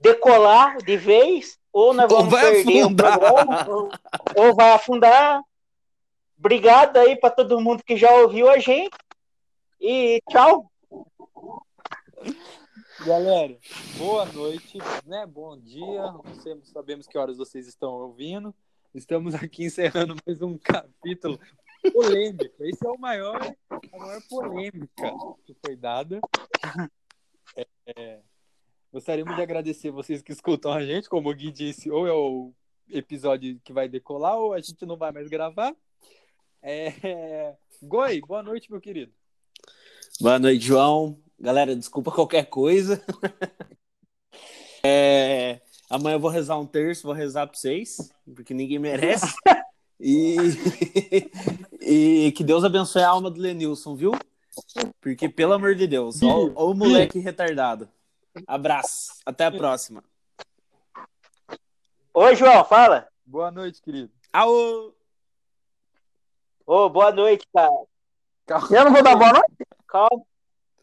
decolar 0.00 0.78
de 0.78 0.96
vez, 0.96 1.58
ou 1.72 1.94
nós 1.94 2.10
Ou 2.10 2.18
vamos 2.18 2.32
vai 2.32 2.50
perder 2.50 2.80
afundar. 2.82 3.16
o 3.16 3.20
programa, 3.20 3.66
ou, 3.68 3.90
ou 4.34 4.54
vai 4.54 4.72
afundar. 4.72 5.40
Obrigado 6.38 6.96
aí 6.98 7.16
para 7.16 7.30
todo 7.30 7.60
mundo 7.60 7.82
que 7.82 7.96
já 7.96 8.10
ouviu 8.16 8.48
a 8.48 8.58
gente. 8.58 8.96
E 9.80 10.20
tchau. 10.28 10.70
Galera, 13.04 13.56
boa 13.98 14.24
noite, 14.26 14.78
né? 15.04 15.26
Bom 15.26 15.58
dia. 15.58 16.02
Não 16.02 16.22
sabemos 16.64 17.06
que 17.06 17.18
horas 17.18 17.36
vocês 17.36 17.66
estão 17.66 17.92
ouvindo. 17.92 18.54
Estamos 18.94 19.34
aqui 19.34 19.64
encerrando 19.64 20.16
mais 20.26 20.40
um 20.40 20.56
capítulo 20.56 21.38
polêmico. 21.92 22.64
Esse 22.64 22.86
é 22.86 22.90
o 22.90 22.98
maior, 22.98 23.40
a 23.70 23.98
maior 23.98 24.22
polêmica 24.28 25.12
que 25.44 25.54
foi 25.64 25.76
dada. 25.76 26.20
É, 27.56 27.66
é, 27.86 28.20
gostaríamos 28.92 29.36
de 29.36 29.42
agradecer 29.42 29.90
vocês 29.90 30.22
que 30.22 30.32
escutam 30.32 30.72
a 30.72 30.84
gente, 30.84 31.08
como 31.08 31.28
o 31.28 31.34
Gui 31.34 31.50
disse, 31.50 31.90
ou 31.90 32.06
é 32.06 32.12
o 32.12 32.52
episódio 32.88 33.60
que 33.64 33.72
vai 33.72 33.88
decolar 33.88 34.36
ou 34.36 34.52
a 34.52 34.60
gente 34.60 34.84
não 34.86 34.96
vai 34.96 35.12
mais 35.12 35.28
gravar. 35.28 35.74
É... 36.66 37.54
Goi, 37.82 38.22
boa 38.22 38.42
noite, 38.42 38.70
meu 38.70 38.80
querido. 38.80 39.12
Boa 40.18 40.38
noite, 40.38 40.64
João. 40.64 41.20
Galera, 41.38 41.76
desculpa 41.76 42.10
qualquer 42.10 42.46
coisa. 42.46 43.04
É, 44.86 45.60
amanhã 45.88 46.16
eu 46.16 46.20
vou 46.20 46.30
rezar 46.30 46.58
um 46.58 46.66
terço, 46.66 47.06
vou 47.06 47.14
rezar 47.14 47.46
pra 47.46 47.56
vocês, 47.56 48.12
porque 48.34 48.52
ninguém 48.52 48.78
merece. 48.78 49.34
E, 50.00 50.36
e 51.80 52.32
que 52.32 52.44
Deus 52.44 52.64
abençoe 52.64 53.02
a 53.02 53.08
alma 53.08 53.30
do 53.30 53.40
Lenilson, 53.40 53.94
viu? 53.94 54.12
Porque, 55.00 55.28
pelo 55.28 55.54
amor 55.54 55.74
de 55.74 55.86
Deus, 55.86 56.22
ó, 56.22 56.50
ó 56.54 56.70
o 56.70 56.74
moleque 56.74 57.18
retardado. 57.18 57.88
Abraço, 58.46 59.12
até 59.24 59.46
a 59.46 59.52
próxima. 59.52 60.04
Oi, 62.12 62.36
João, 62.36 62.64
fala. 62.64 63.08
Boa 63.24 63.50
noite, 63.50 63.80
querido. 63.80 64.10
Aô! 64.32 64.94
Ô, 66.66 66.88
boa 66.88 67.12
noite, 67.12 67.46
cara. 67.52 67.70
Calma, 68.46 68.68
Eu 68.70 68.84
não 68.84 68.92
vou 68.92 69.02
dar 69.02 69.16
boa 69.16 69.32
noite? 69.32 69.66
Calma, 69.86 70.24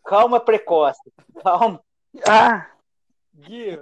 calma 0.05 0.39
precoce. 0.39 1.01
Calma. 1.41 1.82
Ah, 2.27 2.71
Gui. 3.34 3.79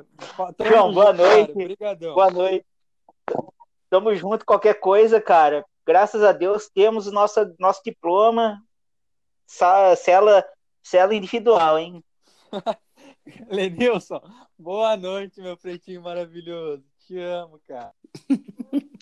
João, 0.65 0.93
boa 0.93 1.11
noite. 1.11 1.51
Obrigadão. 1.51 2.13
Boa 2.13 2.31
noite. 2.31 2.65
Tamo 3.89 4.15
junto, 4.15 4.45
qualquer 4.45 4.75
coisa, 4.75 5.19
cara. 5.19 5.65
Graças 5.85 6.23
a 6.23 6.31
Deus 6.31 6.69
temos 6.69 7.07
o 7.07 7.11
nosso, 7.11 7.39
nosso 7.59 7.81
diploma. 7.83 8.63
Cela, 9.45 10.45
cela 10.83 11.15
individual, 11.15 11.79
hein? 11.79 12.03
Lenilson, 13.49 14.21
boa 14.57 14.95
noite, 14.95 15.41
meu 15.41 15.57
pretinho 15.57 16.01
maravilhoso. 16.01 16.83
Te 17.05 17.19
amo, 17.19 17.59
cara. 17.67 17.93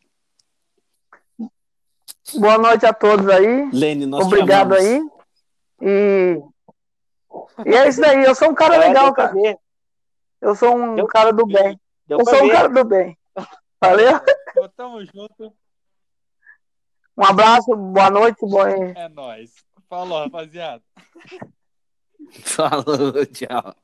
boa 2.35 2.57
noite 2.57 2.85
a 2.85 2.93
todos 2.93 3.27
aí. 3.29 3.69
Lene, 3.71 4.05
nós 4.05 4.25
Obrigado 4.25 4.73
aí. 4.73 5.01
E... 5.81 6.39
e 7.65 7.75
é 7.75 7.87
isso 7.87 8.01
daí. 8.01 8.23
Eu 8.23 8.35
sou 8.35 8.49
um 8.49 8.55
cara 8.55 8.75
É, 8.75 8.87
legal, 8.87 9.13
cara. 9.13 9.31
ver. 9.33 9.57
Eu 10.41 10.55
sou 10.55 10.75
um 10.75 10.95
Deu- 10.95 11.07
cara 11.07 11.31
do 11.31 11.45
bem. 11.45 11.79
Eu 12.09 12.23
sou 12.25 12.43
um 12.43 12.47
ver. 12.47 12.51
cara 12.53 12.69
do 12.69 12.83
bem. 12.83 13.17
Valeu? 13.81 14.19
Pô, 14.53 14.69
Tamo 14.69 15.03
junto. 15.05 15.53
Um 17.17 17.23
abraço, 17.23 17.75
boa 17.75 18.09
noite, 18.11 18.37
boa... 18.41 18.69
É 18.69 19.09
nóis. 19.09 19.51
Falou, 19.89 20.23
rapaziada. 20.23 20.83
Falou, 22.43 23.25
tchau. 23.25 23.75